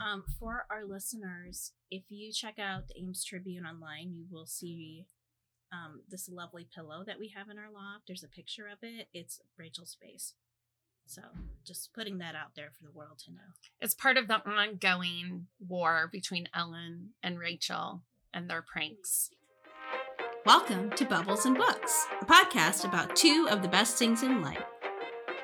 Um, 0.00 0.24
for 0.38 0.64
our 0.70 0.86
listeners, 0.86 1.72
if 1.90 2.04
you 2.08 2.32
check 2.32 2.58
out 2.58 2.88
the 2.88 2.98
Ames 2.98 3.22
Tribune 3.22 3.66
online, 3.66 4.14
you 4.14 4.24
will 4.30 4.46
see 4.46 5.04
um, 5.72 6.00
this 6.08 6.26
lovely 6.26 6.66
pillow 6.74 7.04
that 7.06 7.18
we 7.18 7.32
have 7.36 7.50
in 7.50 7.58
our 7.58 7.70
loft. 7.70 8.04
There's 8.06 8.24
a 8.24 8.28
picture 8.28 8.66
of 8.66 8.78
it. 8.82 9.08
It's 9.12 9.40
Rachel's 9.58 9.98
face. 10.00 10.32
So 11.06 11.20
just 11.66 11.92
putting 11.92 12.18
that 12.18 12.34
out 12.34 12.54
there 12.56 12.70
for 12.70 12.84
the 12.84 12.96
world 12.96 13.18
to 13.26 13.32
know. 13.32 13.52
It's 13.80 13.94
part 13.94 14.16
of 14.16 14.26
the 14.26 14.42
ongoing 14.48 15.48
war 15.66 16.08
between 16.10 16.48
Ellen 16.54 17.10
and 17.22 17.38
Rachel 17.38 18.02
and 18.32 18.48
their 18.48 18.62
pranks. 18.62 19.30
Welcome 20.46 20.90
to 20.92 21.04
Bubbles 21.04 21.44
and 21.44 21.58
Books, 21.58 22.06
a 22.22 22.24
podcast 22.24 22.86
about 22.86 23.14
two 23.16 23.48
of 23.50 23.60
the 23.60 23.68
best 23.68 23.98
things 23.98 24.22
in 24.22 24.40
life 24.40 24.64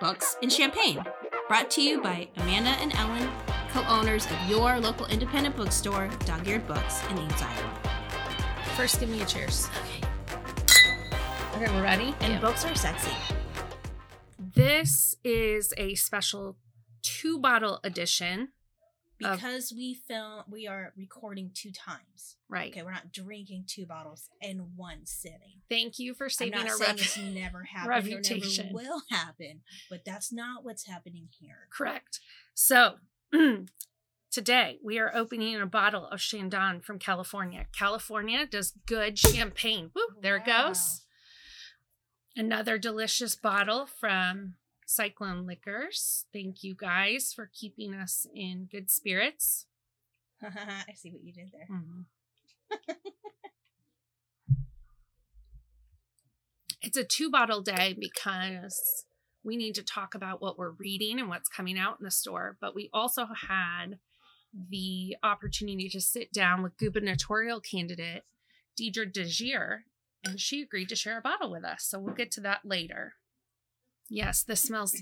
books 0.01 0.37
and 0.43 0.53
champagne. 0.53 1.05
Brought 1.49 1.71
to 1.73 1.83
you 1.83 2.01
by 2.01 2.29
Amanda 2.37 2.71
and 2.71 2.95
Ellen, 2.95 3.31
co 3.47 3.56
owners 3.89 4.27
of 4.27 4.37
your 4.49 4.79
local 4.81 5.07
independent 5.07 5.57
bookstore, 5.57 6.09
Dog 6.25 6.47
Eared 6.47 6.67
Books 6.67 7.03
in 7.11 7.19
Ames, 7.19 7.43
Iowa. 7.43 7.81
First, 8.77 9.01
give 9.01 9.09
me 9.09 9.21
a 9.23 9.27
cheers. 9.27 9.69
Okay. 9.79 10.07
Okay, 11.65 11.73
we're 11.75 11.83
ready? 11.83 12.15
And 12.21 12.41
books 12.41 12.65
are 12.65 12.75
sexy. 12.75 13.11
This 14.39 15.17
is 15.25 15.73
a 15.77 15.95
special 15.95 16.57
two 17.03 17.39
bottle 17.39 17.81
edition. 17.85 18.49
Of- 19.25 19.39
Because 19.39 19.73
we 19.75 19.95
film, 19.95 20.43
we 20.51 20.67
are 20.67 20.93
recording 20.95 21.51
two 21.55 21.73
times. 21.73 22.37
Right. 22.51 22.71
Okay, 22.71 22.83
we're 22.83 22.91
not 22.93 23.13
drinking 23.13 23.65
two 23.67 23.87
bottles 23.87 24.29
in 24.43 24.59
one 24.77 25.07
sitting. 25.07 25.63
Thank 25.71 25.99
you 25.99 26.13
for 26.13 26.25
I'm 26.25 26.31
saving 26.31 26.53
not 26.59 26.69
our 26.69 26.75
saying 26.77 26.97
rep- 26.97 26.99
it's 26.99 27.17
never 27.19 27.63
happened 27.73 27.93
or 27.93 27.95
reputation. 28.17 28.67
never 28.67 28.77
will 28.77 29.03
happen, 29.11 29.63
but 29.89 30.05
that's 30.05 30.31
not 30.33 30.65
what's 30.65 30.85
happening 30.87 31.29
here. 31.41 31.67
Correct. 31.73 32.21
So, 32.55 32.97
today 34.31 34.79
we 34.83 34.99
are 34.99 35.15
opening 35.15 35.57
a 35.61 35.67
bottle 35.67 36.07
of 36.07 36.21
Chandon 36.21 36.81
from 36.81 36.99
California. 36.99 37.67
California 37.77 38.47
does 38.47 38.73
good 38.87 39.19
champagne. 39.19 39.91
Woo, 39.95 40.03
there 40.21 40.37
it 40.37 40.47
goes. 40.47 41.03
Another 42.37 42.79
delicious 42.79 43.35
bottle 43.35 43.87
from 43.87 44.55
Cyclone 44.87 45.47
Liquors. 45.47 46.27
Thank 46.33 46.63
you 46.63 46.75
guys 46.75 47.33
for 47.35 47.51
keeping 47.53 47.95
us 47.95 48.27
in 48.35 48.69
good 48.71 48.91
spirits. 48.91 49.67
I 50.43 50.93
see 50.95 51.11
what 51.11 51.25
you 51.25 51.33
did 51.33 51.51
there. 51.53 51.67
Mhm. 51.71 52.05
it's 56.83 56.97
a 56.97 57.05
two 57.05 57.31
bottle 57.31 57.63
day 57.63 57.97
because 57.99 59.06
we 59.47 59.57
need 59.57 59.77
to 59.77 59.83
talk 59.83 60.15
about 60.15 60.43
what 60.43 60.59
we're 60.59 60.73
reading 60.73 61.21
and 61.21 61.29
what's 61.29 61.49
coming 61.49 61.79
out 61.79 61.99
in 62.01 62.05
the 62.05 62.11
store. 62.11 62.57
But 62.61 62.75
we 62.75 62.91
also 62.93 63.29
had 63.49 63.99
the 64.69 65.17
opportunity 65.23 65.89
to 65.89 66.01
sit 66.01 66.33
down 66.33 66.63
with 66.63 66.77
gubernatorial 66.77 67.61
candidate 67.61 68.25
Deidre 68.79 69.11
DeJear, 69.11 69.81
and 70.25 70.41
she 70.41 70.63
agreed 70.63 70.89
to 70.91 70.97
share 70.97 71.19
a 71.19 71.23
bottle 71.23 71.51
with 71.51 71.65
us. 71.65 71.85
So 71.85 71.99
we'll 71.99 72.15
get 72.15 72.31
to 72.33 72.41
that 72.43 72.61
later. 72.65 73.15
Yes, 74.09 74.43
this 74.43 74.63
smells 74.63 74.97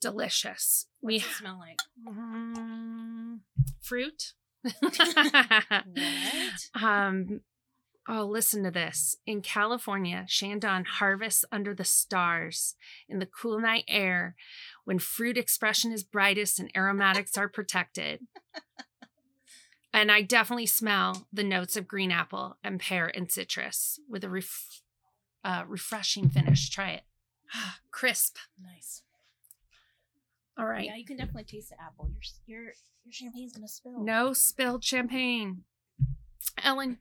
delicious. 0.00 0.86
We 1.02 1.14
What's 1.14 1.26
it 1.26 1.34
smell 1.34 1.58
like? 1.58 1.78
Mm, 2.08 3.40
fruit. 3.80 4.32
What? 4.82 6.82
um, 6.82 7.40
oh, 8.08 8.24
listen 8.24 8.64
to 8.64 8.70
this. 8.70 9.16
In 9.26 9.42
California, 9.42 10.24
Chandon 10.28 10.84
harvests 10.84 11.44
under 11.52 11.74
the 11.74 11.84
stars 11.84 12.74
in 13.08 13.18
the 13.18 13.26
cool 13.26 13.60
night 13.60 13.84
air 13.88 14.34
when 14.84 14.98
fruit 14.98 15.38
expression 15.38 15.92
is 15.92 16.02
brightest 16.02 16.58
and 16.58 16.70
aromatics 16.76 17.36
are 17.36 17.48
protected. 17.48 18.20
And 19.92 20.10
I 20.10 20.22
definitely 20.22 20.66
smell 20.66 21.28
the 21.32 21.44
notes 21.44 21.76
of 21.76 21.86
green 21.86 22.10
apple 22.10 22.56
and 22.64 22.80
pear 22.80 23.12
and 23.14 23.30
citrus 23.30 24.00
with 24.08 24.24
a 24.24 24.30
ref- 24.30 24.80
uh, 25.44 25.64
refreshing 25.68 26.30
finish. 26.30 26.70
Try 26.70 26.92
it. 26.92 27.02
Crisp. 27.90 28.36
Nice. 28.60 29.02
All 30.58 30.66
right. 30.66 30.86
Yeah, 30.86 30.96
you 30.96 31.04
can 31.04 31.16
definitely 31.18 31.44
taste 31.44 31.70
the 31.70 31.76
apple. 31.80 32.08
Your 32.46 32.62
your 32.62 32.72
your 33.04 33.12
champagne's 33.12 33.52
gonna 33.52 33.68
spill. 33.68 34.00
No 34.02 34.32
spilled 34.32 34.82
champagne. 34.82 35.64
Ellen, 36.62 36.98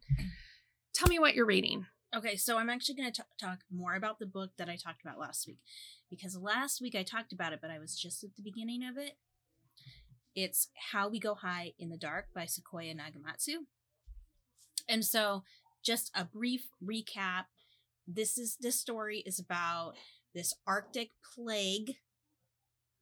tell 0.93 1.07
me 1.07 1.19
what 1.19 1.35
you're 1.35 1.45
reading. 1.45 1.85
Okay, 2.15 2.35
so 2.35 2.57
I'm 2.57 2.69
actually 2.69 2.95
going 2.95 3.11
to 3.11 3.23
talk 3.39 3.59
more 3.73 3.95
about 3.95 4.19
the 4.19 4.25
book 4.25 4.51
that 4.57 4.69
I 4.69 4.75
talked 4.75 5.01
about 5.01 5.19
last 5.19 5.47
week 5.47 5.59
because 6.09 6.35
last 6.35 6.81
week 6.81 6.93
I 6.93 7.03
talked 7.03 7.31
about 7.31 7.53
it, 7.53 7.59
but 7.61 7.71
I 7.71 7.79
was 7.79 7.97
just 7.97 8.23
at 8.23 8.35
the 8.35 8.41
beginning 8.41 8.83
of 8.83 8.97
it. 8.97 9.13
It's 10.35 10.67
How 10.91 11.07
We 11.07 11.19
Go 11.19 11.35
High 11.35 11.73
in 11.79 11.89
the 11.89 11.97
Dark 11.97 12.27
by 12.33 12.45
Sequoia 12.45 12.93
Nagamatsu. 12.93 13.65
And 14.89 15.05
so, 15.05 15.43
just 15.83 16.11
a 16.15 16.25
brief 16.25 16.67
recap. 16.83 17.45
This 18.07 18.37
is 18.37 18.57
this 18.59 18.79
story 18.79 19.23
is 19.25 19.39
about 19.39 19.93
this 20.33 20.53
Arctic 20.67 21.11
plague 21.35 21.95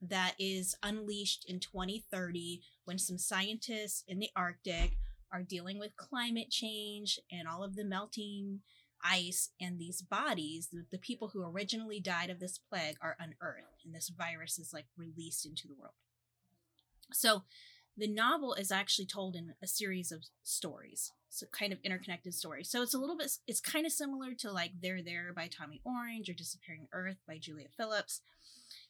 that 0.00 0.34
is 0.38 0.76
unleashed 0.82 1.44
in 1.48 1.60
2030 1.60 2.62
when 2.84 2.98
some 2.98 3.18
scientists 3.18 4.02
in 4.08 4.18
the 4.18 4.30
Arctic 4.34 4.96
are 5.32 5.42
dealing 5.42 5.78
with 5.78 5.96
climate 5.96 6.50
change 6.50 7.18
and 7.30 7.46
all 7.48 7.62
of 7.62 7.76
the 7.76 7.84
melting 7.84 8.60
ice 9.02 9.50
and 9.58 9.78
these 9.78 10.02
bodies 10.02 10.68
the, 10.70 10.84
the 10.90 10.98
people 10.98 11.28
who 11.28 11.42
originally 11.42 12.00
died 12.00 12.28
of 12.28 12.38
this 12.38 12.58
plague 12.58 12.96
are 13.00 13.16
unearthed 13.18 13.84
and 13.84 13.94
this 13.94 14.10
virus 14.10 14.58
is 14.58 14.72
like 14.72 14.86
released 14.96 15.46
into 15.46 15.66
the 15.66 15.74
world. 15.74 15.94
So 17.12 17.44
the 17.96 18.08
novel 18.08 18.54
is 18.54 18.70
actually 18.70 19.06
told 19.06 19.36
in 19.36 19.54
a 19.62 19.66
series 19.66 20.12
of 20.12 20.24
stories 20.42 21.12
so 21.30 21.46
kind 21.52 21.72
of 21.72 21.78
interconnected 21.84 22.34
stories. 22.34 22.68
So 22.68 22.82
it's 22.82 22.94
a 22.94 22.98
little 22.98 23.16
bit 23.16 23.30
it's 23.46 23.60
kind 23.60 23.86
of 23.86 23.92
similar 23.92 24.34
to 24.40 24.52
like 24.52 24.72
There 24.82 25.02
There 25.02 25.32
by 25.34 25.48
tommy 25.48 25.80
orange 25.84 26.28
or 26.28 26.34
disappearing 26.34 26.88
earth 26.92 27.18
by 27.26 27.38
julia 27.38 27.68
phillips. 27.76 28.20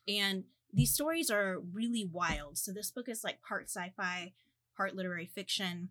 And 0.09 0.45
these 0.73 0.93
stories 0.93 1.31
are 1.31 1.59
really 1.59 2.09
wild. 2.11 2.59
So 2.59 2.73
this 2.73 2.91
book 2.91 3.09
is 3.09 3.23
like 3.23 3.43
part 3.43 3.69
sci-fi 3.69 4.33
part 4.77 4.97
literary 4.97 5.27
fiction 5.27 5.91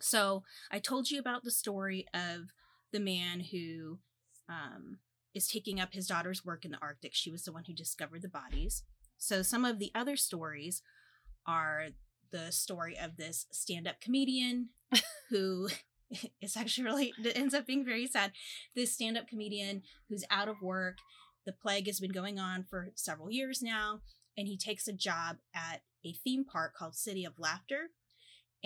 so 0.00 0.42
i 0.70 0.78
told 0.78 1.10
you 1.10 1.18
about 1.18 1.44
the 1.44 1.50
story 1.50 2.06
of 2.14 2.50
the 2.92 3.00
man 3.00 3.40
who 3.40 3.98
um, 4.48 4.98
is 5.34 5.46
taking 5.48 5.78
up 5.78 5.92
his 5.92 6.06
daughter's 6.06 6.44
work 6.44 6.64
in 6.64 6.70
the 6.70 6.78
Arctic. 6.80 7.14
She 7.14 7.30
was 7.30 7.44
the 7.44 7.52
one 7.52 7.64
who 7.66 7.74
discovered 7.74 8.22
the 8.22 8.28
bodies. 8.28 8.84
So 9.18 9.42
some 9.42 9.64
of 9.64 9.78
the 9.78 9.90
other 9.94 10.16
stories 10.16 10.82
are 11.46 11.88
the 12.32 12.50
story 12.50 12.98
of 12.98 13.16
this 13.16 13.46
stand-up 13.52 14.00
comedian 14.00 14.70
who 15.30 15.68
is 16.40 16.56
actually 16.56 16.84
really 16.84 17.12
ends 17.34 17.54
up 17.54 17.66
being 17.66 17.84
very 17.84 18.06
sad. 18.06 18.32
This 18.74 18.94
stand-up 18.94 19.28
comedian 19.28 19.82
who's 20.08 20.24
out 20.30 20.48
of 20.48 20.62
work. 20.62 20.96
The 21.44 21.52
plague 21.52 21.86
has 21.86 22.00
been 22.00 22.12
going 22.12 22.38
on 22.38 22.64
for 22.64 22.90
several 22.94 23.30
years 23.30 23.62
now, 23.62 24.00
and 24.36 24.48
he 24.48 24.56
takes 24.56 24.88
a 24.88 24.92
job 24.92 25.36
at 25.54 25.82
a 26.04 26.12
theme 26.12 26.44
park 26.44 26.74
called 26.74 26.96
City 26.96 27.24
of 27.24 27.38
Laughter, 27.38 27.90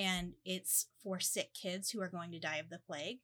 and 0.00 0.32
it's 0.44 0.86
for 1.02 1.20
sick 1.20 1.50
kids 1.52 1.90
who 1.90 2.00
are 2.00 2.08
going 2.08 2.30
to 2.32 2.38
die 2.40 2.56
of 2.56 2.70
the 2.70 2.78
plague 2.86 3.18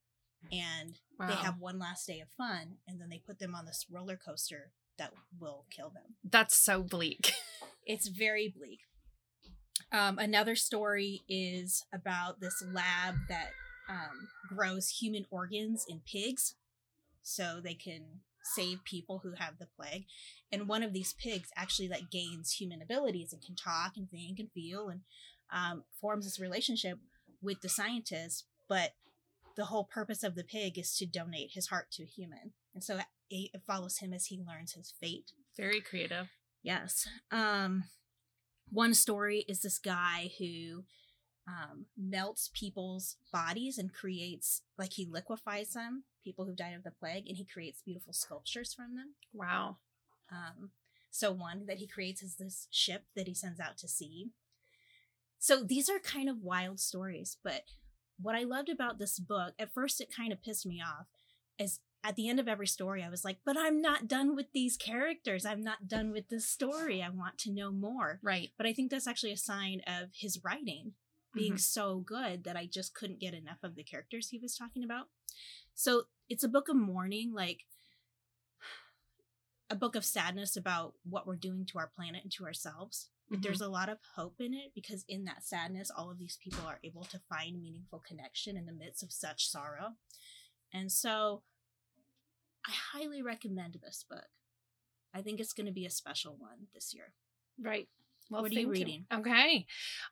and 0.52 0.98
Wow. 1.18 1.28
they 1.28 1.34
have 1.36 1.58
one 1.58 1.78
last 1.78 2.06
day 2.06 2.20
of 2.20 2.28
fun 2.36 2.76
and 2.86 3.00
then 3.00 3.08
they 3.08 3.22
put 3.26 3.38
them 3.38 3.54
on 3.54 3.64
this 3.64 3.86
roller 3.90 4.16
coaster 4.22 4.72
that 4.98 5.12
will 5.40 5.64
kill 5.70 5.90
them 5.90 6.14
That's 6.22 6.56
so 6.56 6.82
bleak. 6.82 7.32
it's 7.86 8.08
very 8.08 8.52
bleak 8.54 8.80
um, 9.92 10.18
another 10.18 10.54
story 10.56 11.22
is 11.28 11.84
about 11.94 12.40
this 12.40 12.62
lab 12.72 13.14
that 13.28 13.50
um, 13.88 14.28
grows 14.48 14.88
human 15.00 15.24
organs 15.30 15.84
in 15.88 16.00
pigs 16.10 16.54
so 17.22 17.60
they 17.62 17.74
can 17.74 18.02
save 18.54 18.84
people 18.84 19.20
who 19.22 19.32
have 19.38 19.58
the 19.58 19.66
plague 19.76 20.04
and 20.52 20.68
one 20.68 20.82
of 20.82 20.92
these 20.92 21.14
pigs 21.14 21.48
actually 21.56 21.88
like 21.88 22.10
gains 22.10 22.52
human 22.52 22.80
abilities 22.82 23.32
and 23.32 23.42
can 23.42 23.56
talk 23.56 23.92
and 23.96 24.08
think 24.10 24.38
and 24.38 24.50
feel 24.52 24.88
and 24.88 25.00
um, 25.52 25.84
forms 26.00 26.24
this 26.24 26.40
relationship 26.40 26.98
with 27.42 27.60
the 27.60 27.68
scientist 27.68 28.44
but 28.68 28.94
the 29.56 29.66
whole 29.66 29.84
purpose 29.84 30.22
of 30.22 30.34
the 30.34 30.44
pig 30.44 30.78
is 30.78 30.96
to 30.96 31.06
donate 31.06 31.52
his 31.52 31.68
heart 31.68 31.90
to 31.90 32.02
a 32.02 32.06
human 32.06 32.52
and 32.74 32.82
so 32.82 32.98
it, 33.30 33.50
it 33.54 33.62
follows 33.66 33.98
him 33.98 34.12
as 34.12 34.26
he 34.26 34.42
learns 34.46 34.72
his 34.72 34.92
fate 35.00 35.32
Very 35.56 35.80
creative. 35.80 36.28
Yes. 36.62 37.06
Um, 37.30 37.84
one 38.70 38.92
story 38.92 39.44
is 39.48 39.62
this 39.62 39.78
guy 39.78 40.32
who 40.38 40.84
um, 41.46 41.86
melts 41.96 42.50
people's 42.52 43.16
bodies 43.32 43.78
and 43.78 43.92
creates, 43.92 44.62
like, 44.76 44.94
he 44.94 45.06
liquefies 45.06 45.74
them, 45.74 46.04
people 46.24 46.44
who 46.44 46.56
died 46.56 46.74
of 46.74 46.82
the 46.82 46.90
plague, 46.90 47.28
and 47.28 47.36
he 47.36 47.44
creates 47.44 47.82
beautiful 47.82 48.12
sculptures 48.12 48.74
from 48.74 48.96
them. 48.96 49.14
Wow. 49.32 49.76
Um, 50.30 50.70
so, 51.12 51.30
one 51.30 51.66
that 51.66 51.78
he 51.78 51.86
creates 51.86 52.20
is 52.20 52.34
this 52.34 52.66
ship 52.70 53.04
that 53.14 53.28
he 53.28 53.34
sends 53.34 53.60
out 53.60 53.78
to 53.78 53.88
sea. 53.88 54.30
So, 55.38 55.62
these 55.62 55.88
are 55.88 55.98
kind 55.98 56.28
of 56.28 56.42
wild 56.42 56.80
stories, 56.80 57.36
but 57.42 57.64
what 58.20 58.34
I 58.34 58.42
loved 58.44 58.68
about 58.68 58.98
this 58.98 59.18
book, 59.18 59.54
at 59.58 59.72
first 59.74 60.00
it 60.00 60.14
kind 60.14 60.32
of 60.32 60.42
pissed 60.42 60.66
me 60.66 60.80
off, 60.80 61.06
is 61.58 61.80
at 62.02 62.16
the 62.16 62.28
end 62.28 62.38
of 62.40 62.48
every 62.48 62.66
story, 62.66 63.02
I 63.02 63.08
was 63.10 63.24
like, 63.24 63.38
but 63.44 63.56
I'm 63.58 63.80
not 63.80 64.06
done 64.08 64.36
with 64.36 64.46
these 64.52 64.76
characters. 64.76 65.44
I'm 65.44 65.62
not 65.62 65.88
done 65.88 66.12
with 66.12 66.28
this 66.28 66.48
story. 66.48 67.02
I 67.02 67.08
want 67.08 67.36
to 67.38 67.50
know 67.50 67.72
more. 67.72 68.20
Right. 68.22 68.52
But 68.56 68.66
I 68.66 68.72
think 68.72 68.90
that's 68.90 69.08
actually 69.08 69.32
a 69.32 69.36
sign 69.36 69.80
of 69.86 70.10
his 70.14 70.42
writing 70.44 70.94
being 71.32 71.54
Mhm. 71.54 71.60
so 71.60 71.98
good 71.98 72.44
that 72.44 72.56
I 72.56 72.66
just 72.66 72.94
couldn't 72.94 73.18
get 73.18 73.34
enough 73.34 73.58
of 73.62 73.74
the 73.74 73.84
characters 73.84 74.28
he 74.28 74.38
was 74.38 74.56
talking 74.56 74.84
about. 74.84 75.10
So 75.74 76.04
it's 76.28 76.44
a 76.44 76.48
book 76.48 76.68
of 76.68 76.76
mourning, 76.76 77.32
like 77.32 77.66
a 79.68 79.74
book 79.74 79.96
of 79.96 80.04
sadness 80.04 80.56
about 80.56 80.94
what 81.02 81.26
we're 81.26 81.36
doing 81.36 81.66
to 81.66 81.78
our 81.78 81.88
planet 81.88 82.22
and 82.22 82.32
to 82.32 82.44
ourselves. 82.44 83.10
But 83.28 83.40
Mhm. 83.40 83.42
there's 83.42 83.60
a 83.60 83.68
lot 83.68 83.88
of 83.88 83.98
hope 84.14 84.40
in 84.40 84.54
it 84.54 84.72
because 84.74 85.04
in 85.08 85.24
that 85.24 85.44
sadness, 85.44 85.90
all 85.90 86.10
of 86.10 86.18
these 86.18 86.36
people 86.36 86.64
are 86.66 86.78
able 86.84 87.04
to 87.04 87.18
find 87.28 87.60
meaningful 87.60 87.98
connection 88.00 88.56
in 88.56 88.66
the 88.66 88.72
midst 88.72 89.02
of 89.02 89.10
such 89.12 89.48
sorrow. 89.48 89.96
And 90.72 90.92
so 90.92 91.42
I 92.66 92.72
highly 92.72 93.22
recommend 93.22 93.74
this 93.82 94.04
book. 94.08 94.28
I 95.14 95.22
think 95.22 95.40
it's 95.40 95.52
going 95.52 95.66
to 95.66 95.72
be 95.72 95.86
a 95.86 95.90
special 95.90 96.36
one 96.36 96.68
this 96.74 96.92
year. 96.94 97.14
Right. 97.58 97.88
Well, 98.28 98.42
What 98.42 98.50
are 98.50 98.54
you 98.54 98.68
reading? 98.68 99.06
Okay. 99.12 99.66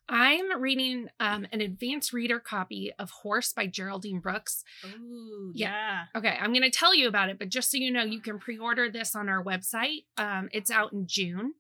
I'm 0.09 0.61
reading 0.63 1.09
um, 1.19 1.49
an 1.51 1.61
advanced 1.61 2.13
reader 2.13 2.39
copy 2.39 2.93
of 2.97 3.11
Horse 3.11 3.53
by 3.53 3.67
Geraldine 3.67 4.21
Brooks. 4.21 4.63
Ooh, 4.85 5.51
Yeah. 5.53 6.05
yeah. 6.15 6.19
Okay, 6.19 6.37
I'm 6.41 6.53
going 6.53 6.63
to 6.63 6.71
tell 6.71 6.95
you 6.95 7.09
about 7.09 7.29
it, 7.29 7.41
but 7.41 7.49
just 7.49 7.73
so 7.73 7.77
you 7.77 7.91
know, 7.91 8.05
you 8.05 8.21
can 8.21 8.39
pre 8.39 8.57
order 8.57 8.89
this 8.89 9.17
on 9.17 9.29
our 9.29 9.43
website. 9.43 10.05
Um, 10.17 10.49
it's 10.53 10.71
out 10.71 10.93
in 10.93 11.09
June. 11.09 11.55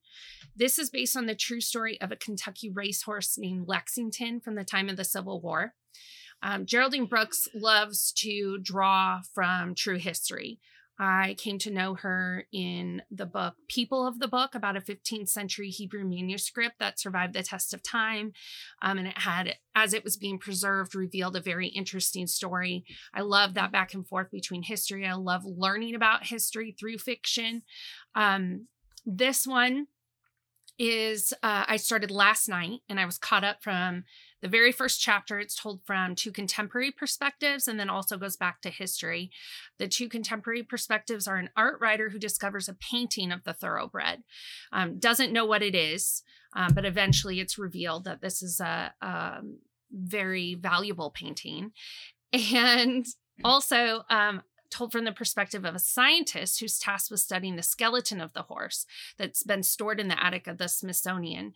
This 0.56 0.78
is 0.78 0.90
based 0.90 1.16
on 1.16 1.26
the 1.26 1.34
true 1.34 1.60
story 1.60 2.00
of 2.00 2.12
a 2.12 2.16
Kentucky 2.16 2.70
racehorse 2.70 3.36
named 3.38 3.66
Lexington 3.68 4.40
from 4.40 4.54
the 4.54 4.64
time 4.64 4.88
of 4.88 4.96
the 4.96 5.04
Civil 5.04 5.40
War. 5.40 5.74
Um, 6.42 6.66
Geraldine 6.66 7.06
Brooks 7.06 7.48
loves 7.54 8.12
to 8.18 8.58
draw 8.58 9.20
from 9.34 9.74
true 9.74 9.98
history. 9.98 10.60
I 10.98 11.34
came 11.38 11.58
to 11.60 11.72
know 11.72 11.94
her 11.94 12.46
in 12.52 13.02
the 13.10 13.26
book 13.26 13.54
People 13.68 14.06
of 14.06 14.20
the 14.20 14.28
Book, 14.28 14.54
about 14.54 14.76
a 14.76 14.80
15th 14.80 15.28
century 15.28 15.68
Hebrew 15.68 16.04
manuscript 16.04 16.78
that 16.78 17.00
survived 17.00 17.34
the 17.34 17.42
test 17.42 17.74
of 17.74 17.82
time. 17.82 18.32
Um, 18.80 18.98
and 18.98 19.08
it 19.08 19.18
had, 19.18 19.56
as 19.74 19.92
it 19.92 20.04
was 20.04 20.16
being 20.16 20.38
preserved, 20.38 20.94
revealed 20.94 21.34
a 21.34 21.40
very 21.40 21.68
interesting 21.68 22.28
story. 22.28 22.84
I 23.12 23.22
love 23.22 23.54
that 23.54 23.72
back 23.72 23.92
and 23.92 24.06
forth 24.06 24.30
between 24.30 24.62
history. 24.62 25.04
I 25.04 25.14
love 25.14 25.42
learning 25.44 25.96
about 25.96 26.26
history 26.26 26.76
through 26.78 26.98
fiction. 26.98 27.62
Um, 28.14 28.68
this 29.04 29.46
one 29.46 29.88
is, 30.78 31.32
uh, 31.42 31.64
I 31.68 31.76
started 31.76 32.10
last 32.10 32.48
night 32.48 32.80
and 32.88 32.98
I 32.98 33.06
was 33.06 33.18
caught 33.18 33.44
up 33.44 33.62
from 33.62 34.04
the 34.42 34.48
very 34.48 34.72
first 34.72 35.00
chapter. 35.00 35.38
It's 35.38 35.54
told 35.54 35.80
from 35.84 36.14
two 36.14 36.32
contemporary 36.32 36.90
perspectives 36.90 37.68
and 37.68 37.78
then 37.78 37.88
also 37.88 38.18
goes 38.18 38.36
back 38.36 38.60
to 38.62 38.70
history. 38.70 39.30
The 39.78 39.88
two 39.88 40.08
contemporary 40.08 40.62
perspectives 40.62 41.26
are 41.26 41.36
an 41.36 41.50
art 41.56 41.80
writer 41.80 42.10
who 42.10 42.18
discovers 42.18 42.68
a 42.68 42.74
painting 42.74 43.32
of 43.32 43.44
the 43.44 43.54
thoroughbred, 43.54 44.22
um, 44.72 44.98
doesn't 44.98 45.32
know 45.32 45.46
what 45.46 45.62
it 45.62 45.74
is, 45.74 46.22
um, 46.54 46.74
but 46.74 46.84
eventually 46.84 47.40
it's 47.40 47.58
revealed 47.58 48.04
that 48.04 48.20
this 48.20 48.42
is 48.42 48.60
a, 48.60 48.92
um 49.00 49.58
very 49.96 50.56
valuable 50.56 51.10
painting. 51.10 51.70
And 52.32 53.06
also, 53.44 54.02
um, 54.10 54.42
told 54.70 54.92
from 54.92 55.04
the 55.04 55.12
perspective 55.12 55.64
of 55.64 55.74
a 55.74 55.78
scientist 55.78 56.60
who's 56.60 56.78
tasked 56.78 57.10
with 57.10 57.20
studying 57.20 57.56
the 57.56 57.62
skeleton 57.62 58.20
of 58.20 58.32
the 58.32 58.42
horse 58.42 58.86
that's 59.18 59.42
been 59.42 59.62
stored 59.62 60.00
in 60.00 60.08
the 60.08 60.24
attic 60.24 60.46
of 60.46 60.58
the 60.58 60.68
Smithsonian. 60.68 61.52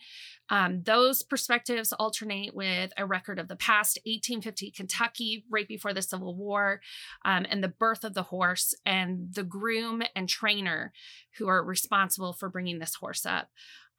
Um, 0.50 0.82
those 0.82 1.22
perspectives 1.22 1.92
alternate 1.92 2.54
with 2.54 2.92
a 2.96 3.04
record 3.04 3.38
of 3.38 3.48
the 3.48 3.56
past 3.56 3.98
1850 4.04 4.70
Kentucky, 4.70 5.44
right 5.50 5.68
before 5.68 5.92
the 5.92 6.02
Civil 6.02 6.34
War, 6.34 6.80
um, 7.24 7.46
and 7.50 7.62
the 7.62 7.68
birth 7.68 8.04
of 8.04 8.14
the 8.14 8.24
horse, 8.24 8.74
and 8.86 9.34
the 9.34 9.44
groom 9.44 10.02
and 10.14 10.28
trainer 10.28 10.92
who 11.38 11.48
are 11.48 11.62
responsible 11.62 12.32
for 12.32 12.48
bringing 12.48 12.78
this 12.78 12.94
horse 12.94 13.26
up. 13.26 13.48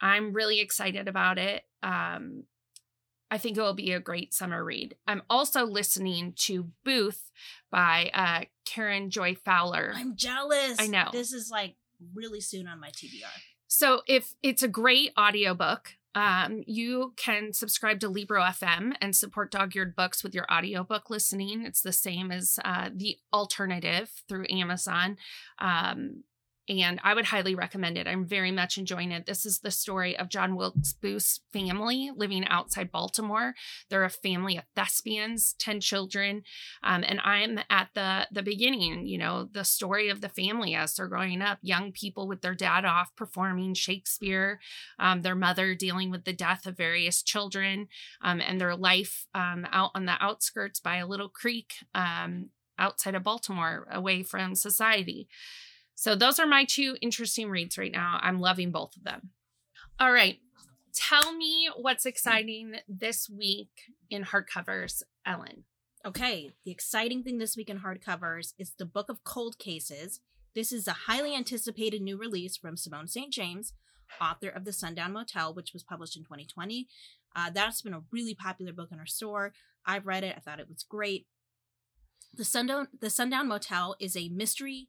I'm 0.01 0.33
really 0.33 0.59
excited 0.59 1.07
about 1.07 1.37
it. 1.37 1.63
Um, 1.83 2.43
I 3.31 3.37
think 3.37 3.57
it 3.57 3.61
will 3.61 3.73
be 3.73 3.91
a 3.91 3.99
great 3.99 4.33
summer 4.33 4.63
read. 4.63 4.95
I'm 5.07 5.21
also 5.29 5.65
listening 5.65 6.33
to 6.37 6.69
Booth 6.83 7.31
by 7.71 8.09
uh, 8.13 8.45
Karen 8.65 9.09
Joy 9.09 9.35
Fowler. 9.35 9.93
I'm 9.95 10.15
jealous. 10.15 10.77
I 10.79 10.87
know. 10.87 11.09
This 11.11 11.33
is 11.33 11.49
like 11.51 11.75
really 12.13 12.41
soon 12.41 12.67
on 12.67 12.79
my 12.79 12.89
TBR. 12.89 13.25
So 13.67 14.01
if 14.07 14.33
it's 14.41 14.63
a 14.63 14.67
great 14.67 15.11
audiobook, 15.17 15.91
um, 16.15 16.63
you 16.65 17.13
can 17.17 17.53
subscribe 17.53 17.99
to 17.99 18.09
Libro 18.09 18.41
FM 18.41 18.93
and 18.99 19.15
support 19.15 19.51
Dog 19.51 19.75
Eared 19.75 19.95
Books 19.95 20.23
with 20.23 20.33
your 20.33 20.51
audiobook 20.51 21.09
listening. 21.11 21.63
It's 21.63 21.81
the 21.81 21.93
same 21.93 22.31
as 22.31 22.57
uh, 22.65 22.89
the 22.93 23.17
alternative 23.31 24.09
through 24.27 24.47
Amazon. 24.49 25.17
Um, 25.59 26.23
and 26.69 26.99
I 27.03 27.15
would 27.15 27.25
highly 27.25 27.55
recommend 27.55 27.97
it. 27.97 28.07
I'm 28.07 28.25
very 28.25 28.51
much 28.51 28.77
enjoying 28.77 29.11
it. 29.11 29.25
This 29.25 29.45
is 29.45 29.59
the 29.59 29.71
story 29.71 30.17
of 30.17 30.29
John 30.29 30.55
Wilkes 30.55 30.93
Booth's 30.93 31.39
family 31.51 32.11
living 32.15 32.45
outside 32.45 32.91
Baltimore. 32.91 33.55
They're 33.89 34.03
a 34.03 34.09
family 34.09 34.57
of 34.57 34.65
thespians, 34.75 35.55
10 35.57 35.81
children. 35.81 36.43
Um, 36.83 37.03
and 37.07 37.19
I'm 37.23 37.59
at 37.71 37.89
the 37.95 38.27
the 38.31 38.43
beginning, 38.43 39.07
you 39.07 39.17
know, 39.17 39.49
the 39.51 39.63
story 39.63 40.09
of 40.09 40.21
the 40.21 40.29
family 40.29 40.75
as 40.75 40.93
they're 40.93 41.07
growing 41.07 41.41
up, 41.41 41.57
young 41.63 41.91
people 41.91 42.27
with 42.27 42.41
their 42.41 42.55
dad 42.55 42.85
off 42.85 43.15
performing 43.15 43.73
Shakespeare, 43.73 44.59
um, 44.99 45.23
their 45.23 45.35
mother 45.35 45.73
dealing 45.73 46.11
with 46.11 46.25
the 46.25 46.33
death 46.33 46.67
of 46.67 46.77
various 46.77 47.23
children, 47.23 47.87
um, 48.21 48.41
and 48.41 48.61
their 48.61 48.75
life 48.75 49.25
um, 49.33 49.65
out 49.71 49.91
on 49.95 50.05
the 50.05 50.23
outskirts 50.23 50.79
by 50.79 50.97
a 50.97 51.07
little 51.07 51.29
creek 51.29 51.73
um, 51.95 52.49
outside 52.77 53.15
of 53.15 53.23
Baltimore, 53.23 53.87
away 53.91 54.21
from 54.21 54.53
society. 54.53 55.27
So 55.99 56.15
those 56.15 56.39
are 56.39 56.47
my 56.47 56.63
two 56.63 56.95
interesting 57.01 57.49
reads 57.49 57.77
right 57.77 57.91
now. 57.91 58.19
I'm 58.21 58.39
loving 58.39 58.71
both 58.71 58.95
of 58.95 59.03
them. 59.03 59.31
All 59.99 60.13
right. 60.13 60.39
Tell 60.95 61.35
me 61.35 61.69
what's 61.75 62.05
exciting 62.05 62.75
this 62.87 63.29
week 63.29 63.67
in 64.09 64.23
hardcovers, 64.23 65.03
Ellen. 65.25 65.65
Okay, 66.05 66.51
the 66.63 66.71
exciting 66.71 67.21
thing 67.21 67.37
this 67.37 67.57
week 67.57 67.69
in 67.69 67.81
hardcovers 67.81 68.53
is 68.57 68.71
the 68.79 68.85
Book 68.85 69.09
of 69.09 69.25
Cold 69.25 69.59
Cases. 69.59 70.21
This 70.55 70.71
is 70.71 70.87
a 70.87 70.93
highly 71.07 71.35
anticipated 71.35 72.01
new 72.01 72.17
release 72.17 72.55
from 72.55 72.77
Simone 72.77 73.09
St. 73.09 73.33
James, 73.33 73.73
author 74.21 74.47
of 74.47 74.63
The 74.63 74.71
Sundown 74.71 75.11
Motel, 75.11 75.53
which 75.53 75.73
was 75.73 75.83
published 75.83 76.15
in 76.15 76.23
2020. 76.23 76.87
Uh, 77.35 77.49
that's 77.49 77.81
been 77.81 77.93
a 77.93 78.03
really 78.09 78.33
popular 78.33 78.71
book 78.71 78.87
in 78.93 78.99
our 78.99 79.05
store. 79.05 79.51
I've 79.85 80.07
read 80.07 80.23
it. 80.23 80.35
I 80.37 80.39
thought 80.39 80.61
it 80.61 80.69
was 80.69 80.85
great. 80.87 81.27
The 82.33 82.45
Sundown 82.45 82.87
The 82.97 83.09
Sundown 83.09 83.49
Motel 83.49 83.97
is 83.99 84.15
a 84.15 84.29
mystery 84.29 84.87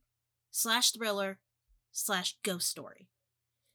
slash 0.51 0.93
thriller 0.93 1.39
slash 1.93 2.37
ghost 2.43 2.69
story. 2.69 3.09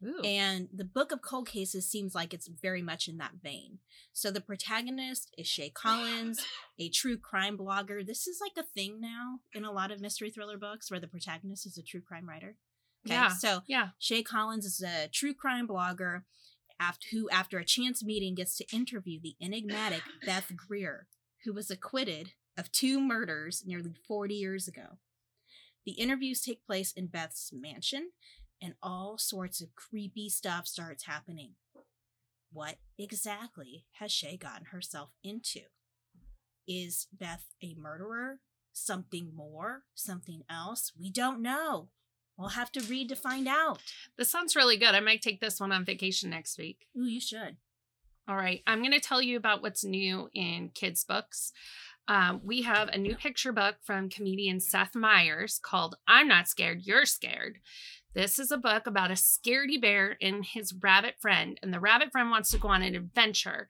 Ooh. 0.05 0.21
And 0.23 0.67
the 0.73 0.83
Book 0.83 1.11
of 1.11 1.21
Cold 1.21 1.47
Cases 1.47 1.89
seems 1.89 2.13
like 2.13 2.33
it's 2.33 2.47
very 2.47 2.81
much 2.81 3.07
in 3.07 3.17
that 3.17 3.35
vein. 3.41 3.79
So 4.13 4.29
the 4.29 4.41
protagonist 4.41 5.33
is 5.37 5.47
Shay 5.47 5.69
Collins, 5.69 6.45
a 6.79 6.89
true 6.89 7.17
crime 7.17 7.57
blogger. 7.57 8.05
This 8.05 8.27
is 8.27 8.39
like 8.41 8.51
a 8.63 8.67
thing 8.67 8.99
now 8.99 9.39
in 9.53 9.63
a 9.65 9.71
lot 9.71 9.91
of 9.91 10.01
mystery 10.01 10.29
thriller 10.29 10.57
books 10.57 10.91
where 10.91 10.99
the 10.99 11.07
protagonist 11.07 11.65
is 11.65 11.77
a 11.77 11.83
true 11.83 12.01
crime 12.01 12.27
writer. 12.27 12.55
Okay, 13.05 13.15
Yeah. 13.15 13.29
so 13.29 13.61
yeah. 13.67 13.89
Shay 13.97 14.21
Collins 14.21 14.65
is 14.65 14.81
a 14.83 15.07
true 15.07 15.33
crime 15.33 15.67
blogger 15.67 16.23
after, 16.79 17.07
who, 17.11 17.29
after 17.29 17.57
a 17.57 17.65
chance 17.65 18.03
meeting, 18.03 18.35
gets 18.35 18.57
to 18.57 18.75
interview 18.75 19.19
the 19.21 19.35
enigmatic 19.41 20.01
Beth 20.25 20.51
Greer, 20.55 21.07
who 21.45 21.53
was 21.53 21.71
acquitted 21.71 22.33
of 22.57 22.71
two 22.71 22.99
murders 22.99 23.63
nearly 23.65 23.93
40 24.07 24.35
years 24.35 24.67
ago. 24.67 24.97
The 25.85 25.93
interviews 25.93 26.41
take 26.41 26.65
place 26.65 26.91
in 26.91 27.07
Beth's 27.07 27.51
mansion, 27.53 28.11
and 28.61 28.73
all 28.81 29.17
sorts 29.17 29.61
of 29.61 29.75
creepy 29.75 30.29
stuff 30.29 30.67
starts 30.67 31.05
happening. 31.05 31.51
What 32.51 32.77
exactly 32.97 33.85
has 33.99 34.11
Shay 34.11 34.37
gotten 34.37 34.67
herself 34.71 35.09
into? 35.23 35.61
Is 36.67 37.07
Beth 37.11 37.45
a 37.61 37.75
murderer? 37.77 38.39
Something 38.73 39.31
more? 39.35 39.83
Something 39.93 40.43
else? 40.49 40.91
We 40.99 41.11
don't 41.11 41.41
know. 41.41 41.89
We'll 42.37 42.49
have 42.49 42.71
to 42.73 42.81
read 42.81 43.09
to 43.09 43.15
find 43.15 43.47
out. 43.47 43.79
This 44.17 44.29
sounds 44.29 44.55
really 44.55 44.77
good. 44.77 44.95
I 44.95 44.99
might 44.99 45.21
take 45.21 45.39
this 45.39 45.59
one 45.59 45.71
on 45.71 45.85
vacation 45.85 46.29
next 46.29 46.57
week. 46.57 46.87
Ooh, 46.97 47.05
you 47.05 47.21
should. 47.21 47.57
All 48.27 48.35
right. 48.35 48.61
I'm 48.65 48.79
going 48.79 48.91
to 48.91 48.99
tell 48.99 49.21
you 49.21 49.37
about 49.37 49.61
what's 49.61 49.85
new 49.85 50.29
in 50.33 50.71
kids' 50.73 51.03
books. 51.03 51.53
Um, 52.07 52.41
we 52.43 52.61
have 52.61 52.89
a 52.89 52.97
new 52.97 53.15
picture 53.15 53.51
book 53.51 53.77
from 53.83 54.09
comedian 54.09 54.59
Seth 54.59 54.95
Meyers 54.95 55.59
called 55.61 55.95
I'm 56.07 56.27
Not 56.27 56.47
Scared, 56.47 56.81
You're 56.83 57.05
Scared. 57.05 57.57
This 58.13 58.37
is 58.37 58.51
a 58.51 58.57
book 58.57 58.85
about 58.85 59.11
a 59.11 59.15
scaredy 59.15 59.81
bear 59.81 60.15
and 60.21 60.45
his 60.45 60.73
rabbit 60.73 61.15
friend, 61.19 61.59
and 61.61 61.73
the 61.73 61.79
rabbit 61.79 62.11
friend 62.11 62.29
wants 62.29 62.51
to 62.51 62.59
go 62.59 62.67
on 62.67 62.83
an 62.83 62.95
adventure. 62.95 63.67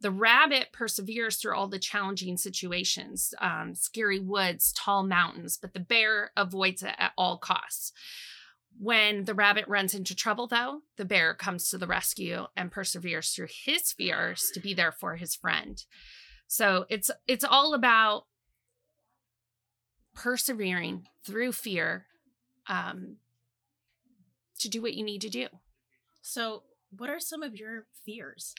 The 0.00 0.10
rabbit 0.10 0.68
perseveres 0.72 1.36
through 1.36 1.54
all 1.54 1.68
the 1.68 1.78
challenging 1.78 2.36
situations 2.36 3.32
um, 3.40 3.74
scary 3.74 4.20
woods, 4.20 4.72
tall 4.72 5.06
mountains, 5.06 5.58
but 5.60 5.74
the 5.74 5.80
bear 5.80 6.32
avoids 6.36 6.82
it 6.82 6.94
at 6.98 7.12
all 7.16 7.38
costs. 7.38 7.92
When 8.78 9.24
the 9.24 9.34
rabbit 9.34 9.66
runs 9.68 9.94
into 9.94 10.14
trouble, 10.14 10.46
though, 10.46 10.82
the 10.96 11.06
bear 11.06 11.34
comes 11.34 11.70
to 11.70 11.78
the 11.78 11.86
rescue 11.86 12.46
and 12.56 12.70
perseveres 12.70 13.30
through 13.30 13.48
his 13.64 13.92
fears 13.92 14.50
to 14.52 14.60
be 14.60 14.74
there 14.74 14.92
for 14.92 15.16
his 15.16 15.34
friend. 15.34 15.82
So 16.46 16.86
it's 16.88 17.10
it's 17.26 17.44
all 17.44 17.74
about 17.74 18.24
persevering 20.14 21.06
through 21.24 21.52
fear 21.52 22.06
um, 22.68 23.16
to 24.58 24.68
do 24.68 24.82
what 24.82 24.94
you 24.94 25.04
need 25.04 25.20
to 25.20 25.28
do. 25.28 25.46
So, 26.22 26.64
what 26.96 27.10
are 27.10 27.20
some 27.20 27.42
of 27.42 27.54
your 27.54 27.86
fears? 28.04 28.54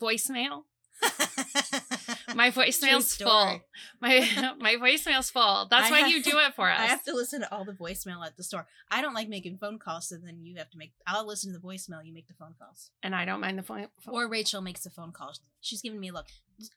Voicemail. 0.00 0.62
My 2.34 2.50
voicemail's 2.50 3.14
full. 3.14 3.60
My 4.00 4.54
my 4.58 4.74
voicemail's 4.76 5.30
full. 5.30 5.66
That's 5.70 5.88
I 5.88 5.90
why 5.90 6.06
you 6.08 6.22
do 6.22 6.38
it 6.38 6.54
for 6.54 6.70
us. 6.70 6.80
I 6.80 6.86
have 6.86 7.04
to 7.04 7.14
listen 7.14 7.40
to 7.40 7.52
all 7.52 7.64
the 7.64 7.72
voicemail 7.72 8.24
at 8.24 8.36
the 8.36 8.42
store. 8.42 8.66
I 8.90 9.02
don't 9.02 9.14
like 9.14 9.28
making 9.28 9.58
phone 9.58 9.78
calls, 9.78 10.08
so 10.08 10.16
then 10.16 10.40
you 10.42 10.56
have 10.58 10.70
to 10.70 10.78
make. 10.78 10.92
I'll 11.06 11.26
listen 11.26 11.52
to 11.52 11.58
the 11.58 11.64
voicemail. 11.64 12.04
You 12.04 12.12
make 12.12 12.28
the 12.28 12.34
phone 12.34 12.54
calls, 12.58 12.90
and 13.02 13.14
I 13.14 13.24
don't 13.24 13.40
mind 13.40 13.58
the 13.58 13.62
phone. 13.62 13.88
phone- 14.00 14.14
or 14.14 14.28
Rachel 14.28 14.60
makes 14.60 14.82
the 14.82 14.90
phone 14.90 15.12
calls. 15.12 15.40
She's 15.60 15.82
giving 15.82 16.00
me 16.00 16.08
a 16.08 16.12
look. 16.12 16.26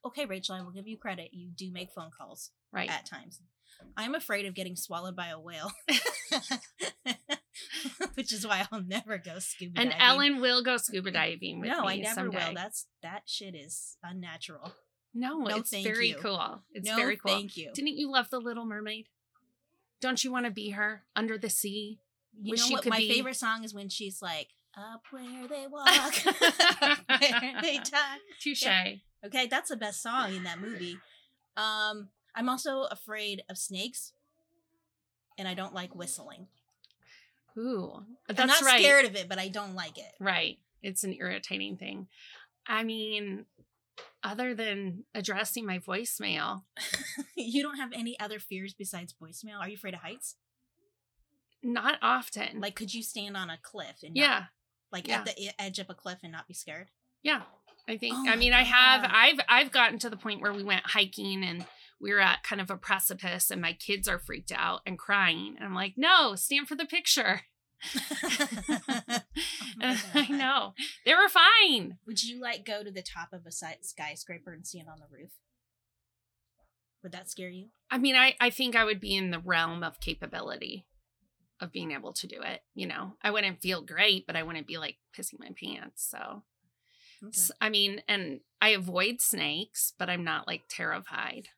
Okay, 0.05 0.25
Rachel, 0.25 0.55
I 0.55 0.61
will 0.61 0.71
give 0.71 0.87
you 0.87 0.97
credit. 0.97 1.29
You 1.31 1.49
do 1.55 1.71
make 1.71 1.91
phone 1.91 2.11
calls 2.15 2.51
right. 2.71 2.89
at 2.89 3.05
times. 3.05 3.39
I'm 3.97 4.15
afraid 4.15 4.45
of 4.45 4.53
getting 4.53 4.75
swallowed 4.75 5.15
by 5.15 5.27
a 5.27 5.39
whale, 5.39 5.71
which 8.15 8.31
is 8.33 8.45
why 8.45 8.65
I'll 8.71 8.81
never 8.81 9.17
go 9.17 9.39
scuba 9.39 9.79
and 9.79 9.89
diving. 9.91 10.05
Ellen 10.05 10.41
will 10.41 10.61
go 10.63 10.77
scuba 10.77 11.11
diving 11.11 11.59
with 11.59 11.69
no, 11.69 11.81
me 11.81 11.87
I 11.87 11.95
never 11.97 12.15
someday. 12.15 12.47
will. 12.49 12.53
That's 12.55 12.87
that 13.01 13.23
shit 13.25 13.55
is 13.55 13.97
unnatural. 14.03 14.73
no, 15.13 15.39
No, 15.43 15.57
it's 15.57 15.71
very 15.71 16.09
you. 16.09 16.15
cool. 16.17 16.61
It's 16.73 16.87
no, 16.89 16.95
very 16.95 17.17
cool. 17.17 17.31
Thank 17.33 17.57
you. 17.57 17.71
Didn't 17.73 17.97
you 17.97 18.11
love 18.11 18.29
the 18.29 18.39
Little 18.39 18.65
Mermaid? 18.65 19.07
Don't 20.01 20.23
you 20.23 20.31
want 20.31 20.45
to 20.45 20.51
be 20.51 20.71
her 20.71 21.03
under 21.15 21.37
the 21.37 21.49
sea? 21.49 21.99
You 22.41 22.51
Wish 22.51 22.69
know 22.69 22.75
what? 22.75 22.85
My 22.87 22.97
be- 22.97 23.09
favorite 23.09 23.37
song 23.37 23.63
is 23.63 23.73
when 23.73 23.87
she's 23.89 24.21
like, 24.21 24.49
"Up 24.77 25.03
where 25.11 25.47
they 25.47 25.67
walk, 25.67 26.13
where 26.25 27.61
they 27.61 27.77
talk." 27.83 28.19
Touche. 28.41 28.67
Okay, 29.25 29.47
that's 29.47 29.69
the 29.69 29.77
best 29.77 30.01
song 30.03 30.35
in 30.35 30.43
that 30.43 30.59
movie. 30.59 30.97
Um, 31.55 32.09
I'm 32.35 32.49
also 32.49 32.81
afraid 32.91 33.43
of 33.49 33.57
snakes, 33.57 34.11
and 35.37 35.47
I 35.47 35.53
don't 35.53 35.73
like 35.73 35.95
whistling. 35.95 36.47
Ooh, 37.57 38.03
I'm 38.29 38.47
not 38.47 38.61
right. 38.61 38.79
scared 38.79 39.05
of 39.05 39.15
it, 39.15 39.29
but 39.29 39.39
I 39.39 39.47
don't 39.47 39.75
like 39.75 39.97
it. 39.97 40.11
Right. 40.19 40.57
It's 40.81 41.03
an 41.03 41.13
irritating 41.13 41.77
thing. 41.77 42.07
I 42.67 42.83
mean, 42.83 43.45
other 44.23 44.53
than 44.53 45.05
addressing 45.13 45.65
my 45.65 45.79
voicemail, 45.79 46.63
you 47.35 47.63
don't 47.63 47.77
have 47.77 47.93
any 47.93 48.19
other 48.19 48.39
fears 48.39 48.73
besides 48.73 49.13
voicemail? 49.21 49.59
Are 49.59 49.69
you 49.69 49.75
afraid 49.75 49.93
of 49.93 50.01
heights? 50.01 50.35
not 51.65 51.97
often. 52.01 52.61
Like, 52.61 52.75
could 52.75 52.93
you 52.93 53.03
stand 53.03 53.35
on 53.35 53.49
a 53.49 53.57
cliff 53.61 54.03
and 54.03 54.15
yeah, 54.15 54.27
not, 54.27 54.43
like 54.91 55.07
yeah. 55.07 55.19
at 55.19 55.25
the 55.25 55.49
edge 55.59 55.79
of 55.79 55.89
a 55.89 55.93
cliff 55.93 56.19
and 56.23 56.31
not 56.31 56.47
be 56.47 56.53
scared? 56.53 56.91
yeah. 57.23 57.41
I 57.87 57.97
think. 57.97 58.15
Oh 58.17 58.25
I 58.27 58.35
mean, 58.35 58.51
I 58.51 58.63
have. 58.63 59.07
I've. 59.07 59.39
I've 59.47 59.71
gotten 59.71 59.99
to 59.99 60.09
the 60.09 60.17
point 60.17 60.41
where 60.41 60.51
we 60.51 60.63
went 60.63 60.83
hiking 60.87 61.43
and 61.43 61.63
we 61.99 62.13
were 62.13 62.19
at 62.19 62.43
kind 62.43 62.61
of 62.61 62.69
a 62.69 62.77
precipice, 62.77 63.49
and 63.51 63.61
my 63.61 63.73
kids 63.73 64.07
are 64.07 64.19
freaked 64.19 64.51
out 64.51 64.81
and 64.85 64.99
crying, 64.99 65.55
and 65.57 65.65
I'm 65.65 65.75
like, 65.75 65.93
"No, 65.97 66.35
stand 66.35 66.67
for 66.67 66.75
the 66.75 66.85
picture." 66.85 67.41
Oh 69.81 70.01
I 70.13 70.27
know 70.29 70.73
they 71.05 71.13
were 71.13 71.29
fine. 71.29 71.97
Would 72.07 72.23
you 72.23 72.39
like 72.41 72.65
go 72.65 72.83
to 72.83 72.91
the 72.91 73.01
top 73.01 73.33
of 73.33 73.45
a 73.45 73.51
skyscraper 73.51 74.53
and 74.53 74.65
stand 74.65 74.87
on 74.87 74.99
the 74.99 75.05
roof? 75.11 75.31
Would 77.03 77.11
that 77.11 77.29
scare 77.29 77.49
you? 77.49 77.67
I 77.91 77.97
mean, 77.97 78.15
I. 78.15 78.35
I 78.39 78.49
think 78.49 78.75
I 78.75 78.83
would 78.83 78.99
be 78.99 79.15
in 79.15 79.31
the 79.31 79.39
realm 79.39 79.83
of 79.83 79.99
capability 79.99 80.87
of 81.59 81.71
being 81.71 81.91
able 81.91 82.13
to 82.13 82.27
do 82.27 82.41
it. 82.41 82.61
You 82.73 82.87
know, 82.87 83.13
I 83.21 83.31
wouldn't 83.31 83.61
feel 83.61 83.81
great, 83.81 84.25
but 84.25 84.35
I 84.35 84.43
wouldn't 84.43 84.67
be 84.67 84.77
like 84.77 84.97
pissing 85.15 85.39
my 85.39 85.49
pants. 85.61 86.07
So. 86.09 86.43
Okay. 87.23 87.29
S- 87.33 87.51
I 87.61 87.69
mean, 87.69 88.01
and 88.07 88.39
I 88.61 88.69
avoid 88.69 89.21
snakes, 89.21 89.93
but 89.97 90.09
I'm 90.09 90.23
not 90.23 90.47
like 90.47 90.63
terrified. 90.69 91.49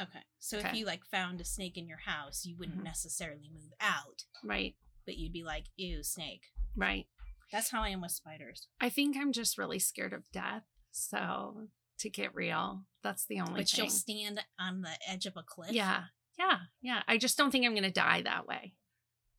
Okay. 0.00 0.20
So 0.40 0.58
if 0.58 0.74
you 0.74 0.84
like 0.86 1.04
found 1.06 1.40
a 1.40 1.44
snake 1.44 1.76
in 1.76 1.86
your 1.86 1.98
house, 2.04 2.44
you 2.44 2.56
wouldn't 2.58 2.80
Mhm. 2.80 2.84
necessarily 2.84 3.48
move 3.52 3.72
out, 3.80 4.24
Right, 4.42 4.76
but 5.06 5.16
you'd 5.16 5.32
be 5.32 5.44
like, 5.44 5.66
"Ew, 5.76 6.02
snake." 6.02 6.46
right. 6.76 7.06
That's 7.52 7.70
how 7.70 7.82
I 7.82 7.90
am 7.90 8.00
with 8.00 8.10
spiders. 8.10 8.66
I 8.80 8.88
think 8.88 9.16
I'm 9.16 9.32
just 9.32 9.56
really 9.58 9.78
scared 9.78 10.12
of 10.12 10.28
death. 10.32 10.64
So 10.90 11.68
to 11.98 12.10
get 12.10 12.34
real, 12.34 12.86
that's 13.02 13.24
the 13.26 13.40
only 13.40 13.60
But 13.60 13.68
thing. 13.68 13.84
you'll 13.84 13.90
stand 13.90 14.44
on 14.58 14.80
the 14.82 14.98
edge 15.08 15.26
of 15.26 15.36
a 15.36 15.42
cliff. 15.44 15.70
yeah, 15.72 16.06
yeah, 16.36 16.62
yeah. 16.80 17.02
I 17.06 17.16
just 17.18 17.36
don't 17.38 17.50
think 17.52 17.64
I'm 17.64 17.74
gonna 17.74 17.90
die 17.92 18.22
that 18.22 18.46
way. 18.48 18.74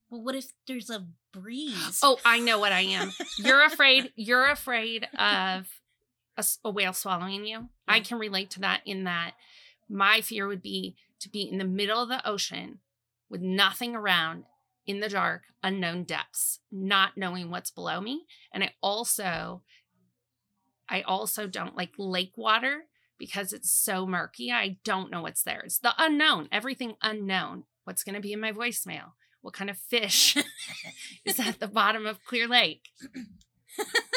Well, 0.10 0.22
what 0.24 0.36
if 0.36 0.54
there's 0.68 0.90
a 0.90 1.08
breeze? 1.34 2.00
Oh, 2.02 2.18
I 2.24 2.40
know 2.40 2.60
what 2.60 2.72
I 2.72 2.82
am. 2.82 3.12
You're 3.40 3.64
afraid. 3.66 4.14
You're 4.16 4.50
afraid 4.50 5.04
of 5.18 5.68
a 6.64 6.70
whale 6.72 6.94
swallowing 6.94 7.46
you. 7.46 7.70
I 7.88 8.00
can 8.00 8.18
relate 8.20 8.52
to 8.52 8.60
that. 8.62 8.82
In 8.86 9.04
that, 9.06 9.34
my 9.89 10.22
fear 10.22 10.48
would 10.48 10.62
be 10.62 10.96
to 11.20 11.30
be 11.30 11.42
in 11.42 11.58
the 11.58 11.65
middle 11.65 12.01
of 12.01 12.10
the 12.10 12.27
ocean 12.27 12.80
with 13.30 13.42
nothing 13.42 13.96
around, 13.96 14.46
in 14.88 15.00
the 15.00 15.10
dark, 15.10 15.44
unknown 15.63 16.04
depths, 16.04 16.60
not 16.72 17.18
knowing 17.18 17.50
what's 17.50 17.72
below 17.72 18.00
me. 18.00 18.25
And 18.54 18.63
I 18.63 18.74
also, 18.82 19.63
I 20.88 21.01
also 21.01 21.48
don't 21.48 21.75
like 21.75 21.92
lake 21.98 22.34
water 22.36 22.86
because 23.18 23.54
it's 23.54 23.72
so 23.72 24.06
murky. 24.06 24.51
I 24.51 24.77
don't 24.84 25.10
know 25.10 25.24
what's 25.24 25.44
there. 25.44 25.62
It's 25.62 25.80
the 25.80 25.94
unknown. 25.98 26.50
Everything 26.51 26.96
unknown. 27.01 27.63
What's 27.84 28.04
going 28.04 28.15
to 28.15 28.22
be 28.22 28.34
in 28.34 28.39
my 28.39 28.51
voicemail? 28.51 29.13
What 29.42 29.54
kind 29.54 29.70
of 29.70 29.77
fish 29.77 30.38
is 31.25 31.39
at 31.39 31.60
the 31.60 31.68
bottom 31.68 32.06
of 32.06 32.24
Clear 32.25 32.48
Lake? 32.48 32.89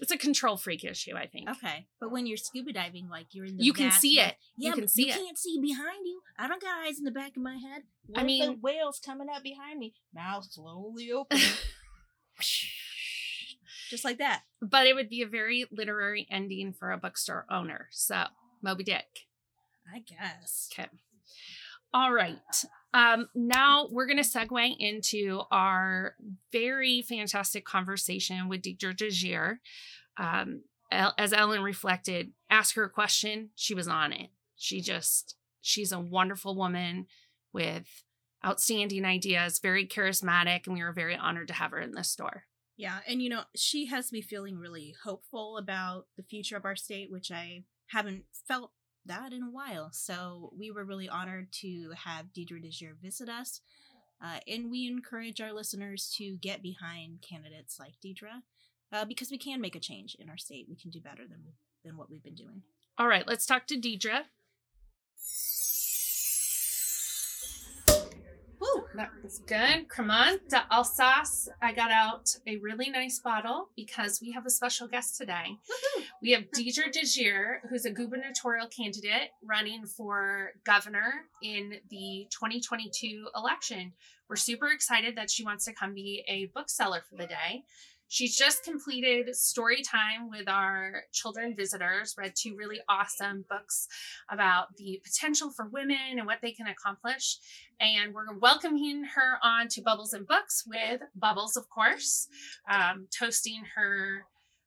it's 0.00 0.10
a 0.12 0.18
control 0.18 0.56
freak 0.56 0.84
issue, 0.84 1.14
I 1.16 1.26
think. 1.26 1.48
Okay, 1.50 1.86
but 2.00 2.10
when 2.10 2.26
you're 2.26 2.36
scuba 2.36 2.72
diving, 2.72 3.08
like 3.08 3.28
you're 3.32 3.44
in 3.46 3.56
the 3.56 3.64
You 3.64 3.72
can 3.72 3.90
see 3.92 4.18
it. 4.20 4.34
Yeah, 4.56 4.68
You 4.70 4.72
can 4.74 4.80
but 4.82 4.90
see 4.90 5.02
you 5.06 5.12
it. 5.12 5.16
can't 5.16 5.38
see 5.38 5.58
behind 5.60 6.04
you. 6.06 6.20
I 6.38 6.48
don't 6.48 6.60
got 6.62 6.86
eyes 6.86 6.98
in 6.98 7.04
the 7.04 7.10
back 7.10 7.36
of 7.36 7.42
my 7.42 7.56
head. 7.56 7.82
What 8.06 8.18
I 8.18 8.22
if 8.22 8.26
the 8.26 8.46
mean- 8.48 8.58
whale's 8.60 8.98
coming 8.98 9.28
up 9.34 9.42
behind 9.42 9.78
me. 9.78 9.94
Mouth 10.14 10.46
slowly 10.50 11.12
open, 11.12 11.38
just 13.90 14.04
like 14.04 14.18
that. 14.18 14.42
but 14.62 14.86
it 14.86 14.94
would 14.94 15.08
be 15.08 15.22
a 15.22 15.26
very 15.28 15.66
literary 15.70 16.26
ending 16.30 16.72
for 16.72 16.90
a 16.90 16.98
bookstore 16.98 17.46
owner. 17.50 17.88
So, 17.90 18.24
Moby 18.62 18.84
Dick. 18.84 19.26
I 19.92 19.98
guess. 20.00 20.68
Okay. 20.72 20.88
All 21.92 22.12
right. 22.12 22.38
Um, 22.92 23.28
now 23.34 23.88
we're 23.90 24.06
going 24.06 24.22
to 24.22 24.22
segue 24.22 24.76
into 24.78 25.42
our 25.50 26.14
very 26.52 27.02
fantastic 27.02 27.64
conversation 27.64 28.48
with 28.48 28.62
Deidre 28.62 28.96
DeJear. 28.96 29.58
Um, 30.16 30.62
as 30.90 31.32
Ellen 31.32 31.62
reflected, 31.62 32.32
ask 32.48 32.74
her 32.74 32.84
a 32.84 32.90
question, 32.90 33.50
she 33.54 33.74
was 33.74 33.86
on 33.86 34.12
it. 34.12 34.30
She 34.56 34.80
just, 34.80 35.36
she's 35.60 35.92
a 35.92 36.00
wonderful 36.00 36.56
woman 36.56 37.06
with 37.52 37.86
outstanding 38.44 39.04
ideas, 39.04 39.60
very 39.60 39.86
charismatic, 39.86 40.66
and 40.66 40.74
we 40.74 40.82
were 40.82 40.92
very 40.92 41.14
honored 41.14 41.48
to 41.48 41.54
have 41.54 41.70
her 41.70 41.80
in 41.80 41.92
the 41.92 42.02
store. 42.02 42.44
Yeah, 42.76 43.00
and 43.06 43.22
you 43.22 43.28
know, 43.28 43.42
she 43.54 43.86
has 43.86 44.10
me 44.10 44.22
feeling 44.22 44.58
really 44.58 44.94
hopeful 45.04 45.58
about 45.58 46.06
the 46.16 46.22
future 46.22 46.56
of 46.56 46.64
our 46.64 46.76
state, 46.76 47.10
which 47.10 47.30
I 47.30 47.64
haven't 47.88 48.24
felt 48.48 48.72
that 49.06 49.32
in 49.32 49.42
a 49.42 49.50
while. 49.50 49.90
So 49.92 50.52
we 50.56 50.70
were 50.70 50.84
really 50.84 51.08
honored 51.08 51.52
to 51.60 51.92
have 52.04 52.26
Deidre 52.36 52.64
DeJear 52.64 52.96
visit 53.02 53.28
us. 53.28 53.60
Uh, 54.22 54.38
and 54.46 54.70
we 54.70 54.86
encourage 54.86 55.40
our 55.40 55.52
listeners 55.52 56.14
to 56.18 56.36
get 56.36 56.62
behind 56.62 57.22
candidates 57.22 57.78
like 57.80 57.94
Deidre 58.04 58.42
uh, 58.92 59.04
because 59.04 59.30
we 59.30 59.38
can 59.38 59.60
make 59.60 59.74
a 59.74 59.80
change 59.80 60.14
in 60.18 60.28
our 60.28 60.36
state. 60.36 60.66
We 60.68 60.76
can 60.76 60.90
do 60.90 61.00
better 61.00 61.26
than, 61.26 61.42
than 61.84 61.96
what 61.96 62.10
we've 62.10 62.22
been 62.22 62.34
doing. 62.34 62.62
All 62.98 63.08
right, 63.08 63.26
let's 63.26 63.46
talk 63.46 63.66
to 63.68 63.80
Deidre. 63.80 64.24
That 68.94 69.10
was 69.22 69.38
good. 69.46 69.88
Cremant 69.88 70.48
de 70.48 70.62
Alsace. 70.70 71.48
I 71.62 71.72
got 71.72 71.90
out 71.90 72.34
a 72.46 72.56
really 72.58 72.90
nice 72.90 73.18
bottle 73.18 73.68
because 73.76 74.20
we 74.20 74.32
have 74.32 74.46
a 74.46 74.50
special 74.50 74.88
guest 74.88 75.16
today. 75.16 75.58
We 76.22 76.32
have 76.32 76.50
Deidre 76.50 76.92
DeJear, 76.92 77.60
who's 77.68 77.84
a 77.84 77.90
gubernatorial 77.90 78.66
candidate 78.68 79.30
running 79.42 79.86
for 79.86 80.50
governor 80.64 81.12
in 81.42 81.74
the 81.88 82.26
2022 82.30 83.28
election. 83.34 83.92
We're 84.28 84.36
super 84.36 84.68
excited 84.68 85.16
that 85.16 85.30
she 85.30 85.44
wants 85.44 85.64
to 85.64 85.72
come 85.72 85.94
be 85.94 86.24
a 86.28 86.46
bookseller 86.54 87.02
for 87.08 87.16
the 87.16 87.26
day. 87.26 87.64
She's 88.10 88.36
just 88.36 88.64
completed 88.64 89.36
story 89.36 89.82
time 89.82 90.30
with 90.30 90.48
our 90.48 91.04
children 91.12 91.54
visitors, 91.54 92.16
read 92.18 92.32
two 92.34 92.56
really 92.56 92.80
awesome 92.88 93.44
books 93.48 93.86
about 94.28 94.76
the 94.76 95.00
potential 95.04 95.52
for 95.52 95.68
women 95.68 96.18
and 96.18 96.26
what 96.26 96.40
they 96.42 96.50
can 96.50 96.66
accomplish. 96.66 97.38
And 97.78 98.12
we're 98.12 98.36
welcoming 98.36 99.04
her 99.14 99.38
on 99.44 99.68
to 99.68 99.80
Bubbles 99.80 100.12
and 100.12 100.26
Books 100.26 100.64
with 100.66 101.02
Bubbles, 101.14 101.56
of 101.56 101.70
course, 101.70 102.26
um, 102.68 103.06
toasting 103.16 103.62
her 103.76 104.24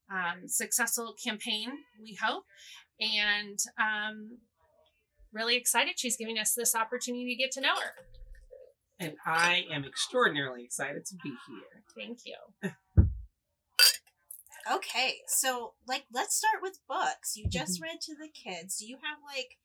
um, 0.10 0.48
successful 0.48 1.14
campaign, 1.22 1.70
we 2.02 2.18
hope. 2.24 2.46
And 3.02 3.60
um, 3.78 4.38
really 5.34 5.58
excited 5.58 5.96
she's 5.98 6.16
giving 6.16 6.40
us 6.40 6.54
this 6.54 6.74
opportunity 6.74 7.36
to 7.36 7.36
get 7.36 7.52
to 7.52 7.62
know 7.62 7.76
her. 7.76 7.92
And 9.00 9.16
I 9.26 9.66
am 9.70 9.84
extraordinarily 9.84 10.64
excited 10.64 11.06
to 11.08 11.16
be 11.22 11.34
here. 11.50 11.84
Thank 11.94 12.20
you. 12.24 13.02
Okay, 14.72 15.20
so 15.27 15.74
like 15.88 16.05
let's 16.12 16.36
start 16.36 16.62
with 16.62 16.79
books. 16.88 17.36
You 17.36 17.48
just 17.50 17.79
Mm-hmm. 17.79 17.82
read 17.82 18.00
to 18.01 18.15
the 18.15 18.29
kids. 18.29 18.77
Do 18.77 18.86
you 18.88 18.98
have 19.03 19.17
like 19.25 19.58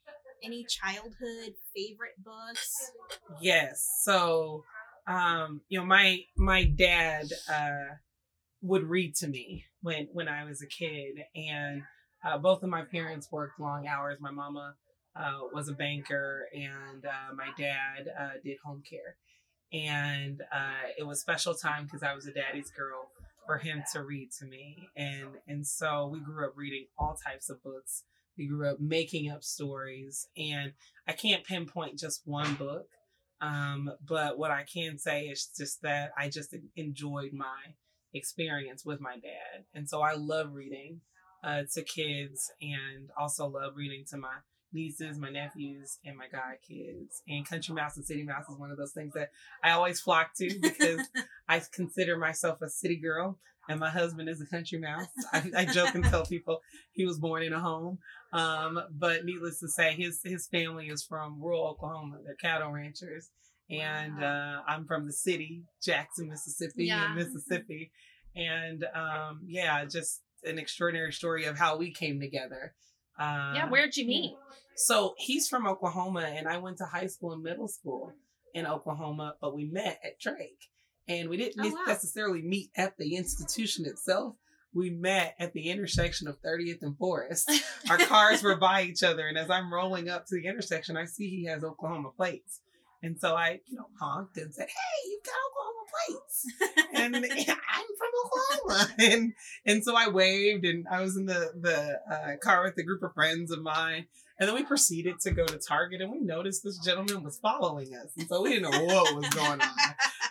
any 0.42 0.64
childhood 0.64 1.54
favorite 1.74 2.22
books? 2.22 2.90
Yes. 3.40 3.86
So, 4.02 4.64
um, 5.06 5.62
you 5.68 5.78
know, 5.78 5.86
my 5.86 6.24
my 6.36 6.64
dad 6.64 7.28
uh 7.48 7.96
would 8.62 8.84
read 8.84 9.14
to 9.16 9.28
me 9.28 9.66
when 9.82 10.08
when 10.12 10.28
I 10.28 10.44
was 10.44 10.62
a 10.62 10.66
kid 10.66 11.18
and 11.34 11.82
uh, 12.24 12.38
both 12.38 12.62
of 12.62 12.70
my 12.70 12.84
parents 12.84 13.30
worked 13.32 13.60
long 13.60 13.86
hours. 13.86 14.18
My 14.20 14.30
mama 14.32 14.76
uh, 15.16 15.40
was 15.52 15.68
a 15.68 15.74
banker, 15.74 16.48
and 16.54 17.04
uh, 17.06 17.34
my 17.34 17.50
dad 17.58 18.08
uh, 18.18 18.30
did 18.42 18.58
home 18.64 18.82
care. 18.88 19.16
And 19.72 20.42
uh, 20.52 20.88
it 20.98 21.04
was 21.04 21.20
special 21.20 21.54
time 21.54 21.84
because 21.84 22.02
I 22.02 22.14
was 22.14 22.26
a 22.26 22.32
daddy's 22.32 22.70
girl 22.70 23.10
for 23.48 23.56
him 23.56 23.82
to 23.94 24.02
read 24.02 24.30
to 24.38 24.44
me, 24.44 24.90
and 24.94 25.28
and 25.46 25.66
so 25.66 26.06
we 26.12 26.20
grew 26.20 26.46
up 26.46 26.52
reading 26.54 26.84
all 26.98 27.16
types 27.26 27.48
of 27.48 27.62
books. 27.62 28.04
We 28.36 28.46
grew 28.46 28.68
up 28.68 28.78
making 28.78 29.30
up 29.30 29.42
stories, 29.42 30.28
and 30.36 30.74
I 31.08 31.12
can't 31.12 31.44
pinpoint 31.44 31.98
just 31.98 32.20
one 32.26 32.54
book. 32.56 32.88
Um, 33.40 33.90
but 34.06 34.36
what 34.36 34.50
I 34.50 34.64
can 34.70 34.98
say 34.98 35.22
is 35.22 35.48
just 35.56 35.80
that 35.80 36.10
I 36.18 36.28
just 36.28 36.54
enjoyed 36.76 37.32
my 37.32 37.74
experience 38.12 38.84
with 38.84 39.00
my 39.00 39.14
dad. 39.14 39.64
And 39.72 39.88
so 39.88 40.02
I 40.02 40.12
love 40.14 40.52
reading 40.52 41.00
uh, 41.42 41.62
to 41.72 41.82
kids 41.82 42.50
and 42.60 43.08
also 43.18 43.46
love 43.46 43.76
reading 43.76 44.04
to 44.10 44.18
my 44.18 44.34
nieces, 44.72 45.18
my 45.18 45.30
nephews, 45.30 45.98
and 46.04 46.16
my 46.16 46.26
god 46.30 46.56
kids. 46.66 47.22
And 47.28 47.48
Country 47.48 47.74
Mouse 47.74 47.96
and 47.96 48.04
City 48.06 48.22
Mouse 48.24 48.48
is 48.48 48.58
one 48.58 48.70
of 48.70 48.76
those 48.78 48.92
things 48.92 49.14
that 49.14 49.30
I 49.62 49.70
always 49.72 50.00
flock 50.00 50.30
to 50.38 50.58
because 50.60 51.00
I 51.48 51.62
consider 51.72 52.16
myself 52.16 52.60
a 52.62 52.68
city 52.68 52.96
girl 52.96 53.38
and 53.68 53.78
my 53.80 53.90
husband 53.90 54.28
is 54.30 54.40
a 54.40 54.46
country 54.46 54.78
mouse. 54.78 55.06
I, 55.32 55.50
I 55.56 55.64
joke 55.66 55.94
and 55.94 56.02
tell 56.04 56.24
people 56.24 56.62
he 56.92 57.04
was 57.04 57.18
born 57.18 57.42
in 57.42 57.52
a 57.52 57.60
home. 57.60 57.98
Um, 58.32 58.80
but 58.90 59.24
needless 59.24 59.60
to 59.60 59.68
say, 59.68 59.92
his 59.94 60.20
his 60.24 60.46
family 60.46 60.86
is 60.88 61.02
from 61.04 61.40
rural 61.40 61.66
Oklahoma. 61.66 62.18
They're 62.24 62.34
cattle 62.34 62.72
ranchers, 62.72 63.30
and 63.70 64.22
uh, 64.22 64.60
I'm 64.66 64.86
from 64.86 65.06
the 65.06 65.12
city, 65.12 65.64
Jackson, 65.82 66.28
Mississippi, 66.28 66.86
Yeah. 66.86 67.10
in 67.10 67.16
Mississippi, 67.16 67.90
and 68.36 68.84
um, 68.94 69.40
yeah, 69.46 69.84
just 69.84 70.22
an 70.44 70.58
extraordinary 70.58 71.12
story 71.12 71.44
of 71.46 71.58
how 71.58 71.76
we 71.76 71.90
came 71.92 72.20
together. 72.20 72.74
Uh, 73.18 73.52
yeah, 73.54 73.68
where'd 73.68 73.96
you 73.96 74.06
meet? 74.06 74.36
so 74.76 75.14
he's 75.18 75.48
from 75.48 75.66
Oklahoma, 75.66 76.20
and 76.20 76.46
I 76.48 76.58
went 76.58 76.78
to 76.78 76.84
high 76.84 77.06
school 77.08 77.32
and 77.32 77.42
middle 77.42 77.68
school 77.68 78.12
in 78.54 78.66
Oklahoma, 78.66 79.34
but 79.40 79.54
we 79.54 79.64
met 79.64 79.98
at 80.04 80.18
Drake. 80.20 80.66
And 81.08 81.28
we 81.30 81.36
didn't 81.38 81.64
Oh, 81.64 81.68
wow. 81.70 81.84
necessarily 81.86 82.42
meet 82.42 82.70
at 82.76 82.96
the 82.98 83.16
institution 83.16 83.86
itself. 83.86 84.36
We 84.74 84.90
met 84.90 85.34
at 85.40 85.54
the 85.54 85.70
intersection 85.70 86.28
of 86.28 86.36
30th 86.42 86.82
and 86.82 86.96
Forest. 86.98 87.50
Our 87.90 87.96
cars 87.98 88.42
were 88.42 88.56
by 88.56 88.82
each 88.82 89.02
other, 89.02 89.26
and 89.26 89.38
as 89.38 89.48
I'm 89.50 89.72
rolling 89.72 90.08
up 90.10 90.26
to 90.26 90.34
the 90.34 90.46
intersection, 90.46 90.96
I 90.98 91.06
see 91.06 91.28
he 91.30 91.44
has 91.46 91.64
Oklahoma 91.64 92.10
plates. 92.16 92.60
And 93.02 93.18
so 93.18 93.34
I, 93.36 93.60
you 93.66 93.76
know, 93.76 93.86
honked 94.00 94.36
and 94.38 94.52
said, 94.52 94.66
"Hey, 94.68 95.08
you've 95.08 95.24
got 95.24 95.34
Oklahoma 95.48 95.84
plates." 95.94 96.46
and 96.94 97.14
I'm 97.74 97.86
from 97.98 98.10
Oklahoma, 98.24 98.94
and 98.98 99.32
and 99.66 99.84
so 99.84 99.96
I 99.96 100.08
waved, 100.08 100.64
and 100.64 100.86
I 100.90 101.00
was 101.00 101.16
in 101.16 101.26
the 101.26 101.52
the 101.60 102.00
uh, 102.12 102.36
car 102.42 102.64
with 102.64 102.76
a 102.78 102.82
group 102.82 103.02
of 103.02 103.14
friends 103.14 103.52
of 103.52 103.62
mine, 103.62 104.06
and 104.40 104.48
then 104.48 104.54
we 104.54 104.64
proceeded 104.64 105.20
to 105.20 105.30
go 105.30 105.46
to 105.46 105.58
Target, 105.58 106.00
and 106.00 106.10
we 106.10 106.20
noticed 106.20 106.64
this 106.64 106.78
gentleman 106.78 107.22
was 107.22 107.38
following 107.38 107.94
us, 107.94 108.10
and 108.16 108.26
so 108.28 108.42
we 108.42 108.50
didn't 108.50 108.70
know 108.70 108.84
what 108.84 109.14
was 109.14 109.28
going 109.30 109.60
on. 109.60 109.70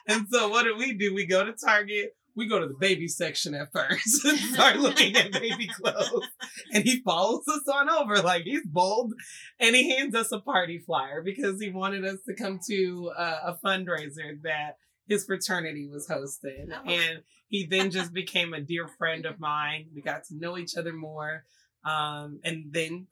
And 0.09 0.25
so 0.31 0.47
what 0.49 0.63
did 0.63 0.77
we 0.77 0.93
do? 0.93 1.13
We 1.13 1.25
go 1.25 1.43
to 1.45 1.53
Target. 1.53 2.15
We 2.37 2.47
go 2.47 2.59
to 2.59 2.67
the 2.67 2.77
baby 2.79 3.07
section 3.07 3.53
at 3.53 3.71
first 3.73 4.23
and 4.25 4.37
start 4.37 4.77
looking 4.77 5.15
at 5.17 5.31
baby 5.31 5.67
clothes. 5.67 6.27
And 6.71 6.83
he 6.83 7.01
follows 7.01 7.43
us 7.47 7.67
on 7.67 7.89
over 7.89 8.21
like 8.21 8.43
he's 8.43 8.65
bold. 8.65 9.13
And 9.59 9.75
he 9.75 9.95
hands 9.95 10.15
us 10.15 10.31
a 10.31 10.39
party 10.39 10.77
flyer 10.79 11.21
because 11.21 11.59
he 11.59 11.71
wanted 11.71 12.05
us 12.05 12.19
to 12.27 12.35
come 12.35 12.59
to 12.69 13.11
uh, 13.17 13.39
a 13.47 13.57
fundraiser 13.65 14.41
that 14.43 14.77
his 15.07 15.25
fraternity 15.25 15.87
was 15.91 16.07
hosting. 16.07 16.69
Oh. 16.71 16.89
And 16.89 17.23
he 17.47 17.65
then 17.65 17.91
just 17.91 18.13
became 18.13 18.53
a 18.53 18.61
dear 18.61 18.87
friend 18.87 19.25
of 19.25 19.39
mine. 19.39 19.87
We 19.93 20.01
got 20.01 20.25
to 20.25 20.37
know 20.37 20.57
each 20.57 20.77
other 20.77 20.93
more. 20.93 21.43
Um, 21.83 22.39
and 22.43 22.65
then 22.71 23.07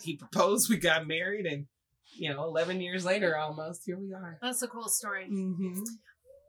he 0.00 0.16
proposed, 0.16 0.70
we 0.70 0.76
got 0.76 1.06
married, 1.06 1.46
and 1.46 1.66
you 2.16 2.32
know, 2.32 2.44
11 2.44 2.80
years 2.80 3.04
later 3.04 3.36
almost, 3.36 3.82
here 3.84 3.98
we 3.98 4.12
are. 4.12 4.38
That's 4.40 4.62
a 4.62 4.68
cool 4.68 4.88
story. 4.88 5.26
Mm-hmm. 5.30 5.82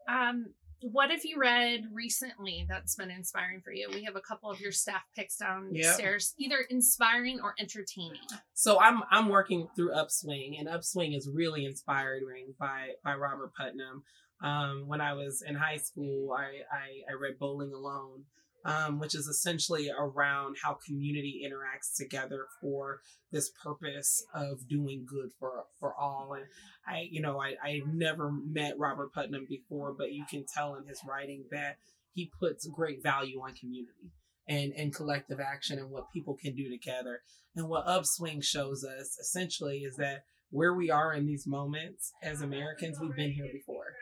Um, 0.08 0.46
what 0.82 1.10
have 1.12 1.24
you 1.24 1.38
read 1.40 1.86
recently 1.92 2.66
that's 2.70 2.96
been 2.96 3.12
inspiring 3.12 3.62
for 3.62 3.72
you? 3.72 3.90
We 3.94 4.04
have 4.04 4.16
a 4.16 4.22
couple 4.22 4.50
of 4.52 4.60
your 4.60 4.72
staff 4.72 5.04
picks 5.16 5.38
downstairs, 5.38 6.34
either 6.38 6.58
inspiring 6.70 7.40
or 7.42 7.54
entertaining. 7.60 8.22
So 8.54 8.80
I'm 8.80 9.04
I'm 9.12 9.30
working 9.30 9.68
through 9.76 9.94
Upswing, 9.94 10.60
and 10.60 10.68
Upswing 10.68 11.16
is 11.16 11.30
really 11.30 11.66
inspiring 11.66 12.54
by 12.60 12.90
by 13.04 13.16
Robert 13.16 13.54
Putnam. 13.56 14.04
Um, 14.42 14.84
when 14.88 15.02
I 15.02 15.14
was 15.14 15.44
in 15.48 15.56
high 15.56 15.78
school, 15.78 16.34
I 16.34 16.64
I, 16.72 17.12
I 17.12 17.14
read 17.20 17.40
Bowling 17.40 17.74
Alone, 17.74 18.24
um, 18.66 19.00
which 19.00 19.14
is 19.14 19.28
essentially 19.28 19.92
around 19.96 20.58
how 20.62 20.78
community 20.86 21.44
interacts 21.46 21.96
together 21.96 22.48
for 22.60 23.00
this 23.32 23.52
purpose 23.64 24.26
of 24.34 24.68
doing 24.68 25.06
good 25.08 25.30
for 25.40 25.66
for 25.80 25.94
all. 25.96 26.34
And 26.34 26.46
I, 26.88 27.08
you 27.10 27.22
know, 27.22 27.40
I 27.40 27.56
I 27.64 27.82
never 27.86 28.32
met 28.32 28.80
Robert 28.80 29.14
Putnam 29.14 29.46
before, 29.48 29.94
but 29.94 30.12
you 30.12 30.26
can 30.30 30.46
tell 30.52 30.76
in 30.76 30.88
his 30.88 31.00
writing 31.08 31.46
that 31.52 31.78
he 32.14 32.32
puts 32.40 32.68
great 32.68 33.04
value 33.04 33.40
on 33.42 33.54
community 33.54 34.12
and 34.48 34.74
and 34.74 34.94
collective 34.94 35.40
action 35.40 35.78
and 35.78 35.92
what 35.92 36.12
people 36.12 36.36
can 36.36 36.56
do 36.56 36.70
together. 36.70 37.22
And 37.56 37.70
what 37.70 37.86
Upswing 37.86 38.44
shows 38.44 38.84
us 38.84 39.18
essentially 39.20 39.80
is 39.80 39.96
that 39.98 40.24
where 40.50 40.74
we 40.74 40.90
are 40.90 41.14
in 41.14 41.26
these 41.26 41.46
moments 41.46 42.14
as 42.24 42.42
Americans, 42.42 42.98
we've 43.00 43.16
been 43.16 43.32
here 43.32 43.50
before. 43.52 43.94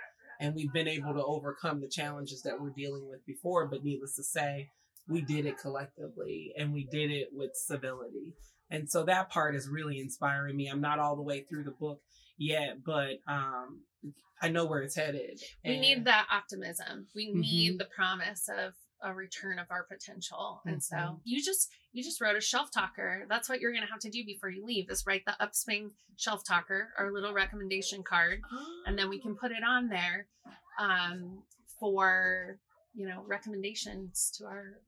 And 0.44 0.54
we've 0.56 0.74
been 0.74 0.90
able 0.90 1.14
to 1.14 1.24
overcome 1.24 1.80
the 1.80 1.88
challenges 1.88 2.42
that 2.42 2.60
we're 2.60 2.72
dealing 2.76 3.08
with 3.10 3.26
before. 3.26 3.66
But 3.70 3.86
needless 3.86 4.18
to 4.18 4.24
say, 4.24 4.68
we 5.08 5.22
did 5.22 5.46
it 5.46 5.58
collectively 5.58 6.52
and 6.58 6.74
we 6.74 6.86
did 6.92 7.12
it 7.12 7.30
with 7.32 7.52
civility. 7.56 8.34
And 8.70 8.90
so 8.90 9.04
that 9.06 9.30
part 9.30 9.56
is 9.56 9.70
really 9.70 10.00
inspiring 10.02 10.58
me. 10.58 10.68
I'm 10.68 10.82
not 10.82 11.00
all 11.00 11.16
the 11.16 11.22
way 11.22 11.46
through 11.50 11.64
the 11.64 11.72
book 11.80 12.02
yet, 12.38 12.84
but 12.86 13.20
um, 13.26 13.84
I 14.42 14.50
know 14.50 14.66
where 14.66 14.82
it's 14.82 14.98
headed. 14.98 15.40
We 15.64 15.72
And- 15.72 15.82
need 15.82 16.06
that 16.06 16.28
optimism. 16.30 17.08
We 17.16 17.32
need 17.32 17.76
Mhm. 17.76 17.78
the 17.78 17.86
promise 17.96 18.50
of 18.50 18.74
a 19.04 19.14
return 19.14 19.60
of 19.60 19.68
our 19.70 19.84
potential. 19.84 20.62
And 20.66 20.82
so 20.82 20.96
Mhm. 20.96 21.22
you 21.24 21.44
just 21.44 21.70
you 21.92 22.04
just 22.04 22.20
wrote 22.22 22.36
a 22.36 22.42
shelf 22.42 22.72
talker. 22.72 23.26
That's 23.30 23.48
what 23.50 23.60
you're 23.60 23.72
gonna 23.74 23.86
have 23.86 24.00
to 24.00 24.10
do 24.10 24.26
before 24.26 24.50
you 24.50 24.66
leave 24.66 24.90
is 24.90 25.06
write 25.06 25.26
the 25.26 25.40
upswing 25.44 25.92
shelf 26.16 26.44
talker, 26.44 26.92
our 26.98 27.12
little 27.12 27.34
recommendation 27.34 28.02
card, 28.04 28.42
and 28.88 28.98
then 28.98 29.10
we 29.10 29.20
can 29.20 29.36
put 29.36 29.52
it 29.52 29.64
on 29.64 29.90
there 29.90 30.28
um, 30.80 31.44
for 31.80 32.58
you 32.96 33.08
know 33.08 33.24
recommendations 33.28 34.32
to 34.38 34.46
our 34.46 34.82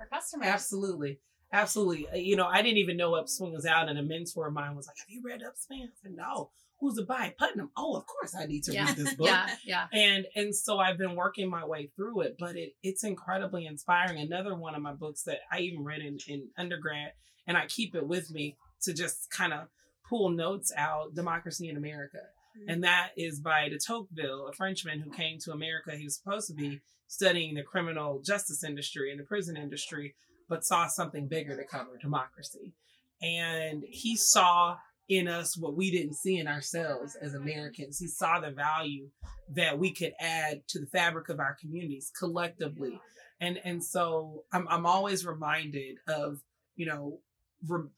our 0.00 0.06
customers. 0.06 0.46
Absolutely. 0.48 1.20
Absolutely. 1.54 2.08
Uh, 2.08 2.16
You 2.16 2.34
know, 2.36 2.46
I 2.46 2.62
didn't 2.62 2.78
even 2.78 2.96
know 2.96 3.12
Upswing 3.12 3.52
was 3.52 3.66
out, 3.66 3.88
and 3.88 3.98
a 3.98 4.02
mentor 4.02 4.46
of 4.48 4.54
mine 4.54 4.74
was 4.74 4.86
like, 4.86 4.96
Have 4.98 5.08
you 5.10 5.22
read 5.22 5.42
Upswing? 5.42 5.82
I 5.82 5.88
said, 6.02 6.12
No. 6.12 6.50
Who's 6.82 6.98
it 6.98 7.06
by? 7.06 7.32
Putnam. 7.38 7.70
Oh, 7.76 7.94
of 7.94 8.04
course 8.06 8.34
I 8.34 8.44
need 8.46 8.64
to 8.64 8.72
Yeah. 8.72 8.86
read 8.86 8.96
this 8.96 9.14
book. 9.18 9.28
Yeah, 9.28 9.48
yeah. 9.64 9.86
And 9.92 10.26
and 10.34 10.54
so 10.54 10.78
I've 10.80 10.98
been 10.98 11.14
working 11.14 11.48
my 11.48 11.64
way 11.64 11.90
through 11.94 12.22
it, 12.22 12.36
but 12.38 12.56
it 12.56 12.74
it's 12.82 13.04
incredibly 13.04 13.66
inspiring. 13.66 14.18
Another 14.20 14.56
one 14.56 14.74
of 14.74 14.82
my 14.82 14.92
books 14.92 15.22
that 15.22 15.38
I 15.50 15.60
even 15.60 15.84
read 15.84 16.00
in, 16.00 16.18
in 16.26 16.48
undergrad, 16.58 17.12
and 17.46 17.56
I 17.56 17.66
keep 17.66 17.94
it 17.94 18.06
with 18.06 18.30
me 18.32 18.56
to 18.82 18.92
just 18.92 19.30
kind 19.30 19.52
of 19.52 19.68
pull 20.08 20.30
notes 20.30 20.72
out, 20.76 21.14
Democracy 21.14 21.68
in 21.68 21.76
America. 21.76 22.18
Mm-hmm. 22.18 22.68
And 22.70 22.84
that 22.84 23.10
is 23.16 23.38
by 23.40 23.68
de 23.68 23.78
Tocqueville, 23.78 24.48
a 24.48 24.52
Frenchman 24.52 25.00
who 25.00 25.10
came 25.10 25.38
to 25.44 25.52
America. 25.52 25.96
He 25.96 26.04
was 26.04 26.16
supposed 26.18 26.48
to 26.48 26.54
be 26.54 26.80
studying 27.06 27.54
the 27.54 27.62
criminal 27.62 28.20
justice 28.26 28.64
industry 28.64 29.12
and 29.12 29.20
the 29.20 29.24
prison 29.24 29.56
industry, 29.56 30.16
but 30.48 30.64
saw 30.64 30.88
something 30.88 31.28
bigger 31.28 31.56
to 31.56 31.64
cover 31.64 31.96
democracy. 32.00 32.74
And 33.22 33.84
he 33.88 34.16
saw 34.16 34.76
in 35.08 35.28
us 35.28 35.56
what 35.56 35.76
we 35.76 35.90
didn't 35.90 36.14
see 36.14 36.38
in 36.38 36.46
ourselves 36.46 37.16
as 37.20 37.34
Americans. 37.34 37.98
He 37.98 38.06
saw 38.06 38.40
the 38.40 38.50
value 38.50 39.08
that 39.54 39.78
we 39.78 39.92
could 39.92 40.12
add 40.20 40.62
to 40.68 40.78
the 40.80 40.86
fabric 40.86 41.28
of 41.28 41.40
our 41.40 41.56
communities 41.60 42.10
collectively. 42.18 42.98
And 43.40 43.58
and 43.64 43.82
so 43.82 44.44
I'm 44.52 44.66
I'm 44.68 44.86
always 44.86 45.26
reminded 45.26 45.96
of, 46.08 46.40
you 46.76 46.86
know, 46.86 47.18
re- 47.66 47.88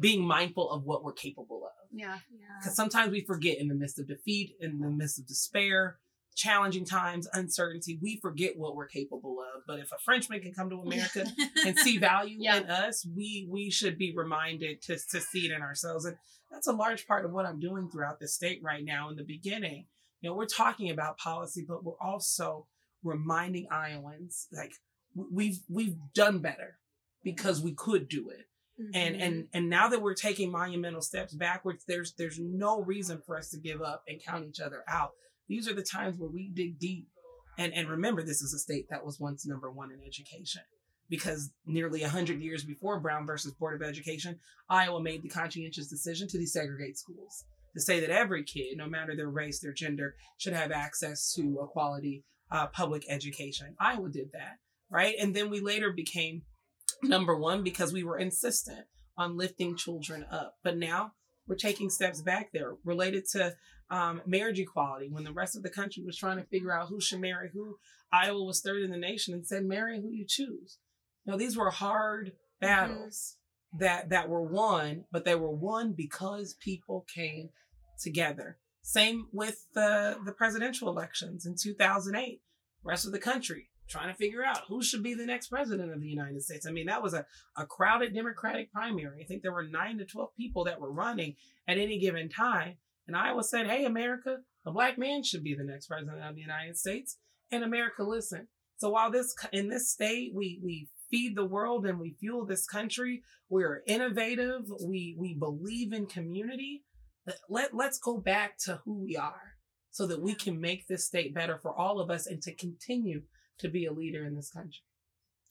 being 0.00 0.22
mindful 0.26 0.70
of 0.70 0.82
what 0.82 1.04
we're 1.04 1.12
capable 1.12 1.64
of 1.64 1.72
Yeah. 1.92 2.18
because 2.58 2.74
sometimes 2.74 3.12
we 3.12 3.20
forget 3.24 3.58
in 3.58 3.68
the 3.68 3.74
midst 3.74 4.00
of 4.00 4.08
defeat, 4.08 4.56
in 4.60 4.80
the 4.80 4.90
midst 4.90 5.20
of 5.20 5.26
despair, 5.26 5.98
challenging 6.36 6.84
times, 6.84 7.26
uncertainty, 7.32 7.98
we 8.00 8.18
forget 8.22 8.56
what 8.56 8.76
we're 8.76 8.86
capable 8.86 9.38
of. 9.40 9.62
But 9.66 9.80
if 9.80 9.90
a 9.90 9.98
Frenchman 10.04 10.40
can 10.40 10.52
come 10.54 10.70
to 10.70 10.76
America 10.76 11.26
and 11.64 11.76
see 11.78 11.98
value 12.12 12.36
Yeah. 12.38 12.58
in 12.58 12.64
us, 12.70 13.04
we 13.16 13.48
we 13.50 13.70
should 13.70 13.98
be 13.98 14.14
reminded 14.14 14.82
to 14.82 14.94
to 15.10 15.20
see 15.20 15.46
it 15.46 15.52
in 15.52 15.62
ourselves. 15.62 16.04
And 16.04 16.16
that's 16.52 16.68
a 16.68 16.72
large 16.72 17.06
part 17.06 17.24
of 17.24 17.32
what 17.32 17.46
I'm 17.46 17.58
doing 17.58 17.88
throughout 17.90 18.20
the 18.20 18.28
state 18.28 18.60
right 18.62 18.84
now. 18.84 19.08
In 19.10 19.16
the 19.16 19.24
beginning, 19.24 19.86
you 20.20 20.30
know, 20.30 20.36
we're 20.36 20.46
talking 20.46 20.90
about 20.90 21.18
policy, 21.18 21.64
but 21.66 21.82
we're 21.84 22.00
also 22.00 22.66
reminding 23.02 23.66
Iowans 23.70 24.46
like 24.52 24.72
we've 25.32 25.60
we've 25.68 25.96
done 26.14 26.38
better 26.40 26.78
because 27.24 27.60
we 27.62 27.72
could 27.72 28.08
do 28.08 28.28
it 28.30 28.46
and 28.94 29.14
Mm-hmm. 29.14 29.22
and 29.22 29.48
and 29.54 29.70
now 29.70 29.88
that 29.88 30.02
we're 30.02 30.12
taking 30.14 30.50
monumental 30.50 31.00
steps 31.00 31.32
backwards 31.34 31.84
there's 31.88 32.12
there's 32.18 32.38
no 32.38 32.82
reason 32.82 33.22
for 33.24 33.38
us 33.38 33.48
to 33.50 33.58
give 33.58 33.80
up 33.80 34.02
and 34.06 34.22
count 34.22 34.44
each 34.46 34.60
other 34.60 34.82
out 34.88 35.12
these 35.48 35.68
are 35.68 35.74
the 35.74 35.82
times 35.82 36.16
where 36.18 36.30
we 36.30 36.50
dig 36.54 36.78
deep 36.78 37.08
and 37.58 37.72
and 37.72 37.88
remember 37.88 38.22
this 38.22 38.42
is 38.42 38.52
a 38.54 38.58
state 38.58 38.86
that 38.90 39.04
was 39.04 39.20
once 39.20 39.46
number 39.46 39.70
one 39.70 39.90
in 39.90 40.00
education 40.06 40.62
because 41.08 41.50
nearly 41.64 42.02
100 42.02 42.40
years 42.40 42.64
before 42.64 43.00
Brown 43.00 43.26
versus 43.26 43.54
Board 43.54 43.80
of 43.80 43.86
Education, 43.86 44.38
Iowa 44.68 45.00
made 45.00 45.22
the 45.22 45.28
conscientious 45.28 45.88
decision 45.88 46.28
to 46.28 46.38
desegregate 46.38 46.96
schools, 46.96 47.44
to 47.74 47.80
say 47.80 48.00
that 48.00 48.10
every 48.10 48.42
kid, 48.42 48.76
no 48.76 48.88
matter 48.88 49.14
their 49.14 49.30
race, 49.30 49.60
their 49.60 49.72
gender, 49.72 50.14
should 50.38 50.52
have 50.52 50.72
access 50.72 51.32
to 51.34 51.58
a 51.62 51.66
quality 51.66 52.24
uh, 52.50 52.66
public 52.68 53.04
education. 53.08 53.74
Iowa 53.78 54.08
did 54.10 54.28
that, 54.32 54.56
right? 54.90 55.14
And 55.20 55.34
then 55.34 55.50
we 55.50 55.60
later 55.60 55.92
became 55.92 56.42
number 57.02 57.36
one 57.36 57.62
because 57.62 57.92
we 57.92 58.04
were 58.04 58.18
insistent 58.18 58.86
on 59.18 59.36
lifting 59.36 59.76
children 59.76 60.24
up. 60.30 60.54
But 60.62 60.76
now 60.76 61.12
we're 61.46 61.56
taking 61.56 61.90
steps 61.90 62.20
back 62.22 62.50
there 62.52 62.74
related 62.84 63.26
to 63.32 63.54
um, 63.90 64.20
marriage 64.26 64.58
equality 64.58 65.08
when 65.10 65.24
the 65.24 65.32
rest 65.32 65.56
of 65.56 65.62
the 65.62 65.70
country 65.70 66.02
was 66.04 66.16
trying 66.16 66.38
to 66.38 66.44
figure 66.44 66.72
out 66.72 66.88
who 66.88 67.00
should 67.00 67.20
marry 67.20 67.50
who. 67.52 67.78
Iowa 68.12 68.42
was 68.44 68.60
third 68.60 68.82
in 68.82 68.90
the 68.90 68.96
nation 68.96 69.34
and 69.34 69.46
said, 69.46 69.64
marry 69.64 70.00
who 70.00 70.10
you 70.10 70.24
choose. 70.26 70.78
Now, 71.24 71.36
these 71.36 71.56
were 71.56 71.70
hard 71.70 72.32
battles 72.60 73.36
mm-hmm. 73.74 73.84
that, 73.84 74.08
that 74.10 74.28
were 74.28 74.42
won, 74.42 75.04
but 75.12 75.24
they 75.24 75.34
were 75.34 75.50
won 75.50 75.92
because 75.92 76.54
people 76.54 77.04
came 77.12 77.50
together. 78.00 78.58
Same 78.82 79.26
with 79.32 79.66
the, 79.74 80.16
the 80.24 80.32
presidential 80.32 80.88
elections 80.88 81.46
in 81.46 81.56
2008. 81.60 82.40
Rest 82.84 83.06
of 83.06 83.12
the 83.12 83.18
country 83.18 83.68
trying 83.88 84.08
to 84.08 84.14
figure 84.14 84.44
out 84.44 84.62
who 84.68 84.82
should 84.82 85.02
be 85.02 85.14
the 85.14 85.26
next 85.26 85.48
president 85.48 85.92
of 85.92 86.00
the 86.00 86.08
United 86.08 86.42
States. 86.42 86.66
I 86.66 86.72
mean, 86.72 86.86
that 86.86 87.02
was 87.02 87.14
a, 87.14 87.24
a 87.56 87.66
crowded 87.66 88.14
Democratic 88.14 88.72
primary. 88.72 89.22
I 89.22 89.26
think 89.26 89.42
there 89.42 89.52
were 89.52 89.66
nine 89.66 89.98
to 89.98 90.04
12 90.04 90.30
people 90.36 90.64
that 90.64 90.80
were 90.80 90.92
running 90.92 91.36
at 91.68 91.78
any 91.78 91.98
given 91.98 92.28
time. 92.28 92.74
And 93.06 93.16
Iowa 93.16 93.44
said, 93.44 93.68
hey, 93.68 93.84
America, 93.84 94.38
a 94.66 94.72
black 94.72 94.98
man 94.98 95.22
should 95.22 95.44
be 95.44 95.54
the 95.54 95.64
next 95.64 95.86
president 95.86 96.22
of 96.22 96.34
the 96.34 96.40
United 96.40 96.76
States. 96.76 97.18
And 97.52 97.62
America 97.62 98.02
listened. 98.02 98.48
So 98.78 98.90
while 98.90 99.10
this 99.10 99.34
in 99.52 99.68
this 99.68 99.90
state 99.90 100.32
we 100.34 100.60
we 100.62 100.88
feed 101.10 101.36
the 101.36 101.44
world 101.44 101.86
and 101.86 101.98
we 101.98 102.16
fuel 102.20 102.44
this 102.44 102.66
country, 102.66 103.22
we're 103.48 103.82
innovative, 103.86 104.62
we 104.84 105.16
we 105.18 105.34
believe 105.34 105.92
in 105.92 106.06
community. 106.06 106.82
Let 107.48 107.74
let's 107.74 107.98
go 107.98 108.18
back 108.18 108.58
to 108.64 108.80
who 108.84 109.00
we 109.02 109.16
are 109.16 109.56
so 109.90 110.06
that 110.06 110.20
we 110.20 110.34
can 110.34 110.60
make 110.60 110.86
this 110.86 111.06
state 111.06 111.34
better 111.34 111.58
for 111.58 111.74
all 111.74 112.00
of 112.00 112.10
us 112.10 112.26
and 112.26 112.42
to 112.42 112.54
continue 112.54 113.22
to 113.58 113.68
be 113.68 113.86
a 113.86 113.92
leader 113.92 114.24
in 114.24 114.34
this 114.34 114.50
country. 114.50 114.82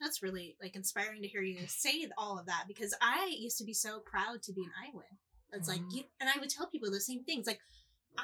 That's 0.01 0.21
really 0.21 0.57
like 0.61 0.75
inspiring 0.75 1.21
to 1.21 1.27
hear 1.27 1.41
you 1.41 1.57
say 1.67 2.07
all 2.17 2.37
of 2.37 2.47
that 2.47 2.65
because 2.67 2.93
I 3.01 3.33
used 3.37 3.57
to 3.59 3.63
be 3.63 3.73
so 3.73 3.99
proud 3.99 4.43
to 4.43 4.53
be 4.53 4.61
an 4.61 4.71
Iowan. 4.87 5.05
It's 5.53 5.69
mm-hmm. 5.69 5.83
like, 5.83 5.95
you, 5.95 6.03
and 6.19 6.29
I 6.29 6.39
would 6.39 6.49
tell 6.49 6.67
people 6.67 6.91
the 6.91 6.99
same 6.99 7.23
things. 7.23 7.47
Like, 7.47 7.59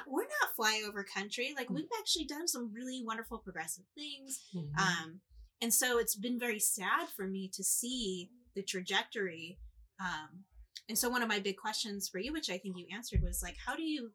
we're 0.06 0.22
not 0.22 0.56
flyover 0.58 1.04
country. 1.06 1.54
Like, 1.56 1.66
mm-hmm. 1.66 1.76
we've 1.76 1.98
actually 1.98 2.26
done 2.26 2.46
some 2.46 2.72
really 2.74 3.02
wonderful 3.04 3.38
progressive 3.38 3.84
things. 3.94 4.40
Mm-hmm. 4.54 4.78
Um, 4.78 5.20
and 5.60 5.72
so 5.72 5.98
it's 5.98 6.16
been 6.16 6.38
very 6.38 6.58
sad 6.58 7.08
for 7.16 7.26
me 7.26 7.50
to 7.54 7.64
see 7.64 8.30
the 8.54 8.62
trajectory. 8.62 9.58
Um, 10.00 10.44
and 10.88 10.98
so 10.98 11.08
one 11.08 11.22
of 11.22 11.28
my 11.28 11.38
big 11.38 11.56
questions 11.56 12.08
for 12.08 12.18
you, 12.18 12.32
which 12.32 12.50
I 12.50 12.58
think 12.58 12.76
you 12.76 12.86
answered, 12.92 13.22
was 13.22 13.42
like, 13.42 13.56
how 13.64 13.76
do 13.76 13.82
you, 13.82 14.10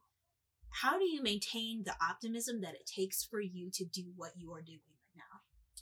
how 0.70 0.98
do 1.00 1.06
you 1.06 1.24
maintain 1.24 1.84
the 1.86 1.96
optimism 2.08 2.62
that 2.62 2.76
it 2.76 2.86
takes 2.86 3.24
for 3.24 3.40
you 3.40 3.72
to 3.74 3.86
do 3.86 4.04
what 4.16 4.32
you 4.36 4.54
are 4.54 4.62
doing? 4.62 4.82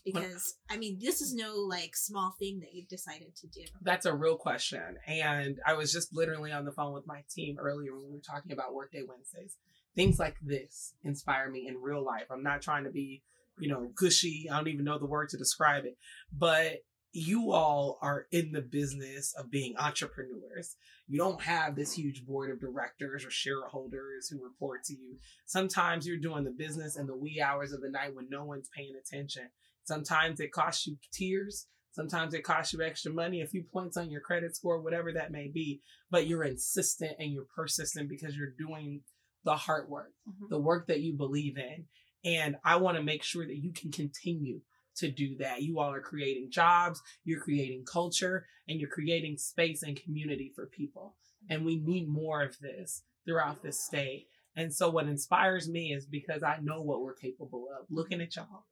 Because 0.05 0.55
I 0.69 0.77
mean, 0.77 0.99
this 1.01 1.21
is 1.21 1.33
no 1.33 1.55
like 1.55 1.95
small 1.95 2.35
thing 2.39 2.59
that 2.59 2.73
you've 2.73 2.87
decided 2.87 3.35
to 3.37 3.47
do. 3.47 3.61
That's 3.81 4.05
a 4.05 4.13
real 4.13 4.37
question. 4.37 4.97
And 5.07 5.59
I 5.65 5.73
was 5.73 5.91
just 5.91 6.13
literally 6.13 6.51
on 6.51 6.63
the 6.63 6.71
phone 6.71 6.93
with 6.93 7.07
my 7.07 7.23
team 7.29 7.57
earlier 7.59 7.93
when 7.93 8.05
we 8.05 8.13
were 8.13 8.21
talking 8.21 8.51
about 8.51 8.73
Workday 8.73 9.03
Wednesdays. 9.07 9.57
Things 9.95 10.19
like 10.19 10.35
this 10.41 10.93
inspire 11.03 11.49
me 11.49 11.67
in 11.67 11.81
real 11.81 12.03
life. 12.03 12.25
I'm 12.29 12.43
not 12.43 12.61
trying 12.61 12.83
to 12.83 12.91
be, 12.91 13.23
you 13.57 13.69
know, 13.69 13.89
gushy. 13.95 14.47
I 14.51 14.57
don't 14.57 14.67
even 14.67 14.85
know 14.85 14.99
the 14.99 15.05
word 15.05 15.29
to 15.29 15.37
describe 15.37 15.85
it. 15.85 15.97
But 16.31 16.83
you 17.15 17.53
all 17.53 17.97
are 18.01 18.27
in 18.33 18.51
the 18.51 18.61
business 18.61 19.33
of 19.39 19.49
being 19.49 19.73
entrepreneurs. 19.77 20.75
You 21.07 21.17
don't 21.17 21.41
have 21.41 21.75
this 21.75 21.93
huge 21.93 22.25
board 22.25 22.51
of 22.51 22.59
directors 22.59 23.25
or 23.25 23.31
shareholders 23.31 24.27
who 24.27 24.43
report 24.43 24.83
to 24.85 24.93
you. 24.93 25.17
Sometimes 25.45 26.05
you're 26.05 26.17
doing 26.17 26.43
the 26.43 26.51
business 26.51 26.97
in 26.97 27.07
the 27.07 27.15
wee 27.15 27.41
hours 27.41 27.71
of 27.71 27.79
the 27.79 27.89
night 27.89 28.13
when 28.13 28.27
no 28.29 28.43
one's 28.43 28.69
paying 28.75 28.95
attention. 28.99 29.49
Sometimes 29.85 30.39
it 30.39 30.51
costs 30.51 30.85
you 30.87 30.97
tears. 31.11 31.67
Sometimes 31.91 32.33
it 32.33 32.43
costs 32.43 32.73
you 32.73 32.81
extra 32.81 33.13
money, 33.13 33.41
a 33.41 33.47
few 33.47 33.63
points 33.63 33.95
on 33.95 34.11
your 34.11 34.19
credit 34.19 34.55
score, 34.55 34.81
whatever 34.81 35.13
that 35.13 35.31
may 35.31 35.47
be. 35.47 35.81
But 36.11 36.27
you're 36.27 36.43
insistent 36.43 37.13
and 37.19 37.31
you're 37.31 37.47
persistent 37.55 38.09
because 38.09 38.35
you're 38.35 38.53
doing 38.57 39.01
the 39.45 39.55
hard 39.55 39.87
work, 39.87 40.11
mm-hmm. 40.27 40.47
the 40.49 40.59
work 40.59 40.87
that 40.87 40.99
you 40.99 41.13
believe 41.13 41.57
in. 41.57 41.85
And 42.25 42.57
I 42.65 42.77
want 42.77 42.97
to 42.97 43.03
make 43.03 43.23
sure 43.23 43.45
that 43.45 43.57
you 43.57 43.71
can 43.71 43.91
continue 43.91 44.59
to 44.97 45.09
do 45.09 45.37
that. 45.37 45.61
You 45.61 45.79
all 45.79 45.93
are 45.93 46.01
creating 46.01 46.49
jobs, 46.51 47.01
you're 47.23 47.41
creating 47.41 47.85
culture, 47.85 48.47
and 48.67 48.79
you're 48.79 48.89
creating 48.89 49.37
space 49.37 49.83
and 49.83 50.01
community 50.01 50.51
for 50.55 50.65
people. 50.65 51.15
And 51.49 51.63
we 51.63 51.77
need 51.77 52.09
more 52.09 52.41
of 52.41 52.57
this 52.59 53.03
throughout 53.25 53.61
this 53.61 53.79
state. 53.79 54.27
And 54.55 54.73
so 54.73 54.89
what 54.89 55.07
inspires 55.07 55.69
me 55.69 55.93
is 55.93 56.05
because 56.05 56.43
I 56.43 56.57
know 56.61 56.81
what 56.81 57.01
we're 57.01 57.13
capable 57.13 57.67
of. 57.77 57.85
Looking 57.89 58.21
at 58.21 58.35
y'all, 58.35 58.65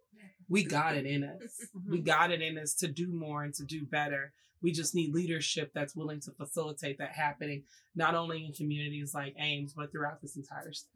we 0.49 0.63
got 0.63 0.95
it 0.95 1.05
in 1.05 1.23
us. 1.23 1.67
We 1.89 1.97
mm-hmm. 1.97 2.05
got 2.05 2.31
it 2.31 2.41
in 2.41 2.57
us 2.57 2.73
to 2.75 2.87
do 2.87 3.11
more 3.11 3.43
and 3.43 3.53
to 3.55 3.65
do 3.65 3.85
better. 3.85 4.33
We 4.61 4.71
just 4.71 4.95
need 4.95 5.13
leadership 5.13 5.71
that's 5.73 5.95
willing 5.95 6.21
to 6.21 6.31
facilitate 6.31 6.97
that 6.99 7.11
happening, 7.11 7.63
not 7.95 8.15
only 8.15 8.45
in 8.45 8.53
communities 8.53 9.13
like 9.13 9.35
Ames, 9.37 9.73
but 9.75 9.91
throughout 9.91 10.21
this 10.21 10.37
entire 10.37 10.71
state. 10.71 10.89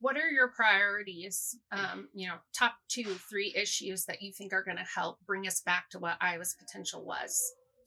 What 0.00 0.16
are 0.16 0.28
your 0.28 0.48
priorities? 0.48 1.56
Um, 1.72 2.08
you 2.14 2.28
know, 2.28 2.34
top 2.56 2.74
two, 2.88 3.14
three 3.28 3.52
issues 3.56 4.04
that 4.04 4.22
you 4.22 4.32
think 4.32 4.52
are 4.52 4.62
going 4.62 4.76
to 4.76 4.84
help 4.84 5.18
bring 5.26 5.46
us 5.46 5.60
back 5.60 5.90
to 5.90 5.98
what 5.98 6.18
Iowa's 6.20 6.54
potential 6.58 7.04
was. 7.04 7.40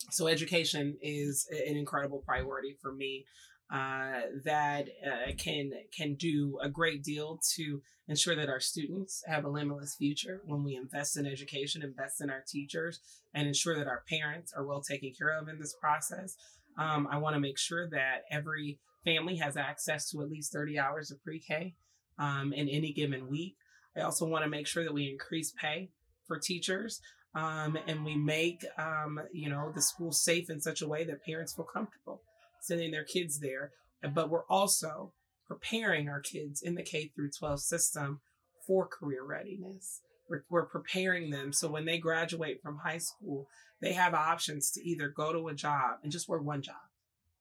So, 0.10 0.28
education 0.28 0.98
is 1.02 1.48
an 1.52 1.78
incredible 1.78 2.24
priority 2.26 2.76
for 2.82 2.92
me 2.92 3.26
uh, 3.72 4.22
that 4.44 4.90
uh, 5.06 5.32
can 5.38 5.72
can 5.96 6.16
do 6.16 6.60
a 6.62 6.70
great 6.70 7.04
deal 7.04 7.40
to 7.56 7.82
ensure 8.08 8.36
that 8.36 8.50
our 8.50 8.60
students 8.60 9.24
have 9.28 9.46
a 9.46 9.50
limitless 9.50 9.96
future 9.96 10.42
when 10.46 10.64
we 10.64 10.76
invest 10.76 11.16
in 11.16 11.26
education, 11.26 11.82
invest 11.82 12.20
in 12.20 12.30
our 12.30 12.44
teachers, 12.46 13.00
and 13.34 13.48
ensure 13.48 13.78
that 13.78 13.88
our 13.88 14.04
parents 14.10 14.52
are 14.54 14.66
well 14.66 14.82
taken 14.82 15.14
care 15.18 15.40
of 15.40 15.48
in 15.48 15.58
this 15.58 15.74
process. 15.80 16.36
Um, 16.78 17.08
I 17.10 17.18
want 17.18 17.36
to 17.36 17.40
make 17.40 17.58
sure 17.58 17.90
that 17.90 18.24
every 18.30 18.80
family 19.06 19.38
has 19.38 19.56
access 19.56 20.10
to 20.12 20.22
at 20.22 20.30
least 20.30 20.52
30 20.52 20.78
hours 20.78 21.12
of 21.12 21.24
pre-K 21.24 21.74
um, 22.20 22.54
in 22.54 22.68
any 22.68 22.92
given 22.92 23.30
week. 23.30 23.56
I 23.96 24.02
also 24.02 24.26
want 24.26 24.44
to 24.44 24.50
make 24.50 24.68
sure 24.68 24.84
that 24.84 24.94
we 24.94 25.10
increase 25.10 25.54
pay 25.60 25.90
for 26.28 26.38
teachers 26.38 27.02
um, 27.36 27.78
and 27.88 28.04
we 28.04 28.16
make 28.16 28.66
um, 28.78 29.20
you 29.32 29.50
know 29.50 29.72
the 29.74 29.82
school 29.82 30.12
safe 30.12 30.50
in 30.50 30.60
such 30.60 30.82
a 30.82 30.88
way 30.88 31.04
that 31.06 31.26
parents 31.26 31.54
feel 31.54 31.66
comfortable 31.66 32.22
sending 32.62 32.92
their 32.92 33.04
kids 33.04 33.40
there, 33.40 33.72
but 34.14 34.30
we're 34.30 34.46
also 34.50 35.12
preparing 35.48 36.08
our 36.08 36.22
kids 36.22 36.62
in 36.62 36.76
the 36.76 36.84
K 36.84 37.12
through 37.14 37.32
12 37.38 37.60
system 37.60 38.22
for 38.66 38.88
career 38.88 39.24
readiness. 39.26 40.00
We're, 40.30 40.46
we're 40.50 40.66
preparing 40.66 41.30
them 41.30 41.52
so 41.52 41.68
when 41.68 41.86
they 41.86 41.98
graduate 41.98 42.62
from 42.64 42.78
high 42.78 43.00
school, 43.00 43.48
they 43.82 43.94
have 43.94 44.14
options 44.14 44.72
to 44.72 44.88
either 44.88 45.10
go 45.10 45.34
to 45.34 45.50
a 45.50 45.54
job 45.54 45.98
and 46.04 46.12
just 46.12 46.30
work 46.30 46.44
one 46.44 46.62
job 46.62 46.76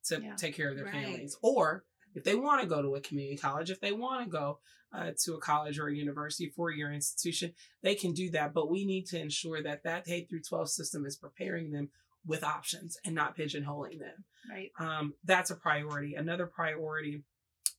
to 0.06 0.20
yeah, 0.20 0.34
take 0.34 0.56
care 0.56 0.70
of 0.70 0.76
their 0.76 0.86
right. 0.86 0.94
families, 0.94 1.36
or 1.42 1.84
if 2.14 2.24
they 2.24 2.34
want 2.34 2.62
to 2.62 2.66
go 2.66 2.82
to 2.82 2.96
a 2.96 3.00
community 3.00 3.36
college, 3.36 3.70
if 3.70 3.80
they 3.80 3.92
want 3.92 4.24
to 4.24 4.30
go 4.30 4.58
uh, 4.92 5.10
to 5.24 5.34
a 5.34 5.40
college 5.40 5.78
or 5.78 5.88
a 5.88 5.94
university, 5.94 6.48
four 6.48 6.70
year 6.70 6.92
institution, 6.92 7.52
they 7.82 7.94
can 7.94 8.12
do 8.12 8.30
that. 8.30 8.52
But 8.52 8.70
we 8.70 8.84
need 8.84 9.06
to 9.06 9.20
ensure 9.20 9.62
that 9.62 9.84
that 9.84 10.06
K 10.06 10.24
through 10.24 10.42
12 10.42 10.70
system 10.70 11.06
is 11.06 11.16
preparing 11.16 11.70
them 11.70 11.90
with 12.26 12.44
options 12.44 12.98
and 13.04 13.14
not 13.14 13.36
pigeonholing 13.36 13.98
them. 13.98 14.24
Right. 14.50 14.70
Um, 14.78 15.14
that's 15.24 15.50
a 15.50 15.56
priority. 15.56 16.14
Another 16.14 16.46
priority 16.46 17.22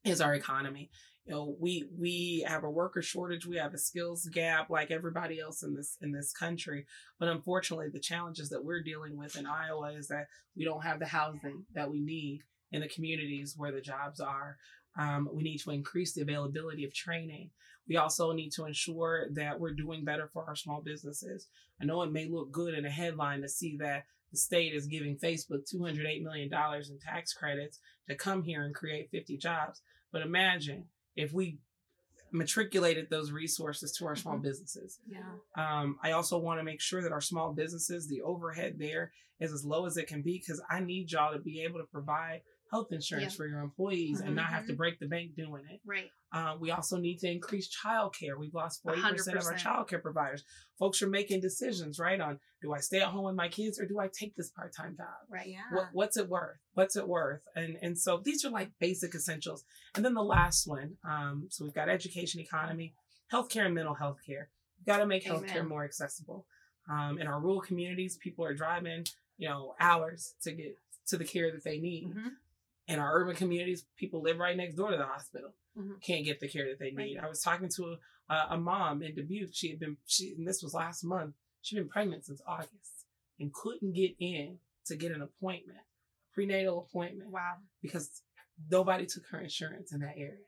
is 0.03 0.21
our 0.21 0.33
economy. 0.33 0.89
You 1.25 1.33
know, 1.33 1.55
we 1.59 1.87
we 1.97 2.43
have 2.47 2.63
a 2.63 2.69
worker 2.69 3.01
shortage, 3.01 3.45
we 3.45 3.57
have 3.57 3.75
a 3.75 3.77
skills 3.77 4.27
gap 4.33 4.69
like 4.71 4.89
everybody 4.89 5.39
else 5.39 5.61
in 5.61 5.75
this 5.75 5.97
in 6.01 6.11
this 6.11 6.33
country. 6.33 6.85
But 7.19 7.29
unfortunately, 7.29 7.89
the 7.89 7.99
challenges 7.99 8.49
that 8.49 8.63
we're 8.63 8.81
dealing 8.81 9.15
with 9.17 9.35
in 9.35 9.45
Iowa 9.45 9.93
is 9.93 10.07
that 10.07 10.27
we 10.55 10.65
don't 10.65 10.83
have 10.83 10.99
the 10.99 11.05
housing 11.05 11.65
that 11.75 11.91
we 11.91 12.01
need 12.01 12.41
in 12.71 12.81
the 12.81 12.87
communities 12.87 13.53
where 13.55 13.71
the 13.71 13.81
jobs 13.81 14.19
are. 14.19 14.57
Um, 14.97 15.29
we 15.31 15.43
need 15.43 15.59
to 15.59 15.71
increase 15.71 16.13
the 16.13 16.21
availability 16.21 16.85
of 16.85 16.93
training. 16.93 17.51
We 17.87 17.97
also 17.97 18.31
need 18.31 18.51
to 18.53 18.65
ensure 18.65 19.27
that 19.33 19.59
we're 19.59 19.73
doing 19.73 20.03
better 20.03 20.27
for 20.27 20.45
our 20.45 20.55
small 20.55 20.81
businesses. 20.81 21.47
I 21.81 21.85
know 21.85 22.01
it 22.01 22.11
may 22.11 22.25
look 22.25 22.51
good 22.51 22.73
in 22.73 22.85
a 22.85 22.89
headline 22.89 23.41
to 23.41 23.49
see 23.49 23.77
that 23.77 24.05
the 24.31 24.37
state 24.37 24.73
is 24.73 24.87
giving 24.87 25.17
Facebook 25.17 25.69
$208 25.73 26.23
million 26.23 26.49
in 26.51 26.99
tax 26.99 27.33
credits 27.33 27.79
to 28.09 28.15
come 28.15 28.43
here 28.43 28.63
and 28.63 28.73
create 28.73 29.09
50 29.11 29.37
jobs. 29.37 29.81
But 30.11 30.21
imagine 30.21 30.85
if 31.15 31.33
we 31.33 31.59
matriculated 32.31 33.09
those 33.09 33.31
resources 33.31 33.91
to 33.93 34.05
our 34.05 34.15
small 34.15 34.35
mm-hmm. 34.35 34.43
businesses. 34.43 34.99
Yeah. 35.05 35.19
Um, 35.57 35.97
I 36.03 36.11
also 36.11 36.37
want 36.37 36.59
to 36.59 36.63
make 36.63 36.81
sure 36.81 37.01
that 37.01 37.11
our 37.11 37.21
small 37.21 37.53
businesses, 37.53 38.07
the 38.07 38.21
overhead 38.21 38.75
there 38.77 39.11
is 39.39 39.51
as 39.51 39.65
low 39.65 39.85
as 39.85 39.97
it 39.97 40.07
can 40.07 40.21
be 40.21 40.37
because 40.37 40.61
I 40.69 40.79
need 40.79 41.11
y'all 41.11 41.33
to 41.33 41.39
be 41.39 41.63
able 41.63 41.79
to 41.79 41.85
provide 41.85 42.41
health 42.71 42.87
insurance 42.91 43.33
Yeah. 43.33 43.37
for 43.37 43.47
your 43.47 43.59
employees 43.59 44.21
and 44.21 44.33
not 44.35 44.47
have 44.49 44.65
to 44.67 44.73
Mhm. 44.73 44.77
break 44.77 44.99
the 44.99 45.05
bank 45.07 45.35
doing 45.35 45.65
it. 45.69 45.81
Right. 45.85 46.09
Uh, 46.31 46.55
we 46.57 46.71
also 46.71 46.97
need 46.97 47.19
to 47.19 47.29
increase 47.29 47.67
childcare. 47.69 48.37
We've 48.37 48.53
lost 48.53 48.81
40% 48.81 49.37
of 49.37 49.45
our 49.45 49.51
100%. 49.53 49.59
childcare 49.59 50.01
providers. 50.01 50.45
Folks 50.79 51.01
are 51.01 51.09
making 51.09 51.41
decisions, 51.41 51.99
right? 51.99 52.19
On 52.21 52.39
do 52.61 52.73
I 52.73 52.79
stay 52.79 53.01
at 53.01 53.09
home 53.09 53.25
with 53.25 53.35
my 53.35 53.49
kids 53.49 53.77
or 53.79 53.85
do 53.85 53.99
I 53.99 54.07
take 54.07 54.35
this 54.35 54.49
part 54.51 54.73
time 54.73 54.95
job? 54.95 55.07
Right. 55.27 55.47
Yeah. 55.47 55.63
What, 55.73 55.89
what's 55.91 56.15
it 56.15 56.29
worth? 56.29 56.59
What's 56.73 56.95
it 56.95 57.07
worth? 57.07 57.41
And 57.55 57.77
and 57.81 57.99
so 57.99 58.17
these 58.17 58.45
are 58.45 58.49
like 58.49 58.71
basic 58.79 59.13
essentials. 59.15 59.65
And 59.95 60.05
then 60.05 60.13
the 60.13 60.23
last 60.23 60.65
one, 60.65 60.97
um, 61.03 61.47
so 61.49 61.65
we've 61.65 61.73
got 61.73 61.89
education, 61.89 62.39
economy, 62.39 62.95
healthcare, 63.33 63.65
and 63.65 63.75
mental 63.75 63.95
health 63.95 64.19
care. 64.25 64.49
We've 64.79 64.85
got 64.85 64.97
to 64.99 65.05
make 65.05 65.25
healthcare 65.25 65.51
Amen. 65.57 65.67
more 65.67 65.83
accessible. 65.83 66.47
Um, 66.89 67.19
in 67.19 67.27
our 67.27 67.39
rural 67.41 67.61
communities, 67.61 68.15
people 68.17 68.45
are 68.45 68.53
driving, 68.53 69.05
you 69.37 69.49
know, 69.49 69.75
hours 69.79 70.35
to 70.43 70.53
get 70.53 70.77
to 71.07 71.17
the 71.17 71.25
care 71.25 71.51
that 71.51 71.63
they 71.65 71.79
need. 71.79 72.13
Mhm. 72.15 72.37
In 72.87 72.99
our 72.99 73.13
urban 73.21 73.35
communities, 73.35 73.85
people 73.97 74.21
live 74.21 74.37
right 74.37 74.57
next 74.57 74.75
door 74.75 74.91
to 74.91 74.97
the 74.97 75.05
hospital, 75.05 75.53
Mhm. 75.77 76.01
can't 76.01 76.25
get 76.25 76.39
the 76.39 76.49
care 76.49 76.67
that 76.69 76.79
they 76.79 76.91
Right. 76.93 77.05
need. 77.07 77.17
I 77.17 77.27
was 77.29 77.41
talking 77.41 77.69
to 77.75 77.97
a, 78.29 78.35
a 78.51 78.57
mom 78.57 79.01
in 79.03 79.15
Dubuque. 79.15 79.53
She 79.53 79.69
had 79.69 79.79
been, 79.79 79.97
she, 80.05 80.33
and 80.37 80.47
this 80.47 80.61
was 80.63 80.73
last 80.73 81.03
month. 81.03 81.35
She'd 81.61 81.75
been 81.75 81.89
pregnant 81.89 82.25
since 82.25 82.41
August 82.45 83.05
and 83.39 83.53
couldn't 83.53 83.93
get 83.93 84.15
in 84.19 84.59
to 84.85 84.95
get 84.95 85.11
an 85.11 85.21
appointment, 85.21 85.79
prenatal 86.33 86.79
appointment, 86.79 87.29
Wow. 87.29 87.59
because 87.81 88.23
nobody 88.69 89.05
took 89.05 89.25
her 89.27 89.39
insurance 89.39 89.93
in 89.93 89.99
that 90.01 90.17
area. 90.17 90.43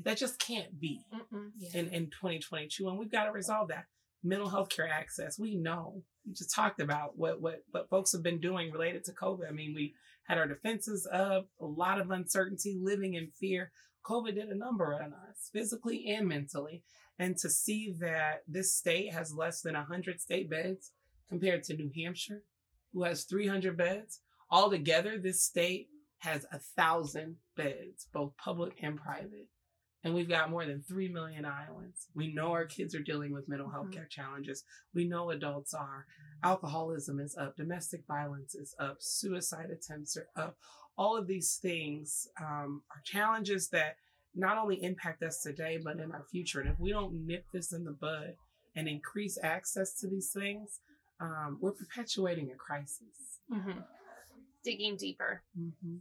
That 0.00 0.16
just 0.18 0.38
can't 0.38 0.78
be 0.78 1.04
Yeah. 1.12 1.80
in, 1.80 1.88
in 1.88 2.10
2022. 2.10 2.88
And 2.88 2.98
we've 2.98 3.10
got 3.10 3.24
to 3.24 3.32
resolve 3.32 3.68
that. 3.68 3.86
Mental 4.22 4.48
health 4.48 4.68
care 4.68 4.88
access. 4.88 5.38
We 5.38 5.54
know. 5.56 6.04
We 6.26 6.32
just 6.32 6.52
talked 6.54 6.80
about 6.80 7.16
what, 7.16 7.40
what, 7.40 7.64
what 7.70 7.88
folks 7.88 8.12
have 8.12 8.22
been 8.22 8.40
doing 8.40 8.72
related 8.72 9.04
to 9.04 9.12
COVID. 9.12 9.48
I 9.48 9.52
mean, 9.52 9.74
we 9.74 9.94
had 10.28 10.38
our 10.38 10.46
defenses 10.46 11.08
up, 11.10 11.48
a 11.60 11.66
lot 11.66 12.00
of 12.00 12.10
uncertainty, 12.10 12.78
living 12.80 13.14
in 13.14 13.30
fear. 13.40 13.72
COVID 14.04 14.34
did 14.34 14.48
a 14.48 14.54
number 14.56 14.94
on 14.94 15.12
us, 15.12 15.50
physically 15.52 16.06
and 16.08 16.28
mentally. 16.28 16.82
And 17.18 17.36
to 17.38 17.48
see 17.48 17.94
that 18.00 18.42
this 18.46 18.74
state 18.74 19.12
has 19.12 19.34
less 19.34 19.62
than 19.62 19.74
100 19.74 20.20
state 20.20 20.50
beds 20.50 20.92
compared 21.28 21.62
to 21.64 21.76
New 21.76 21.90
Hampshire, 21.96 22.42
who 22.92 23.04
has 23.04 23.24
300 23.24 23.76
beds, 23.76 24.20
altogether, 24.50 25.18
this 25.18 25.42
state 25.42 25.88
has 26.18 26.46
a 26.52 26.58
thousand 26.58 27.36
beds, 27.56 28.06
both 28.12 28.36
public 28.36 28.74
and 28.82 28.96
private. 28.96 29.48
And 30.04 30.14
we've 30.14 30.28
got 30.28 30.50
more 30.50 30.64
than 30.64 30.82
3 30.82 31.08
million 31.08 31.44
Iowans. 31.44 32.06
We 32.14 32.32
know 32.32 32.52
our 32.52 32.66
kids 32.66 32.94
are 32.94 33.02
dealing 33.02 33.32
with 33.32 33.48
mental 33.48 33.68
health 33.68 33.88
Mhm. 33.88 33.92
care 33.94 34.06
challenges. 34.06 34.64
We 34.94 35.04
know 35.08 35.30
adults 35.30 35.74
are. 35.74 36.06
Alcoholism 36.44 37.18
is 37.18 37.36
up. 37.36 37.56
Domestic 37.56 38.06
violence 38.06 38.54
is 38.54 38.74
up. 38.78 39.02
Suicide 39.02 39.70
attempts 39.70 40.16
are 40.16 40.28
up. 40.36 40.56
All 40.96 41.16
of 41.16 41.26
these 41.26 41.56
things 41.58 42.28
um, 42.40 42.84
are 42.90 43.00
challenges 43.04 43.70
that 43.70 43.96
not 44.34 44.56
only 44.56 44.82
impact 44.82 45.22
us 45.22 45.42
today, 45.42 45.78
but 45.82 45.98
in 45.98 46.12
our 46.12 46.24
future. 46.30 46.60
And 46.60 46.70
if 46.70 46.78
we 46.78 46.90
don't 46.90 47.26
nip 47.26 47.46
this 47.52 47.72
in 47.72 47.84
the 47.84 47.92
bud 47.92 48.36
and 48.76 48.86
increase 48.88 49.36
access 49.42 49.98
to 50.00 50.06
these 50.08 50.32
things, 50.32 50.80
um, 51.18 51.58
we're 51.60 51.72
perpetuating 51.72 52.52
a 52.52 52.54
crisis. 52.54 53.40
Mhm. 53.50 53.84
Digging 54.62 54.96
deeper. 54.96 55.42
Mm-hmm. 55.58 55.96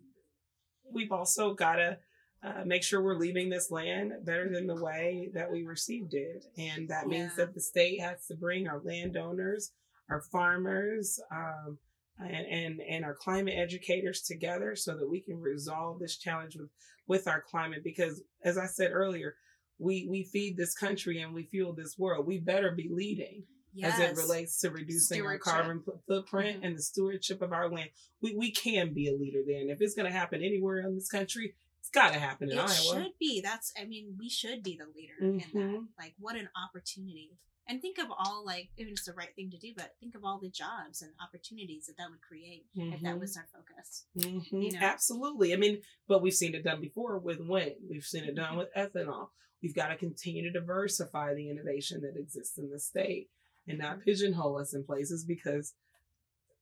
We've 0.91 1.11
also 1.11 1.53
got 1.55 1.77
to 1.77 1.99
uh, 2.43 2.63
make 2.65 2.83
sure 2.83 3.01
we're 3.01 3.17
leaving 3.17 3.49
this 3.49 3.71
land 3.71 4.13
better 4.23 4.49
than 4.49 4.67
the 4.67 4.81
way 4.81 5.29
that 5.33 5.51
we 5.51 5.63
received 5.63 6.13
it. 6.13 6.45
And 6.57 6.87
that 6.89 7.07
means 7.07 7.35
that 7.35 7.53
the 7.53 7.61
state 7.61 7.99
has 8.01 8.25
to 8.27 8.35
bring 8.35 8.67
our 8.67 8.79
landowners, 8.83 9.71
our 10.09 10.21
farmers, 10.31 11.19
um, 11.31 11.77
and, 12.19 12.45
and, 12.47 12.81
and 12.81 13.05
our 13.05 13.15
climate 13.15 13.55
educators 13.57 14.21
together 14.21 14.75
so 14.75 14.95
that 14.97 15.09
we 15.09 15.21
can 15.21 15.39
resolve 15.39 15.99
this 15.99 16.17
challenge 16.17 16.55
with, 16.57 16.69
with 17.07 17.27
our 17.27 17.41
climate. 17.41 17.81
Because 17.83 18.21
as 18.43 18.57
I 18.57 18.67
said 18.67 18.91
earlier, 18.91 19.35
we, 19.79 20.07
we 20.09 20.23
feed 20.31 20.57
this 20.57 20.73
country 20.73 21.21
and 21.21 21.33
we 21.33 21.43
fuel 21.45 21.73
this 21.73 21.95
world. 21.97 22.25
We 22.25 22.39
better 22.39 22.71
be 22.71 22.89
leading 22.91 23.43
as 23.83 23.99
it 23.99 24.15
relates 24.15 24.59
to 24.61 24.71
reducing 24.71 25.23
our 25.23 25.37
carbon 25.37 25.83
fu- 25.85 25.99
footprint 26.07 26.61
Mhm. 26.61 26.65
and 26.65 26.77
the 26.77 26.81
stewardship 26.81 27.43
of 27.43 27.51
our 27.53 27.69
land. 27.69 27.89
We 28.21 28.35
we 28.35 28.51
can 28.51 28.91
be 28.91 29.07
a 29.07 29.13
leader 29.15 29.41
there, 29.45 29.59
and 29.61 29.69
if 29.69 29.81
it's 29.81 29.93
going 29.93 30.11
to 30.11 30.17
happen 30.17 30.41
anywhere 30.41 30.79
in 30.79 30.95
this 30.95 31.09
country, 31.09 31.53
it's 31.87 31.93
got 31.93 32.13
to 32.13 32.19
happen 32.19 32.51
in 32.51 32.57
it 32.57 32.61
Iowa. 32.61 32.69
should 33.03 33.11
be. 33.19 33.41
That's. 33.41 33.71
I 33.79 33.85
mean, 33.85 34.15
we 34.19 34.29
should 34.29 34.61
be 34.63 34.77
the 34.77 34.87
leader 34.93 35.13
in 35.21 35.37
that. 35.37 35.53
Mhm. 35.53 35.87
Like, 35.97 36.15
what 36.19 36.35
an 36.35 36.49
opportunity! 36.55 37.31
And 37.69 37.81
think 37.81 37.97
of 37.97 38.07
all 38.09 38.43
like, 38.45 38.69
if 38.77 38.87
it's 38.87 39.05
the 39.05 39.13
right 39.13 39.33
thing 39.35 39.49
to 39.51 39.57
do, 39.57 39.73
but 39.75 39.95
think 39.99 40.15
of 40.15 40.23
all 40.23 40.39
the 40.39 40.49
jobs 40.49 41.01
and 41.01 41.11
opportunities 41.21 41.85
that 41.87 41.97
that 41.97 42.09
would 42.09 42.21
create 42.21 42.65
if 42.75 43.01
that 43.01 43.15
Mhm. 43.15 43.19
was 43.19 43.35
our 43.37 43.47
focus. 43.53 44.05
Mhm. 44.17 44.63
you 44.63 44.71
know? 44.71 44.79
Absolutely. 44.79 45.53
I 45.53 45.57
mean, 45.57 45.81
but 46.07 46.21
we've 46.21 46.33
seen 46.33 46.55
it 46.55 46.63
done 46.63 46.79
before 46.81 47.17
with 47.19 47.39
wind. 47.41 47.75
We've 47.89 48.05
seen 48.05 48.23
it 48.23 48.35
done 48.35 48.55
Mhm. 48.55 48.57
with 48.59 48.73
ethanol. 48.73 49.31
We've 49.61 49.75
got 49.75 49.87
to 49.89 49.97
continue 49.97 50.43
to 50.43 50.51
diversify 50.51 51.33
the 51.33 51.49
innovation 51.49 52.01
that 52.03 52.15
exists 52.15 52.57
in 52.57 52.69
the 52.69 52.79
state 52.79 53.29
and 53.67 53.77
not 53.79 53.99
pigeonhole 54.01 54.57
us 54.59 54.73
in 54.73 54.85
places 54.85 55.25
because 55.25 55.73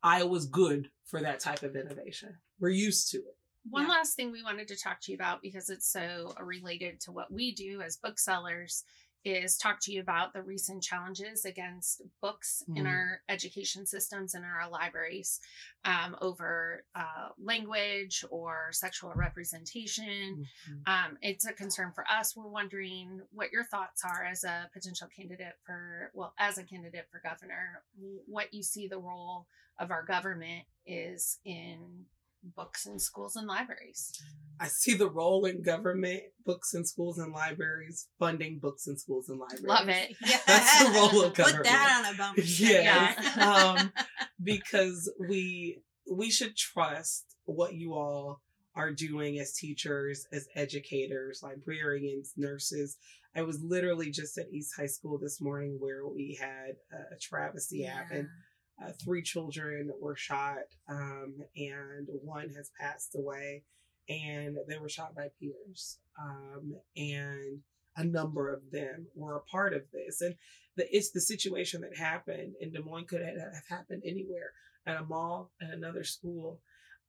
Iowa's 0.01 0.47
good 0.47 0.91
for 1.03 1.21
that 1.21 1.39
type 1.39 1.61
of 1.63 1.75
innovation. 1.75 2.39
We're 2.59 2.69
used 2.69 3.11
to 3.11 3.17
it. 3.17 3.37
One 3.69 3.83
Yeah. 3.83 3.89
last 3.89 4.15
thing 4.15 4.31
we 4.31 4.43
wanted 4.43 4.67
to 4.69 4.75
talk 4.77 5.01
to 5.01 5.11
you 5.11 5.15
about 5.15 5.41
because 5.41 5.69
it's 5.69 5.87
so 5.87 6.33
related 6.39 6.99
to 7.01 7.11
what 7.11 7.31
we 7.31 7.51
do 7.53 7.81
as 7.81 7.97
booksellers 7.97 8.83
is 9.23 9.57
talk 9.57 9.79
to 9.79 9.91
you 9.91 9.99
about 10.01 10.33
the 10.33 10.41
recent 10.43 10.83
challenges 10.83 11.45
against 11.45 11.99
books 12.21 12.61
in 12.75 12.83
Mhm. 12.83 12.87
our 12.89 13.23
education 13.27 13.83
systems 13.87 14.35
and 14.35 14.45
our 14.45 14.69
libraries 14.69 15.39
um, 15.83 16.15
over 16.21 16.85
uh, 16.93 17.29
language 17.39 18.23
or 18.29 18.71
sexual 18.71 19.11
representation. 19.15 20.47
Um, 20.85 21.17
it's 21.23 21.45
a 21.45 21.53
concern 21.53 21.91
for 21.91 22.07
us. 22.07 22.35
We're 22.35 22.47
wondering 22.47 23.19
what 23.31 23.51
your 23.51 23.63
thoughts 23.63 24.03
are 24.05 24.23
as 24.23 24.43
a 24.43 24.69
potential 24.73 25.07
candidate 25.07 25.55
for, 25.63 26.11
well, 26.13 26.35
as 26.37 26.59
a 26.59 26.63
candidate 26.63 27.09
for 27.09 27.19
governor, 27.19 27.83
what 28.27 28.53
you 28.53 28.61
see 28.61 28.87
the 28.87 28.99
role 28.99 29.47
of 29.79 29.89
our 29.89 30.03
government 30.03 30.67
is 30.85 31.39
in 31.45 32.05
books 32.55 32.85
in 32.85 32.99
schools 32.99 33.35
and 33.35 33.47
libraries. 33.47 34.11
I 34.59 34.67
see 34.67 34.93
the 34.93 35.09
role 35.09 35.45
in 35.45 35.61
government, 35.61 36.21
books 36.45 36.73
in 36.73 36.85
schools 36.85 37.17
and 37.17 37.33
libraries, 37.33 38.07
funding 38.19 38.59
books 38.59 38.87
in 38.87 38.97
schools 38.97 39.29
and 39.29 39.39
libraries. 39.39 39.65
Love 39.65 39.89
it. 39.89 40.15
Yeah. 40.25 40.37
That's 40.47 40.83
the 40.83 40.91
role 40.91 41.23
of 41.23 41.33
government. 41.33 41.57
Put 41.65 41.71
that 41.71 42.03
on 42.05 42.13
a 42.13 42.17
bumper 42.17 42.41
sticker. 42.41 42.81
Yes. 42.81 43.37
um, 43.37 43.91
because 44.41 45.11
we 45.27 45.79
we 46.11 46.29
should 46.29 46.55
trust 46.55 47.25
what 47.45 47.73
you 47.73 47.93
all 47.93 48.41
are 48.75 48.91
doing 48.91 49.39
as 49.39 49.53
teachers, 49.53 50.25
as 50.31 50.47
educators, 50.55 51.41
librarians, 51.41 52.33
nurses. 52.37 52.97
I 53.35 53.41
was 53.41 53.61
literally 53.61 54.11
just 54.11 54.37
at 54.37 54.49
East 54.51 54.73
High 54.77 54.85
School 54.85 55.17
this 55.17 55.41
morning 55.41 55.77
where 55.79 56.07
we 56.07 56.37
had 56.39 56.75
a 56.91 57.17
travesty 57.21 57.83
happen. 57.83 58.29
Uh, 58.81 58.91
three 59.03 59.21
children 59.21 59.89
were 60.01 60.15
shot, 60.15 60.57
um, 60.89 61.35
and 61.55 62.07
one 62.23 62.49
has 62.49 62.71
passed 62.79 63.15
away, 63.15 63.63
and 64.09 64.57
they 64.67 64.77
were 64.77 64.89
shot 64.89 65.15
by 65.15 65.29
peers. 65.39 65.97
Um, 66.19 66.75
and 66.95 67.61
a 67.97 68.03
number 68.03 68.53
of 68.53 68.71
them 68.71 69.07
were 69.15 69.37
a 69.37 69.41
part 69.43 69.73
of 69.73 69.83
this. 69.93 70.21
And 70.21 70.35
the, 70.75 70.85
it's 70.95 71.11
the 71.11 71.21
situation 71.21 71.81
that 71.81 71.97
happened 71.97 72.53
in 72.59 72.71
Des 72.71 72.81
Moines 72.81 73.05
could 73.05 73.21
have, 73.21 73.37
happened 73.69 74.03
anywhere 74.05 74.51
at 74.85 74.97
a 74.97 75.03
mall, 75.03 75.51
at 75.61 75.69
another 75.69 76.03
school. 76.03 76.59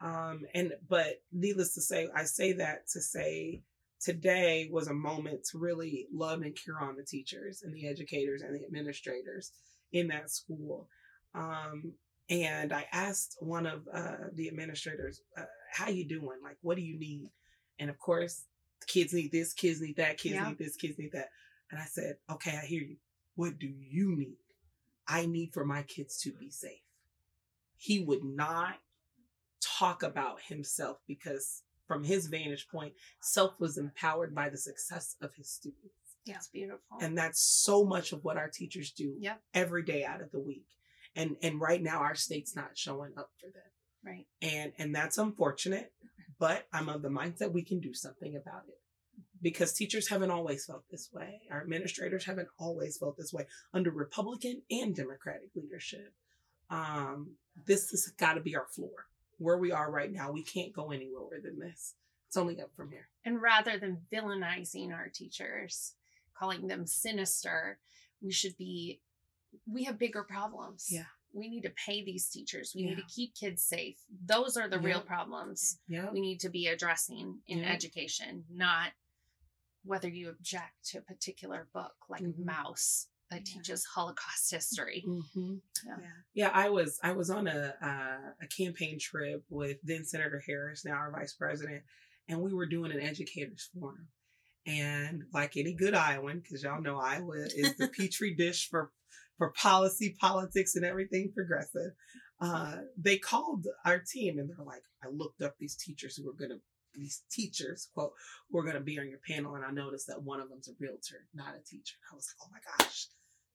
Um, 0.01 0.43
and 0.55 0.73
but 0.89 1.23
needless 1.33 1.75
to 1.75 1.81
say, 1.81 2.09
I 2.15 2.25
say 2.25 2.53
that 2.55 2.89
to 2.93 3.01
say 3.01 3.63
today 4.01 4.69
was 4.71 4.89
a 4.89 4.95
moment 4.95 5.45
to 5.51 5.59
really 5.59 6.07
love 6.13 6.43
and 6.43 6.57
care 6.57 6.81
on 6.81 6.97
the 6.97 7.03
teachers 7.03 7.63
and 7.63 7.75
the 7.75 7.89
educators 7.89 8.43
and 8.43 8.55
the 8.55 8.65
administrators 8.65 9.53
in 9.93 10.09
that 10.09 10.31
school. 10.31 10.89
Um, 11.37 11.93
and 12.29 12.73
I 12.73 12.87
asked 12.93 13.37
one 13.41 13.67
of 13.67 13.87
uh, 13.93 14.17
the 14.35 14.49
administrators, 14.49 15.21
uh, 15.37 15.45
"How 15.73 15.89
you 15.91 16.05
doing? 16.05 16.41
Like, 16.43 16.57
what 16.63 16.77
do 16.77 16.83
you 16.83 16.99
need?" 16.99 17.31
And 17.79 17.91
of 17.91 17.99
course, 17.99 18.47
kids 18.87 19.13
need 19.13 19.31
this, 19.33 19.53
kids 19.53 19.81
need 19.81 19.97
that, 19.97 20.19
kids 20.19 20.35
Yeah. 20.35 20.49
need 20.49 20.59
this, 20.59 20.77
kids 20.77 20.99
need 20.99 21.13
that. 21.13 21.29
And 21.71 21.81
I 21.81 21.85
said, 21.85 22.19
"Okay, 22.31 22.57
I 22.57 22.65
hear 22.65 22.83
you. 22.83 22.97
What 23.35 23.59
do 23.59 23.67
you 23.67 24.17
need? 24.17 24.39
I 25.07 25.27
need 25.27 25.53
for 25.53 25.65
my 25.65 25.83
kids 25.83 26.19
to 26.23 26.33
be 26.33 26.51
safe." 26.51 26.83
He 27.77 28.01
would 28.01 28.25
not 28.25 28.81
talk 29.61 30.03
about 30.03 30.41
himself 30.43 30.99
because, 31.07 31.63
from 31.87 32.03
his 32.03 32.27
vantage 32.27 32.67
point, 32.69 32.95
self 33.21 33.61
was 33.61 33.79
empowered 33.79 34.35
by 34.35 34.49
the 34.49 34.57
success 34.57 35.17
of 35.21 35.35
his 35.35 35.49
students. 35.51 35.95
It's 36.27 36.49
beautiful. 36.49 36.99
And 37.01 37.17
that's 37.17 37.41
so 37.41 37.85
much 37.85 38.13
of 38.13 38.25
what 38.25 38.37
our 38.37 38.49
teachers 38.49 38.91
do 38.91 39.17
every 39.55 39.85
day 39.85 40.05
out 40.05 40.21
of 40.21 40.33
the 40.33 40.41
week. 40.41 40.67
And 41.17 41.37
and 41.43 41.61
right 41.61 41.83
now 41.83 41.99
our 42.01 42.15
state's 42.15 42.55
not 42.55 42.77
showing 42.77 43.13
up 43.17 43.31
for 43.41 43.47
them. 43.47 43.73
right. 44.05 44.27
And 44.41 44.73
and 44.79 44.95
that's 44.95 45.19
unfortunate, 45.19 45.93
but 46.39 46.69
I'm 46.73 46.89
of 46.89 47.03
the 47.03 47.09
mindset 47.09 47.53
we 47.53 47.65
can 47.65 47.81
do 47.81 47.95
something 47.95 48.37
about 48.37 48.63
it. 48.69 48.79
Because 49.43 49.73
teachers 49.73 50.09
haven't 50.09 50.31
always 50.31 50.65
felt 50.67 50.85
this 50.91 51.09
way. 51.13 51.41
Our 51.51 51.61
administrators 51.63 52.25
haven't 52.27 52.49
always 52.59 52.99
felt 52.99 53.17
this 53.17 53.33
way 53.33 53.47
under 53.73 53.91
Republican 53.91 54.63
and 54.71 54.95
Democratic 54.95 55.51
leadership. 55.55 56.13
Um, 56.71 57.37
this 57.67 57.91
has 57.91 58.13
got 58.19 58.35
to 58.35 58.41
be 58.41 58.57
our 58.57 58.67
floor. 58.75 59.07
where 59.39 59.59
we 59.59 59.73
are 59.73 59.91
right 59.91 60.13
now, 60.13 60.33
we 60.33 60.43
can't 60.43 60.73
go 60.73 60.91
any 60.91 61.11
lower 61.15 61.39
than 61.43 61.59
this. 61.59 61.95
It's 62.29 62.37
only 62.37 62.61
up 62.61 62.71
from 62.77 62.91
here. 62.91 63.09
And 63.25 63.41
rather 63.41 63.79
than 63.79 63.99
villainizing 64.13 64.93
our 64.93 65.09
teachers, 65.13 65.95
calling 66.39 66.67
them 66.67 66.87
sinister, 66.87 67.79
we 68.23 68.33
should 68.33 68.57
be, 68.57 69.01
we 69.67 69.85
have 69.85 69.99
bigger 69.99 70.23
problems. 70.25 70.89
Yeah. 70.91 71.05
We 71.33 71.49
need 71.49 71.63
to 71.63 71.71
pay 71.71 72.03
these 72.05 72.29
teachers. 72.29 72.73
We 72.75 72.83
Yeah. 72.83 72.89
need 72.91 72.97
to 72.97 73.15
keep 73.15 73.35
kids 73.35 73.63
safe. 73.63 73.99
Those 74.25 74.57
are 74.57 74.69
the 74.69 74.79
real 74.79 75.03
problems 75.03 75.81
Yeah. 75.89 76.11
we 76.11 76.21
need 76.21 76.41
to 76.41 76.49
be 76.49 76.67
addressing 76.69 77.43
in 77.47 77.59
Yeah. 77.59 77.73
education, 77.73 78.45
not 78.51 78.93
whether 79.83 80.09
you 80.09 80.29
object 80.31 80.85
to 80.87 80.99
a 80.99 81.03
particular 81.03 81.69
book 81.73 81.95
like 82.09 82.23
Mhm. 82.23 82.45
Maus 82.45 83.07
that 83.31 83.45
teaches 83.45 83.85
Holocaust 83.85 84.51
history. 84.51 85.01
hmm 85.01 85.59
Yeah. 85.85 85.97
Yeah. 86.01 86.13
Yeah, 86.35 86.49
I 86.51 86.71
was 86.71 86.99
I 87.03 87.13
was 87.13 87.29
on 87.31 87.47
a 87.47 87.77
uh, 87.83 88.33
a 88.41 88.47
campaign 88.49 88.99
trip 88.99 89.45
with 89.49 89.79
then 89.83 90.05
Senator 90.05 90.41
Harris, 90.47 90.85
now 90.85 90.93
our 90.95 91.11
vice 91.11 91.35
president, 91.35 91.85
and 92.29 92.41
we 92.41 92.53
were 92.55 92.67
doing 92.67 92.93
an 92.93 93.01
educators 93.01 93.65
forum. 93.75 94.09
And 94.67 95.23
like 95.33 95.57
any 95.57 95.75
good 95.75 95.95
Iowan, 95.95 96.41
because 96.41 96.63
y'all 96.63 96.83
know 96.83 96.99
Iowa 96.99 97.37
is 97.55 97.77
the 97.77 97.89
petri 97.89 98.35
dish 98.35 98.69
for 98.69 98.91
for 99.39 99.53
policy, 99.53 100.17
politics, 100.19 100.77
and 100.77 100.85
everything 100.85 101.31
progressive. 101.35 101.93
Uh, 102.41 102.77
they 102.99 103.17
called 103.17 103.67
our 103.85 103.99
team 103.99 104.39
and 104.39 104.51
they're 104.51 104.65
like, 104.65 104.83
I 105.03 105.09
looked 105.09 105.41
up 105.43 105.55
these 105.59 105.77
teachers 105.77 106.17
who 106.17 106.27
were 106.27 106.35
gonna 106.35 106.61
these 106.95 107.23
teachers 107.31 107.89
quote 107.95 108.13
who 108.51 108.59
are 108.59 108.65
gonna 108.65 108.81
be 108.81 108.99
on 108.99 109.09
your 109.09 109.21
panel, 109.27 109.55
and 109.55 109.65
I 109.65 109.71
noticed 109.71 110.09
that 110.09 110.23
one 110.23 110.41
of 110.41 110.49
them's 110.49 110.69
a 110.69 110.73
realtor, 110.81 111.27
not 111.35 111.55
a 111.55 111.63
teacher. 111.65 111.97
I 112.11 112.15
was 112.15 112.29
like, 112.29 112.47
oh 112.47 112.53
my 112.53 112.85
gosh, 112.85 113.07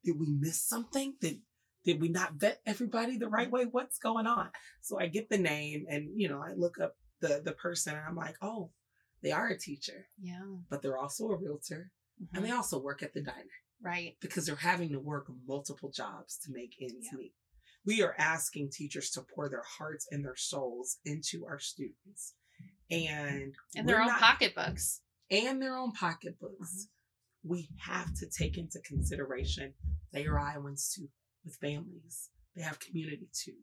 did 0.03 0.19
we 0.19 0.27
miss 0.29 0.63
something? 0.63 1.15
Did 1.19 1.41
did 1.83 1.99
we 1.99 2.09
not 2.09 2.33
vet 2.33 2.61
everybody 2.65 3.17
the 3.17 3.27
right 3.27 3.49
way? 3.51 3.65
What's 3.65 3.97
going 3.97 4.27
on? 4.27 4.49
So 4.81 4.99
I 4.99 5.07
get 5.07 5.29
the 5.29 5.37
name 5.37 5.85
and 5.89 6.09
you 6.15 6.29
know, 6.29 6.41
I 6.41 6.53
look 6.53 6.79
up 6.79 6.95
the 7.19 7.41
the 7.43 7.53
person 7.53 7.95
and 7.95 8.03
I'm 8.07 8.15
like, 8.15 8.35
oh, 8.41 8.71
they 9.21 9.31
are 9.31 9.47
a 9.49 9.57
teacher, 9.57 10.07
Yeah. 10.17 10.57
but 10.69 10.81
they're 10.81 10.97
also 10.97 11.27
a 11.29 11.35
realtor 11.37 11.91
and 12.33 12.43
Mhm. 12.43 12.47
they 12.47 12.51
also 12.51 12.79
work 12.79 13.01
at 13.03 13.13
the 13.13 13.21
diner 13.21 13.49
Right. 13.79 14.17
because 14.19 14.45
they're 14.45 14.55
having 14.55 14.89
to 14.89 14.99
work 14.99 15.27
multiple 15.45 15.91
jobs 15.91 16.37
to 16.39 16.51
make 16.51 16.75
ends 16.81 17.07
Yeah. 17.11 17.17
meet. 17.17 17.35
We 17.83 18.01
are 18.03 18.13
asking 18.19 18.71
teachers 18.71 19.09
to 19.11 19.23
pour 19.23 19.49
their 19.49 19.63
hearts 19.63 20.07
and 20.11 20.23
their 20.23 20.35
souls 20.35 20.99
into 21.03 21.45
our 21.45 21.59
students. 21.59 22.35
And 22.89 23.55
And 23.75 23.87
their 23.89 24.01
own 24.01 24.07
not- 24.07 24.19
pocketbooks. 24.19 25.01
and 25.31 25.61
their 25.61 25.75
own 25.75 25.91
pocketbooks. 25.93 26.87
We 27.43 27.69
have 27.79 28.13
to 28.15 28.27
take 28.29 28.57
into 28.57 28.79
consideration 28.81 29.73
they 30.11 30.27
are 30.27 30.37
Iowans 30.37 30.93
too, 30.93 31.09
with 31.43 31.55
families. 31.57 32.29
They 32.55 32.61
have 32.63 32.79
community 32.79 33.27
too. 33.33 33.53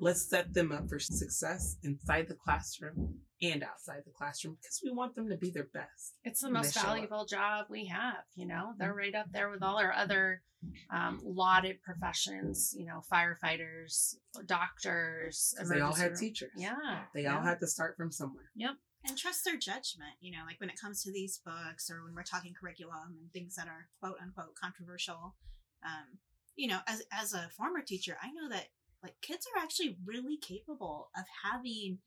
Let's 0.00 0.28
set 0.28 0.52
them 0.52 0.72
up 0.72 0.88
for 0.88 0.98
success 0.98 1.76
inside 1.84 2.26
the 2.28 2.34
classroom 2.34 3.20
and 3.40 3.62
outside 3.62 4.02
the 4.04 4.10
classroom 4.10 4.56
because 4.60 4.80
we 4.84 4.90
want 4.90 5.14
them 5.14 5.28
to 5.28 5.36
be 5.36 5.50
their 5.50 5.68
best. 5.72 6.14
It's 6.24 6.40
the 6.40 6.50
most 6.50 6.74
valuable 6.74 7.24
job 7.26 7.66
we 7.70 7.86
have. 7.86 8.24
You 8.34 8.46
know, 8.46 8.70
Mm-hmm. 8.70 8.78
they're 8.78 8.94
right 8.94 9.14
up 9.14 9.26
there 9.32 9.50
with 9.50 9.62
all 9.62 9.78
our 9.78 9.92
other 9.92 10.42
um, 10.90 11.20
lauded 11.22 11.80
professions. 11.82 12.74
You 12.76 12.86
know, 12.86 13.02
firefighters, 13.12 14.16
doctors. 14.46 15.54
they 15.70 15.80
all 15.80 15.94
had 15.94 16.16
teachers. 16.16 16.50
Yeah, 16.56 16.74
They 17.14 17.22
yeah. 17.22 17.36
all 17.36 17.42
had 17.44 17.60
to 17.60 17.66
start 17.66 17.96
from 17.96 18.10
somewhere. 18.10 18.50
Yep. 18.56 18.72
and 19.06 19.16
trust 19.18 19.44
their 19.44 19.58
judgment 19.58 20.16
you 20.20 20.32
know 20.32 20.42
like 20.46 20.58
when 20.60 20.70
it 20.70 20.80
comes 20.80 21.02
to 21.02 21.12
these 21.12 21.38
books 21.44 21.90
or 21.90 22.02
when 22.04 22.14
we're 22.14 22.22
talking 22.22 22.54
curriculum 22.58 23.18
and 23.20 23.30
things 23.32 23.54
that 23.56 23.68
are 23.68 23.88
quote 24.00 24.16
unquote 24.22 24.54
controversial 24.60 25.36
um 25.84 26.16
you 26.56 26.68
know 26.68 26.78
as 26.86 27.02
as 27.12 27.32
a 27.34 27.48
former 27.56 27.80
teacher 27.82 28.16
i 28.22 28.28
know 28.28 28.48
that 28.48 28.66
like 29.02 29.14
kids 29.22 29.46
are 29.54 29.62
actually 29.62 29.96
really 30.06 30.36
capable 30.38 31.10
of 31.16 31.24
having 31.50 31.98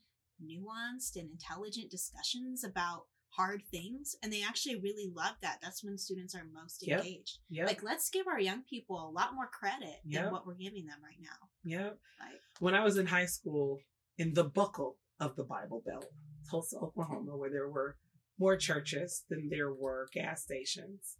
nuanced 0.43 1.15
and 1.15 1.29
intelligent 1.31 1.89
discussions 1.91 2.63
about 2.63 3.03
hard 3.31 3.61
things 3.69 4.15
and 4.23 4.31
they 4.31 4.41
actually 4.43 4.75
really 4.75 5.11
love 5.13 5.35
that 5.41 5.57
that's 5.61 5.83
when 5.83 5.97
students 5.97 6.33
are 6.33 6.45
most 6.53 6.85
Yep. 6.87 6.99
engaged 7.01 7.39
Yeah. 7.49 7.65
like 7.65 7.83
let's 7.83 8.09
give 8.09 8.25
our 8.27 8.39
young 8.39 8.63
people 8.63 8.97
a 8.97 9.11
lot 9.11 9.35
more 9.35 9.47
credit 9.47 9.97
Yep. 10.05 10.23
than 10.23 10.31
what 10.31 10.47
we're 10.47 10.55
giving 10.55 10.85
them 10.85 10.99
right 11.03 11.19
now 11.21 11.49
yeah. 11.63 11.89
like 12.19 12.39
When 12.59 12.73
I 12.73 12.83
was 12.83 12.97
in 12.97 13.05
high 13.07 13.25
school, 13.25 13.79
in 14.17 14.33
the 14.33 14.45
buckle 14.45 14.97
of 15.19 15.35
the 15.35 15.43
Bible 15.43 15.83
Belt, 15.85 16.05
Tulsa, 16.49 16.77
Oklahoma, 16.77 17.35
where 17.37 17.51
there 17.51 17.67
were 17.69 17.97
more 18.39 18.55
churches 18.55 19.25
than 19.29 19.49
there 19.49 19.73
were 19.73 20.07
gas 20.13 20.43
stations, 20.43 21.17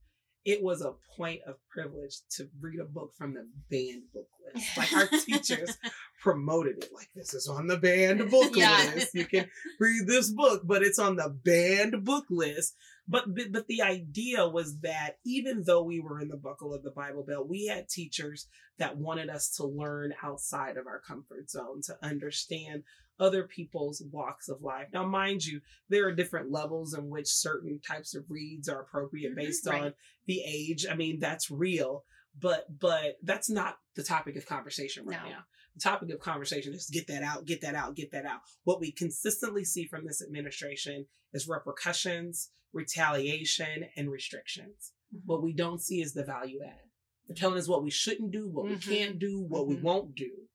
it 0.47 0.63
was 0.63 0.81
a 0.81 0.93
point 1.17 1.41
of 1.45 1.55
privilege 1.69 2.15
to 2.37 2.47
read 2.61 2.79
a 2.79 2.85
book 2.85 3.11
from 3.17 3.33
the 3.33 3.45
banned 3.69 4.03
book 4.13 4.27
list. 4.55 4.77
Like 4.77 4.93
our 4.93 5.07
teachers 5.25 5.77
promoted 6.21 6.77
it, 6.83 6.89
like 6.93 7.09
this 7.13 7.33
is 7.33 7.47
on 7.49 7.67
the 7.67 7.77
banned 7.77 8.31
book 8.31 8.55
Yeah. 8.55 8.91
list. 8.95 9.13
You 9.13 9.25
can 9.25 9.49
read 9.77 10.07
this 10.07 10.31
book, 10.31 10.61
but 10.65 10.83
it's 10.83 10.99
on 10.99 11.17
the 11.17 11.29
banned 11.43 12.03
book 12.05 12.23
list. 12.29 12.75
But 13.09 13.25
but 13.35 13.51
but 13.51 13.67
the 13.67 13.81
idea 13.81 14.47
was 14.47 14.79
that 14.79 15.17
even 15.25 15.63
though 15.65 15.83
we 15.83 15.99
were 15.99 16.19
in 16.21 16.29
the 16.29 16.37
buckle 16.37 16.73
of 16.73 16.83
the 16.83 16.91
Bible 16.91 17.23
Belt, 17.23 17.47
we 17.49 17.65
had 17.67 17.89
teachers 17.89 18.47
that 18.79 18.97
wanted 18.97 19.29
us 19.29 19.49
to 19.57 19.65
learn 19.65 20.13
outside 20.23 20.77
of 20.77 20.87
our 20.87 21.01
comfort 21.01 21.49
zone, 21.49 21.81
to 21.87 21.97
understand 22.01 22.83
other 23.19 23.43
people's 23.43 24.01
walks 24.11 24.49
of 24.49 24.61
life. 24.61 24.87
Now, 24.93 25.05
mind 25.05 25.45
you, 25.45 25.61
there 25.89 26.07
are 26.07 26.11
different 26.13 26.51
levels 26.51 26.93
in 26.93 27.09
which 27.09 27.27
certain 27.27 27.79
types 27.79 28.13
of 28.15 28.25
reads 28.29 28.69
are 28.69 28.81
appropriate 28.81 29.33
Mhm, 29.33 29.35
based 29.35 29.65
right. 29.65 29.81
on 29.83 29.93
the 30.25 30.41
age. 30.45 30.85
I 30.89 30.95
mean, 30.95 31.19
that's 31.19 31.49
real, 31.49 32.05
but 32.39 32.65
but 32.79 33.17
that's 33.23 33.49
not 33.49 33.79
the 33.95 34.03
topic 34.03 34.35
of 34.35 34.45
conversation 34.45 35.05
right 35.05 35.23
No. 35.23 35.29
now. 35.29 35.45
The 35.75 35.81
topic 35.81 36.09
of 36.11 36.19
conversation 36.19 36.73
is 36.73 36.89
get 36.89 37.07
that 37.07 37.23
out, 37.23 37.45
get 37.45 37.61
that 37.61 37.75
out, 37.75 37.95
get 37.95 38.11
that 38.11 38.25
out. 38.25 38.41
What 38.63 38.79
we 38.79 38.91
consistently 38.91 39.63
see 39.63 39.85
from 39.85 40.05
this 40.05 40.21
administration 40.21 41.07
is 41.33 41.47
repercussions, 41.47 42.51
retaliation, 42.73 43.85
and 43.95 44.09
restrictions. 44.11 44.93
What 45.25 45.41
we 45.43 45.53
don't 45.53 45.79
see 45.81 46.01
is 46.01 46.13
the 46.13 46.23
value 46.25 46.61
add. 46.63 46.89
They're 47.27 47.35
telling 47.35 47.57
us 47.59 47.67
what 47.67 47.83
we 47.83 47.91
shouldn't 47.91 48.31
do, 48.31 48.47
what 48.47 48.65
we 48.65 48.75
Mhm. 48.75 48.81
can't 48.81 49.19
do, 49.19 49.39
what 49.41 49.67
we 49.67 49.75
Mhm. 49.75 49.81
won't 49.81 50.15
do. 50.15 50.49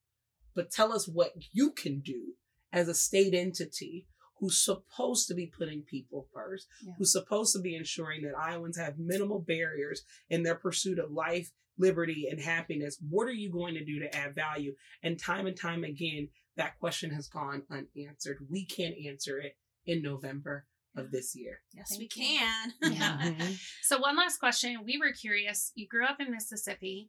But 0.55 0.71
tell 0.71 0.93
us 0.93 1.07
what 1.09 1.33
you 1.53 1.73
can 1.73 2.01
do 2.01 2.37
as 2.73 2.89
a 2.89 2.95
state 2.95 3.35
entity 3.35 4.07
who's 4.39 4.61
supposed 4.65 5.29
to 5.29 5.35
be 5.35 5.47
putting 5.47 5.83
people 5.83 6.27
first, 6.35 6.67
Yeah. 6.85 6.95
who's 6.99 7.13
supposed 7.13 7.53
to 7.55 7.61
be 7.61 7.77
ensuring 7.77 8.23
that 8.23 8.37
Iowans 8.37 8.77
have 8.77 8.99
minimal 8.99 9.39
barriers 9.41 10.03
in 10.31 10.43
their 10.43 10.57
pursuit 10.57 10.99
of 10.99 11.13
life, 11.13 11.53
liberty, 11.79 12.27
and 12.31 12.41
happiness. 12.41 12.99
What 13.09 13.29
are 13.29 13.33
you 13.33 13.51
going 13.53 13.75
to 13.75 13.85
do 13.85 14.01
to 14.01 14.15
add 14.17 14.35
value? 14.35 14.75
And 15.03 15.19
time 15.19 15.47
and 15.47 15.57
time 15.57 15.85
again, 15.85 16.29
that 16.57 16.79
question 16.81 17.11
has 17.13 17.29
gone 17.29 17.63
unanswered. 17.71 18.39
We 18.51 18.65
can't 18.67 18.97
answer 19.07 19.39
it 19.39 19.57
in 19.87 20.03
November 20.03 20.67
of 20.97 21.11
this 21.11 21.35
year. 21.35 21.61
yes 21.73 21.89
Thank 21.97 22.01
we 22.01 22.05
you. 22.23 22.39
can 22.39 22.73
Yeah. 22.93 23.19
Mm-hmm. 23.23 23.53
So 23.83 23.99
one 23.99 24.17
last 24.17 24.39
question. 24.39 24.77
We 24.85 24.99
were 24.99 25.13
curious. 25.13 25.73
You 25.75 25.87
grew 25.89 26.05
up 26.05 26.21
in 26.21 26.31
Mississippi. 26.31 27.09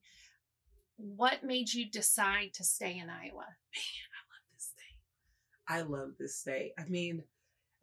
What 0.98 1.44
made 1.44 1.74
you 1.74 1.90
decide 1.90 2.54
to 2.54 2.64
stay 2.64 2.98
in 2.98 3.10
Iowa? 3.10 3.46
this 3.74 3.84
state. 3.84 4.13
I 5.68 5.82
love 5.82 6.10
this 6.20 6.40
state. 6.40 6.74
I 6.78 6.86
mean, 6.86 7.24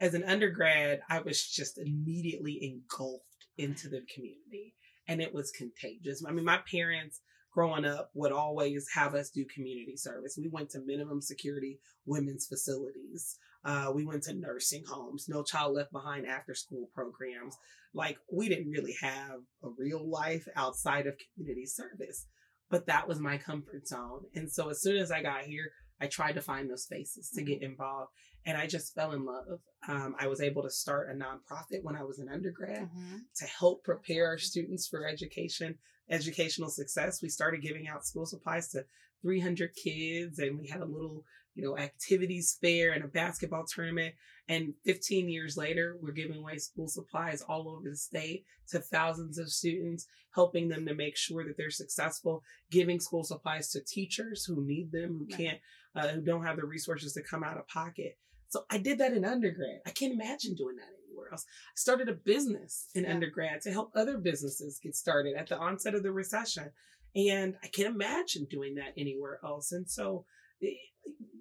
as 0.01 0.15
an 0.15 0.25
undergrad, 0.25 1.01
I 1.09 1.21
was 1.21 1.47
just 1.47 1.79
immediately 1.79 2.59
engulfed 2.63 3.25
into 3.59 3.89
the 3.89 4.03
community 4.15 4.75
and 5.07 5.21
it 5.21 5.35
was 5.35 5.51
contagious. 5.51 6.23
I 6.27 6.33
mean, 6.33 6.45
my 6.45 6.61
parents 6.71 7.21
growing 7.53 7.85
up 7.85 8.11
would 8.15 8.33
always 8.33 8.87
have 8.95 9.15
us 9.15 9.31
do 9.31 9.45
community 9.53 9.97
service. 9.97 10.39
We 10.41 10.49
went 10.49 10.71
to 10.71 10.81
minimum 10.81 11.21
security 11.21 11.81
women's 12.07 12.47
facilities. 12.47 13.37
Uh, 13.65 13.91
we 13.95 14.07
went 14.07 14.23
to 14.23 14.35
nursing 14.35 14.85
homes, 14.89 15.27
no 15.29 15.43
child 15.43 15.75
left 15.75 15.93
behind 15.93 16.27
after 16.27 16.55
school 16.55 16.89
programs. 16.95 17.57
Like 17.93 18.19
we 18.33 18.49
didn't 18.49 18.71
really 18.71 18.95
have 19.03 19.41
a 19.63 19.69
real 19.77 20.09
life 20.09 20.47
outside 20.57 21.07
of 21.07 21.19
community 21.35 21.67
service, 21.67 22.27
but 22.71 22.87
that 22.87 23.09
was 23.09 23.19
my 23.19 23.37
comfort 23.37 23.89
zone. 23.89 24.23
And 24.35 24.51
so 24.51 24.71
as 24.71 24.81
soon 24.81 24.97
as 24.97 25.11
I 25.11 25.23
got 25.23 25.43
here, 25.43 25.73
I 26.01 26.07
tried 26.07 26.33
to 26.33 26.41
find 26.41 26.69
those 26.71 26.85
spaces 26.85 27.31
to 27.31 27.43
get 27.43 27.63
involved 27.63 28.11
and 28.47 28.57
I 28.57 28.67
just 28.67 28.95
fell 28.95 29.13
in 29.13 29.25
love. 29.25 29.61
Um, 29.87 30.15
I 30.19 30.27
was 30.27 30.41
able 30.41 30.63
to 30.63 30.71
start 30.71 31.11
a 31.11 31.15
nonprofit 31.15 31.83
when 31.83 31.97
I 31.97 32.03
was 32.03 32.19
an 32.19 32.29
undergrad 32.33 32.89
to 33.37 33.45
help 33.47 33.85
prepare 33.85 34.27
our 34.27 34.39
students 34.39 34.89
for 34.89 35.07
education, 35.07 35.77
educational 36.11 36.69
success. 36.69 37.23
We 37.23 37.29
started 37.29 37.63
giving 37.63 37.89
out 37.89 38.07
school 38.07 38.27
supplies 38.27 38.69
to 38.69 38.85
300 39.23 39.75
kids 39.75 40.39
and 40.39 40.59
we 40.59 40.69
had 40.69 40.81
a 40.81 40.87
little, 40.87 41.25
you 41.55 41.63
know, 41.63 41.79
activities 41.79 42.59
fair 42.61 42.93
and 42.93 43.05
a 43.05 43.09
basketball 43.09 43.65
tournament. 43.65 44.15
And 44.49 44.75
15 44.85 45.29
years 45.29 45.57
later, 45.57 45.97
we're 46.01 46.13
giving 46.13 46.39
away 46.39 46.59
school 46.59 46.89
supplies 46.89 47.43
all 47.43 47.69
over 47.69 47.89
the 47.89 47.97
state 47.97 48.45
to 48.71 48.81
thousands 48.81 49.39
of 49.39 49.51
students, 49.51 50.07
helping 50.35 50.69
them 50.69 50.87
to 50.87 50.95
make 50.95 51.17
sure 51.17 51.45
that 51.45 51.57
they're 51.57 51.71
successful, 51.71 52.43
giving 52.71 53.01
school 53.01 53.25
supplies 53.25 53.71
to 53.71 53.81
teachers 53.85 54.45
who 54.45 54.65
need 54.65 54.91
them, 54.91 55.19
who 55.19 55.27
can't, 55.27 55.59
uh, 55.95 56.09
who 56.09 56.21
don't 56.21 56.45
have 56.45 56.57
the 56.57 56.67
resources 56.67 57.13
to 57.13 57.23
come 57.23 57.45
out 57.45 57.59
of 57.59 57.69
pocket. 57.69 58.19
So 58.49 58.65
I 58.69 58.79
did 58.79 58.99
that 58.99 59.13
in 59.13 59.25
undergrad. 59.25 59.81
I 59.87 59.91
can't 59.91 60.13
imagine 60.13 60.55
doing 60.55 60.77
that 60.77 61.00
else. 61.31 61.45
I 61.69 61.77
started 61.77 62.09
a 62.09 62.15
business 62.15 62.89
in 62.95 63.05
Yeah. 63.05 63.13
undergrad 63.15 63.61
to 63.63 63.73
help 63.73 63.91
other 63.95 64.19
businesses 64.19 64.79
get 64.83 64.95
started 64.95 65.35
at 65.37 65.49
the 65.49 65.57
onset 65.59 65.95
of 65.95 66.03
the 66.03 66.13
recession. 66.13 66.73
And 67.15 67.57
I 67.63 67.69
can't 67.69 67.93
imagine 67.95 68.45
doing 68.47 68.77
that 68.77 68.95
anywhere 68.97 69.41
else. 69.45 69.73
And 69.73 69.91
so, 69.91 70.25
eh, 70.63 70.69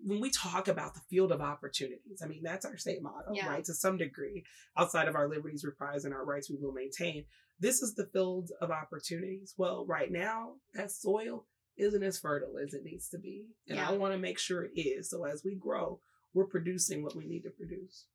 when 0.03 0.19
we 0.19 0.32
talk 0.32 0.67
about 0.67 0.95
the 0.95 1.01
field 1.01 1.32
of 1.32 1.41
opportunities, 1.41 2.21
I 2.23 2.27
mean, 2.27 2.41
that's 2.41 2.65
our 2.65 2.77
state 2.77 3.01
motto, 3.01 3.34
Yeah. 3.34 3.47
right? 3.49 3.63
To 3.65 3.73
some 3.73 3.97
degree, 3.97 4.43
outside 4.75 5.07
of 5.07 5.15
our 5.15 5.27
liberties 5.30 5.63
we 5.63 5.71
prize 5.71 6.05
and 6.05 6.13
our 6.13 6.25
rights 6.25 6.49
we 6.49 6.57
will 6.57 6.71
maintain. 6.71 7.25
This 7.59 7.82
is 7.82 7.93
the 7.93 8.07
field 8.07 8.51
of 8.61 8.71
opportunities. 8.71 9.53
Well, 9.57 9.86
right 9.86 10.09
now, 10.11 10.61
that 10.73 10.91
soil 10.91 11.45
isn't 11.77 12.01
as 12.03 12.17
fertile 12.19 12.57
as 12.57 12.73
it 12.73 12.84
needs 12.84 13.09
to 13.09 13.19
be. 13.19 13.49
And 13.67 13.80
I 13.80 13.91
want 13.95 14.13
to 14.13 14.17
make 14.17 14.39
sure 14.39 14.63
it 14.65 14.71
is. 14.75 15.09
So 15.09 15.25
as 15.25 15.43
we 15.43 15.55
grow, 15.55 16.01
we're 16.34 16.45
producing 16.47 17.03
what 17.03 17.15
we 17.15 17.25
need 17.27 17.43
to 17.43 17.51
produce. 17.51 18.05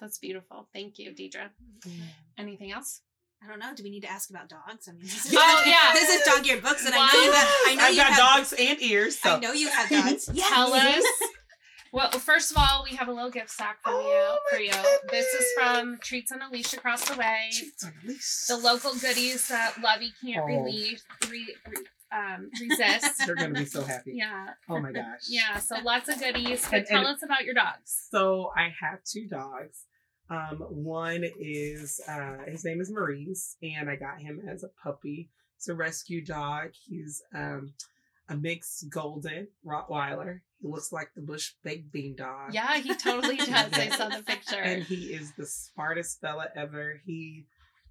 That's 0.00 0.18
beautiful. 0.18 0.68
Thank 0.72 0.98
you, 0.98 1.10
Deidre. 1.12 1.48
Mm-hmm. 1.86 2.02
Anything 2.38 2.72
else? 2.72 3.00
I 3.42 3.46
don't 3.48 3.58
know. 3.58 3.72
Do 3.74 3.82
we 3.82 3.90
need 3.90 4.00
to 4.02 4.10
ask 4.10 4.30
about 4.30 4.48
dogs? 4.48 4.88
I 4.88 4.92
mean, 4.92 5.02
this 5.02 5.32
Oh, 5.36 5.62
yeah. 5.66 5.92
this 5.92 6.08
is 6.08 6.26
dog 6.26 6.46
eared 6.46 6.62
books, 6.62 6.84
and 6.86 6.94
I 6.94 7.06
know 7.12 7.22
you 7.22 7.32
have. 7.32 7.48
I 7.66 7.74
know 7.74 7.82
I've 7.84 7.90
you 7.92 7.96
got 7.98 8.12
have, 8.12 8.18
dogs 8.18 8.52
and 8.58 8.82
ears. 8.82 9.18
So. 9.18 9.30
I 9.36 9.38
know 9.40 9.52
you 9.52 9.68
have 9.68 9.88
dogs. 9.90 10.30
Yes. 10.34 10.48
Tell 10.52 10.72
us. 10.72 11.04
Well, 11.92 12.10
first 12.10 12.50
of 12.50 12.56
all, 12.58 12.84
we 12.90 12.96
have 12.96 13.06
a 13.06 13.12
little 13.12 13.30
gift 13.30 13.50
sack 13.50 13.78
from 13.84 13.92
Oh, 13.94 14.00
you 14.00 14.38
for 14.50 14.56
my 14.56 14.82
you. 14.82 14.98
This 15.10 15.26
is 15.32 15.46
from 15.56 15.98
Treats 16.02 16.32
on 16.32 16.42
a 16.42 16.50
Leash 16.50 16.72
across 16.74 17.08
the 17.08 17.16
way. 17.16 17.50
Treats 17.52 17.84
on 17.84 17.92
a 18.02 18.06
leash. 18.08 18.46
The 18.48 18.56
local 18.56 18.94
goodies 18.94 19.46
that 19.48 19.74
Lovey 19.80 20.12
can't 20.24 20.42
Oh. 20.42 20.46
relieve, 20.46 21.02
re, 21.30 21.54
re, 21.68 21.76
um, 22.14 22.50
resist. 22.60 23.22
They're 23.26 23.34
gonna 23.34 23.54
be 23.54 23.64
so 23.66 23.82
happy. 23.82 24.12
yeah, 24.14 24.48
Oh 24.68 24.78
my 24.80 24.92
gosh. 24.92 25.22
yeah. 25.28 25.58
So 25.58 25.76
lots 25.82 26.08
of 26.08 26.18
goodies. 26.20 26.64
But 26.70 26.78
And- 26.80 26.86
tell 26.86 26.98
and- 27.06 27.08
us 27.08 27.22
about 27.22 27.44
your 27.44 27.54
dogs. 27.54 28.06
So 28.10 28.50
I 28.56 28.68
have 28.80 29.00
two 29.04 29.26
dogs. 29.28 29.84
Um, 30.30 30.58
one 30.70 31.24
is 31.38 32.00
uh, 32.08 32.38
his 32.46 32.64
name 32.64 32.80
is 32.80 32.90
Maurice, 32.90 33.56
and 33.62 33.90
I 33.90 33.96
got 33.96 34.20
him 34.20 34.40
as 34.50 34.64
a 34.64 34.68
puppy. 34.82 35.28
It's 35.56 35.68
a 35.68 35.74
rescue 35.74 36.24
dog. 36.24 36.70
He's 36.88 37.20
um, 37.34 37.74
a 38.30 38.36
mixed 38.36 38.88
golden 38.90 39.48
Rottweiler. 39.66 40.38
He 40.62 40.68
looks 40.68 40.92
like 40.92 41.08
the 41.14 41.20
Bush 41.20 41.52
baked 41.62 41.92
bean 41.92 42.16
dog. 42.16 42.54
Yeah, 42.54 42.78
he 42.78 42.94
totally 42.94 43.36
does. 43.36 43.72
I 43.74 43.90
saw 43.90 44.08
the 44.08 44.22
picture. 44.22 44.56
And 44.60 44.82
he 44.82 45.12
is 45.12 45.32
the 45.36 45.46
smartest 45.46 46.20
fella 46.22 46.46
ever. 46.56 47.00
He 47.04 47.44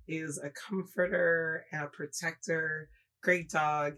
is 0.08 0.40
a 0.44 0.50
comforter 0.50 1.66
and 1.72 1.84
a 1.84 1.88
protector. 1.88 2.90
Great 3.22 3.50
dog. 3.50 3.94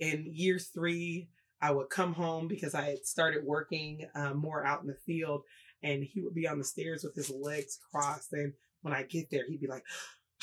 In 0.00 0.26
year 0.32 0.58
three, 0.58 1.28
I 1.62 1.70
would 1.70 1.90
come 1.90 2.14
home 2.14 2.48
because 2.48 2.74
I 2.74 2.82
had 2.82 3.06
started 3.06 3.44
working 3.44 4.08
uh, 4.14 4.34
more 4.34 4.64
out 4.64 4.80
in 4.80 4.86
the 4.86 4.96
field, 5.06 5.42
and 5.82 6.02
he 6.02 6.20
would 6.22 6.34
be 6.34 6.48
on 6.48 6.58
the 6.58 6.64
stairs 6.64 7.04
with 7.04 7.14
his 7.14 7.30
legs 7.30 7.78
crossed. 7.92 8.32
And 8.32 8.54
when 8.82 8.94
I 8.94 9.02
get 9.02 9.30
there, 9.30 9.44
he'd 9.46 9.60
be 9.60 9.66
like, 9.66 9.84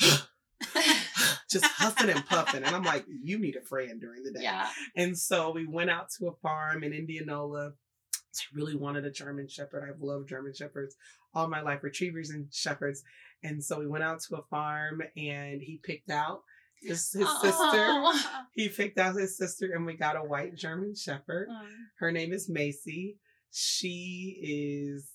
just 1.50 1.64
huffing 1.64 2.10
and 2.10 2.24
puffing. 2.26 2.62
And 2.62 2.74
I'm 2.74 2.84
like, 2.84 3.04
you 3.08 3.38
need 3.38 3.56
a 3.56 3.60
friend 3.66 4.00
during 4.00 4.22
the 4.22 4.32
day. 4.32 4.42
yeah. 4.42 4.68
And 4.96 5.18
so 5.18 5.50
we 5.50 5.66
went 5.66 5.90
out 5.90 6.08
to 6.18 6.28
a 6.28 6.34
farm 6.40 6.84
in 6.84 6.92
Indianola. 6.92 7.72
I 8.14 8.44
really 8.54 8.76
wanted 8.76 9.04
a 9.04 9.10
German 9.10 9.48
Shepherd. 9.48 9.88
I've 9.88 10.00
loved 10.00 10.28
German 10.28 10.54
Shepherds 10.54 10.94
all 11.34 11.48
my 11.48 11.60
life, 11.60 11.82
retrievers 11.82 12.30
and 12.30 12.52
shepherds. 12.52 13.02
And 13.42 13.62
so 13.62 13.78
we 13.78 13.86
went 13.86 14.04
out 14.04 14.20
to 14.28 14.36
a 14.36 14.42
farm 14.50 15.02
and 15.16 15.60
he 15.62 15.80
picked 15.82 16.10
out 16.10 16.42
his, 16.82 17.12
his 17.12 17.28
sister. 17.40 17.52
Oh. 17.54 18.42
He 18.54 18.68
picked 18.68 18.98
out 18.98 19.14
his 19.14 19.36
sister 19.38 19.70
and 19.72 19.86
we 19.86 19.94
got 19.96 20.16
a 20.16 20.20
white 20.20 20.56
German 20.56 20.94
Shepherd. 20.96 21.48
Mm. 21.48 21.66
Her 22.00 22.10
name 22.10 22.32
is 22.32 22.48
Macy. 22.48 23.16
She 23.52 24.38
is, 24.42 25.08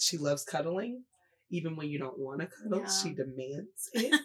she 0.00 0.18
loves 0.18 0.44
cuddling. 0.44 1.02
Even 1.50 1.76
when 1.76 1.88
you 1.88 1.98
don't 2.00 2.18
want 2.18 2.40
to 2.40 2.48
cuddle, 2.48 2.80
Yeah. 2.80 2.90
she 2.90 3.10
demands 3.14 3.88
it. 3.92 4.20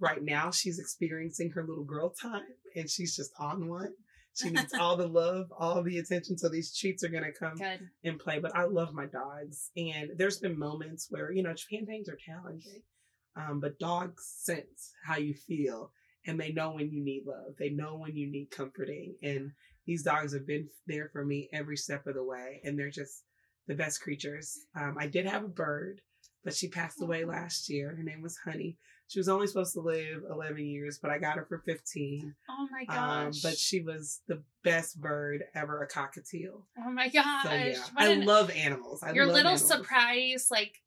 right 0.00 0.22
now, 0.22 0.50
she's 0.50 0.80
experiencing 0.80 1.50
her 1.52 1.64
little 1.64 1.84
girl 1.84 2.10
time 2.10 2.42
and 2.74 2.90
she's 2.90 3.14
just 3.14 3.30
on 3.38 3.68
one. 3.68 3.92
She 4.34 4.50
needs 4.50 4.72
all 4.74 4.96
the 4.96 5.06
love, 5.06 5.46
all 5.56 5.82
the 5.82 5.98
attention. 5.98 6.36
So 6.38 6.48
these 6.48 6.76
treats 6.76 7.02
are 7.04 7.08
going 7.08 7.24
to 7.24 7.32
come 7.32 7.56
Good. 7.56 7.88
and 8.04 8.18
play. 8.18 8.38
But 8.40 8.54
I 8.56 8.64
love 8.64 8.92
my 8.94 9.06
dogs. 9.06 9.70
And 9.76 10.10
there's 10.16 10.38
been 10.38 10.58
moments 10.58 11.06
where, 11.10 11.30
you 11.32 11.42
know, 11.42 11.54
Japan 11.54 11.86
things 11.86 12.08
are 12.08 12.16
challenging. 12.16 12.82
Um, 13.38 13.60
but 13.60 13.78
dogs 13.78 14.24
sense 14.42 14.92
how 15.04 15.16
you 15.16 15.32
feel 15.34 15.92
and 16.26 16.38
they 16.40 16.50
know 16.52 16.72
when 16.72 16.90
you 16.90 17.02
need 17.02 17.22
love. 17.26 17.54
They 17.58 17.70
know 17.70 17.96
when 17.96 18.16
you 18.16 18.26
need 18.30 18.50
comforting. 18.50 19.14
And 19.22 19.52
these 19.86 20.02
dogs 20.02 20.34
have 20.34 20.46
been 20.46 20.68
there 20.86 21.08
for 21.12 21.24
me 21.24 21.48
every 21.52 21.76
step 21.76 22.06
of 22.06 22.14
the 22.14 22.24
way. 22.24 22.60
And 22.64 22.78
they're 22.78 22.90
just 22.90 23.22
the 23.68 23.74
best 23.74 24.00
creatures. 24.02 24.58
Um, 24.74 24.96
I 24.98 25.06
did 25.06 25.24
have 25.26 25.44
a 25.44 25.48
bird, 25.48 26.00
but 26.44 26.54
she 26.54 26.68
passed 26.68 27.00
away 27.00 27.24
last 27.24 27.68
year. 27.70 27.94
Her 27.96 28.02
name 28.02 28.22
was 28.22 28.36
Honey. 28.44 28.76
She 29.06 29.18
was 29.20 29.28
only 29.30 29.46
supposed 29.46 29.72
to 29.74 29.80
live 29.80 30.24
11 30.30 30.66
years, 30.66 30.98
but 31.00 31.10
I 31.10 31.18
got 31.18 31.36
her 31.36 31.46
for 31.48 31.58
15. 31.64 32.34
Oh 32.50 32.68
my 32.70 32.80
Um, 32.94 33.26
gosh. 33.30 33.40
but 33.40 33.56
she 33.56 33.80
was 33.80 34.20
the 34.26 34.42
best 34.64 35.00
bird 35.00 35.44
ever, 35.54 35.82
a 35.82 35.88
cockatiel. 35.88 36.64
oh 36.78 36.90
my 36.90 37.08
gosh. 37.08 37.44
So 37.44 37.50
yeah, 37.52 37.84
I 37.96 38.08
an- 38.08 38.26
love 38.26 38.50
animals. 38.50 39.02
I 39.02 39.12
your 39.12 39.24
love 39.26 39.34
little 39.36 39.52
animals. 39.52 39.66
surprise, 39.68 40.48
like 40.50 40.82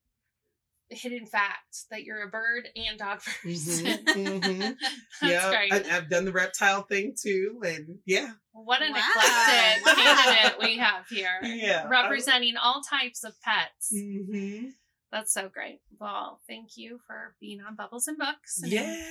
hidden 0.91 1.25
fact 1.25 1.85
that 1.89 2.03
you're 2.03 2.21
a 2.23 2.27
bird 2.29 2.67
and 2.75 2.97
dog 2.99 3.21
person. 3.23 3.85
Mhm, 3.85 4.41
mhm. 4.41 4.77
Yeah. 5.23 5.51
I, 5.71 5.83
I've 5.91 6.09
done 6.09 6.25
the 6.25 6.31
reptile 6.31 6.83
thing 6.83 7.15
too, 7.19 7.61
and 7.65 7.99
yeah, 8.05 8.31
what 8.51 8.81
an 8.81 8.91
Wow. 8.93 8.99
eclectic 9.15 9.85
Wow. 9.85 9.93
candidate 9.95 10.59
we 10.59 10.77
have 10.77 11.07
here. 11.07 11.39
yeah, 11.43 11.87
Representing 11.87 12.57
all 12.57 12.81
types 12.81 13.23
of 13.23 13.33
pets. 13.41 13.89
hmm 13.93 14.69
That's 15.11 15.33
so 15.33 15.49
great. 15.49 15.79
Well, 15.99 16.39
thank 16.47 16.77
you 16.77 16.99
for 17.07 17.35
being 17.39 17.61
on 17.61 17.75
Bubbles 17.75 18.07
and 18.07 18.17
Books. 18.17 18.61
And 18.61 18.71
Yeah. 18.71 19.01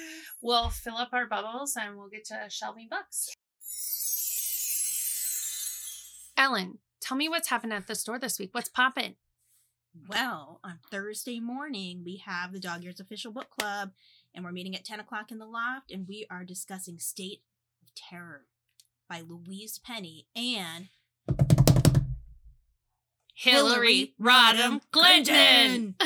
We'll 0.43 0.71
fill 0.71 0.97
up 0.97 1.11
our 1.13 1.27
bubbles 1.27 1.77
and 1.77 1.97
we'll 1.97 2.09
get 2.09 2.25
to 2.27 2.47
shelving 2.49 2.89
books. 2.91 3.29
Ellen, 6.37 6.79
tell 7.01 7.17
me 7.17 7.29
what's 7.29 7.49
happening 7.49 7.77
at 7.77 7.87
the 7.87 7.95
store 7.95 8.19
this 8.19 8.39
week. 8.39 8.51
What's 8.53 8.69
popping? 8.71 9.17
Well, 10.09 10.61
on 10.63 10.79
Thursday 10.91 11.41
morning, 11.41 12.03
we 12.05 12.23
have 12.25 12.53
the 12.53 12.61
Dog 12.61 12.85
Eared 12.85 13.01
Official 13.01 13.33
Book 13.33 13.51
Club, 13.51 13.91
and 14.35 14.45
we're 14.45 14.53
meeting 14.53 14.75
at 14.77 14.85
10 14.85 15.01
o'clock 15.01 15.31
in 15.31 15.39
the 15.39 15.47
loft, 15.47 15.91
and 15.91 16.07
we 16.09 16.27
are 16.31 16.45
discussing 16.45 16.99
State 16.99 17.43
of 17.83 17.89
Terror 17.95 18.47
by 19.09 19.21
Louise 19.21 19.79
Penny 19.79 20.27
and 20.37 20.89
Hillary 23.35 24.15
Rodham 24.21 24.81
Clinton. 24.93 25.97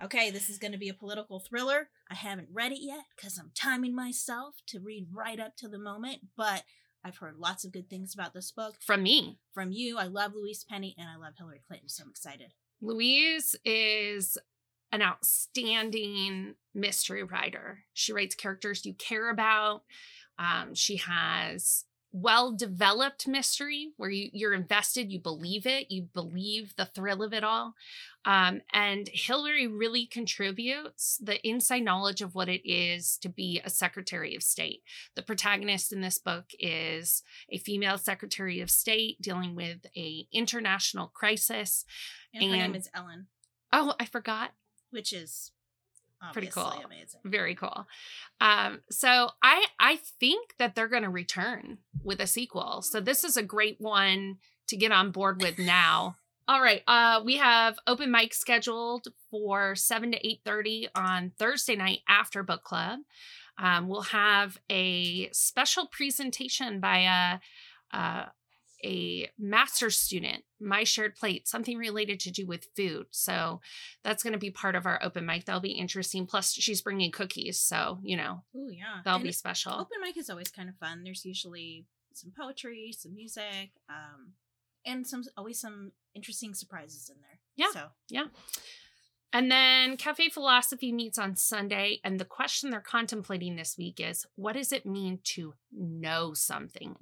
Okay, 0.00 0.30
this 0.30 0.48
is 0.48 0.58
going 0.58 0.70
to 0.70 0.78
be 0.78 0.88
a 0.88 0.94
political 0.94 1.40
thriller. 1.40 1.88
I 2.08 2.14
haven't 2.14 2.50
read 2.52 2.70
it 2.70 2.80
yet 2.80 3.06
because 3.16 3.36
I'm 3.36 3.50
timing 3.52 3.96
myself 3.96 4.54
to 4.68 4.78
read 4.78 5.08
right 5.12 5.40
up 5.40 5.56
to 5.56 5.66
the 5.68 5.78
moment, 5.78 6.20
but 6.36 6.62
I've 7.08 7.16
heard 7.16 7.38
lots 7.38 7.64
of 7.64 7.72
good 7.72 7.88
things 7.88 8.12
about 8.12 8.34
this 8.34 8.52
book 8.52 8.74
From 8.80 9.02
me. 9.02 9.38
from 9.54 9.72
you. 9.72 9.96
I 9.98 10.04
love 10.04 10.32
Louise 10.34 10.64
Penny 10.68 10.94
and 10.98 11.08
I 11.08 11.16
love 11.16 11.34
Hillary 11.38 11.62
Clinton, 11.66 11.88
so 11.88 12.04
I'm 12.04 12.10
excited. 12.10 12.52
Louise 12.82 13.56
is 13.64 14.36
an 14.92 15.00
outstanding 15.02 16.54
mystery 16.74 17.22
writer. 17.22 17.80
She 17.94 18.12
writes 18.12 18.34
characters 18.34 18.84
you 18.84 18.94
care 18.94 19.30
about. 19.30 19.82
Um, 20.38 20.74
she 20.74 20.96
has 20.98 21.84
well 22.12 22.52
developed 22.52 23.28
mystery 23.28 23.90
where 23.96 24.10
you, 24.10 24.30
you're 24.32 24.54
invested, 24.54 25.12
you 25.12 25.18
believe 25.20 25.66
it, 25.66 25.90
you 25.90 26.02
believe 26.14 26.74
the 26.76 26.86
thrill 26.86 27.22
of 27.22 27.32
it 27.32 27.44
all. 27.44 27.74
Um, 28.24 28.62
and 28.72 29.08
Hillary 29.12 29.66
really 29.66 30.06
contributes 30.06 31.18
the 31.22 31.46
inside 31.46 31.80
knowledge 31.84 32.20
of 32.22 32.34
what 32.34 32.48
it 32.48 32.68
is 32.68 33.16
to 33.18 33.28
be 33.28 33.60
a 33.64 33.70
Secretary 33.70 34.34
of 34.34 34.42
State. 34.42 34.82
The 35.14 35.22
protagonist 35.22 35.92
in 35.92 36.00
this 36.00 36.18
book 36.18 36.46
is 36.58 37.22
a 37.50 37.58
female 37.58 37.98
Secretary 37.98 38.60
of 38.60 38.70
State 38.70 39.20
dealing 39.20 39.54
with 39.54 39.86
a 39.96 40.26
international 40.32 41.08
crisis. 41.08 41.84
And, 42.34 42.44
her 42.44 42.56
name 42.56 42.74
is 42.74 42.90
Ellen, 42.94 43.26
Oh, 43.72 43.94
I 44.00 44.06
forgot. 44.06 44.52
which 44.90 45.12
is 45.12 45.52
Pretty 46.32 46.48
cool. 46.48 46.72
amazing. 46.84 47.20
Very 47.24 47.54
cool. 47.54 47.86
Um, 48.40 48.80
so 48.90 49.30
I 49.42 49.66
I 49.78 49.96
think 50.18 50.54
that 50.58 50.74
they're 50.74 50.88
going 50.88 51.04
to 51.04 51.10
return 51.10 51.78
with 52.02 52.20
a 52.20 52.26
sequel. 52.26 52.82
So 52.82 53.00
this 53.00 53.24
is 53.24 53.36
a 53.36 53.42
great 53.42 53.76
one 53.80 54.38
to 54.68 54.76
get 54.76 54.92
on 54.92 55.10
board 55.10 55.40
with 55.42 55.58
now. 55.58 56.16
All 56.48 56.62
right, 56.62 56.82
uh, 56.86 57.20
we 57.24 57.36
have 57.36 57.78
open 57.86 58.10
mic 58.10 58.32
scheduled 58.32 59.08
for 59.30 59.74
seven 59.74 60.12
to 60.12 60.26
eight 60.26 60.40
thirty 60.44 60.88
on 60.94 61.32
Thursday 61.38 61.76
night 61.76 62.00
after 62.08 62.42
book 62.42 62.64
club. 62.64 63.00
Um, 63.58 63.88
we'll 63.88 64.02
have 64.02 64.58
a 64.70 65.28
special 65.32 65.86
presentation 65.86 66.80
by 66.80 67.40
a, 67.92 67.96
uh, 67.96 68.26
a 68.84 69.28
master's 69.38 69.98
student, 69.98 70.44
my 70.60 70.84
shared 70.84 71.16
plate, 71.16 71.48
something 71.48 71.76
related 71.76 72.20
to 72.20 72.30
do 72.30 72.46
with 72.46 72.68
food. 72.76 73.06
So 73.10 73.60
that's 74.04 74.22
going 74.22 74.34
to 74.34 74.38
be 74.38 74.50
part 74.50 74.74
of 74.74 74.86
our 74.86 75.00
open 75.02 75.26
mic. 75.26 75.44
That'll 75.44 75.60
be 75.60 75.70
interesting. 75.72 76.26
Plus, 76.26 76.52
she's 76.52 76.82
bringing 76.82 77.10
cookies, 77.10 77.60
so 77.60 77.98
you 78.02 78.16
know 78.16 78.44
Ooh, 78.54 78.70
yeah. 78.70 79.00
that'll 79.04 79.16
And 79.16 79.24
be 79.24 79.32
special. 79.32 79.72
Open 79.72 79.98
mic 80.02 80.16
is 80.16 80.30
always 80.30 80.50
kind 80.50 80.68
of 80.68 80.76
fun. 80.76 81.02
There's 81.04 81.24
usually 81.24 81.86
some 82.14 82.32
poetry, 82.36 82.92
some 82.96 83.14
music, 83.14 83.70
um, 83.88 84.32
and 84.86 85.06
some 85.06 85.24
always 85.36 85.60
some 85.60 85.92
interesting 86.14 86.54
surprises 86.54 87.10
in 87.10 87.16
there. 87.20 87.38
Yeah. 87.56 87.72
So 87.72 87.88
yeah. 88.08 88.26
And 89.30 89.50
then 89.50 89.98
Cafe 89.98 90.30
Philosophy 90.30 90.90
meets 90.90 91.18
on 91.18 91.36
Sunday, 91.36 92.00
and 92.02 92.18
the 92.18 92.24
question 92.24 92.70
they're 92.70 92.80
contemplating 92.80 93.56
this 93.56 93.76
week 93.76 94.00
is, 94.00 94.24
what 94.36 94.54
does 94.54 94.72
it 94.72 94.86
mean 94.86 95.18
to 95.24 95.52
know 95.70 96.32
something? 96.32 96.96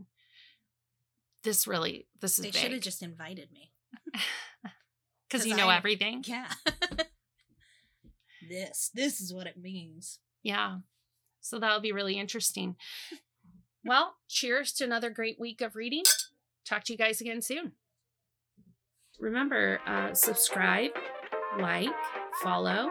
This 1.45 1.67
really 1.67 2.07
this 2.21 2.39
is 2.39 2.45
They 2.45 2.51
should 2.51 2.73
have 2.73 2.81
just 2.81 3.03
invited 3.03 3.51
me. 3.53 3.73
because 5.29 5.47
you 5.47 5.57
know 5.57 5.69
I- 5.69 5.77
everything. 5.77 6.25
Yeah. 6.27 6.49
this. 8.49 8.91
This 8.95 9.21
is 9.21 9.33
what 9.33 9.47
it 9.47 9.57
means. 9.57 10.19
Yeah. 10.43 10.79
So 11.41 11.59
that'll 11.59 11.81
be 11.81 11.93
really 11.93 12.19
interesting. 12.19 12.77
Well, 13.85 14.17
cheers 14.29 14.73
to 14.75 14.85
another 14.85 15.11
great 15.11 15.39
week 15.39 15.61
of 15.61 15.77
reading. 15.77 16.03
Talk 16.65 16.83
to 16.85 16.93
you 16.93 16.99
guys 16.99 17.21
again 17.21 17.41
soon. 17.41 17.73
Remember, 19.21 19.81
uh, 19.87 20.13
subscribe, 20.13 20.91
like, 21.59 21.89
follow, 22.43 22.91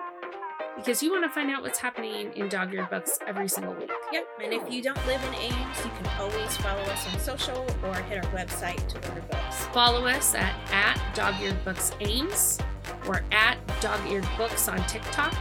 because 0.76 1.01
you 1.01 1.11
want 1.11 1.23
to 1.23 1.30
find 1.30 1.49
out 1.49 1.61
what's 1.61 1.80
happening 1.80 2.32
in 2.36 2.49
Dog 2.49 2.73
Eared 2.73 2.89
Books 2.89 3.17
every 3.26 3.47
single 3.47 3.73
week. 3.73 3.91
Yep. 4.11 4.28
And 4.43 4.53
if 4.53 4.71
you 4.71 4.82
don't 4.82 5.05
live 5.07 5.23
in 5.23 5.34
Ames, 5.36 5.78
you 5.84 5.91
can 5.97 6.07
always 6.19 6.57
follow 6.57 6.82
us 6.82 7.13
on 7.13 7.19
social 7.19 7.65
or 7.84 7.95
hit 7.95 8.23
our 8.23 8.32
website 8.32 8.86
to 8.89 9.09
order 9.09 9.21
books. 9.30 9.65
Follow 9.67 10.05
us 10.05 10.36
at, 10.36 10.53
at 10.71 10.99
Dog 11.15 11.36
Eared 11.41 11.63
Books 11.63 11.91
Ames 12.01 12.59
or 13.07 13.23
at 13.32 13.57
Dog 13.82 13.99
Eared 14.09 14.28
Books 14.38 14.67
on 14.67 14.78
TikTok. 14.88 15.34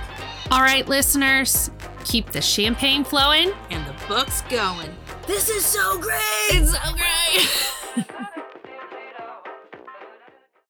All 0.51 0.61
right, 0.61 0.87
listeners, 0.87 1.71
keep 2.05 2.31
the 2.31 2.43
champagne 2.43 3.05
flowing. 3.05 3.53
And 3.71 3.85
the 3.87 3.95
book's 4.07 4.43
going. 4.43 4.95
This 5.27 5.49
is 5.49 5.65
so 5.65 5.99
great! 5.99 6.21
It's 6.51 6.73
so 6.73 6.93
great. 6.93 8.27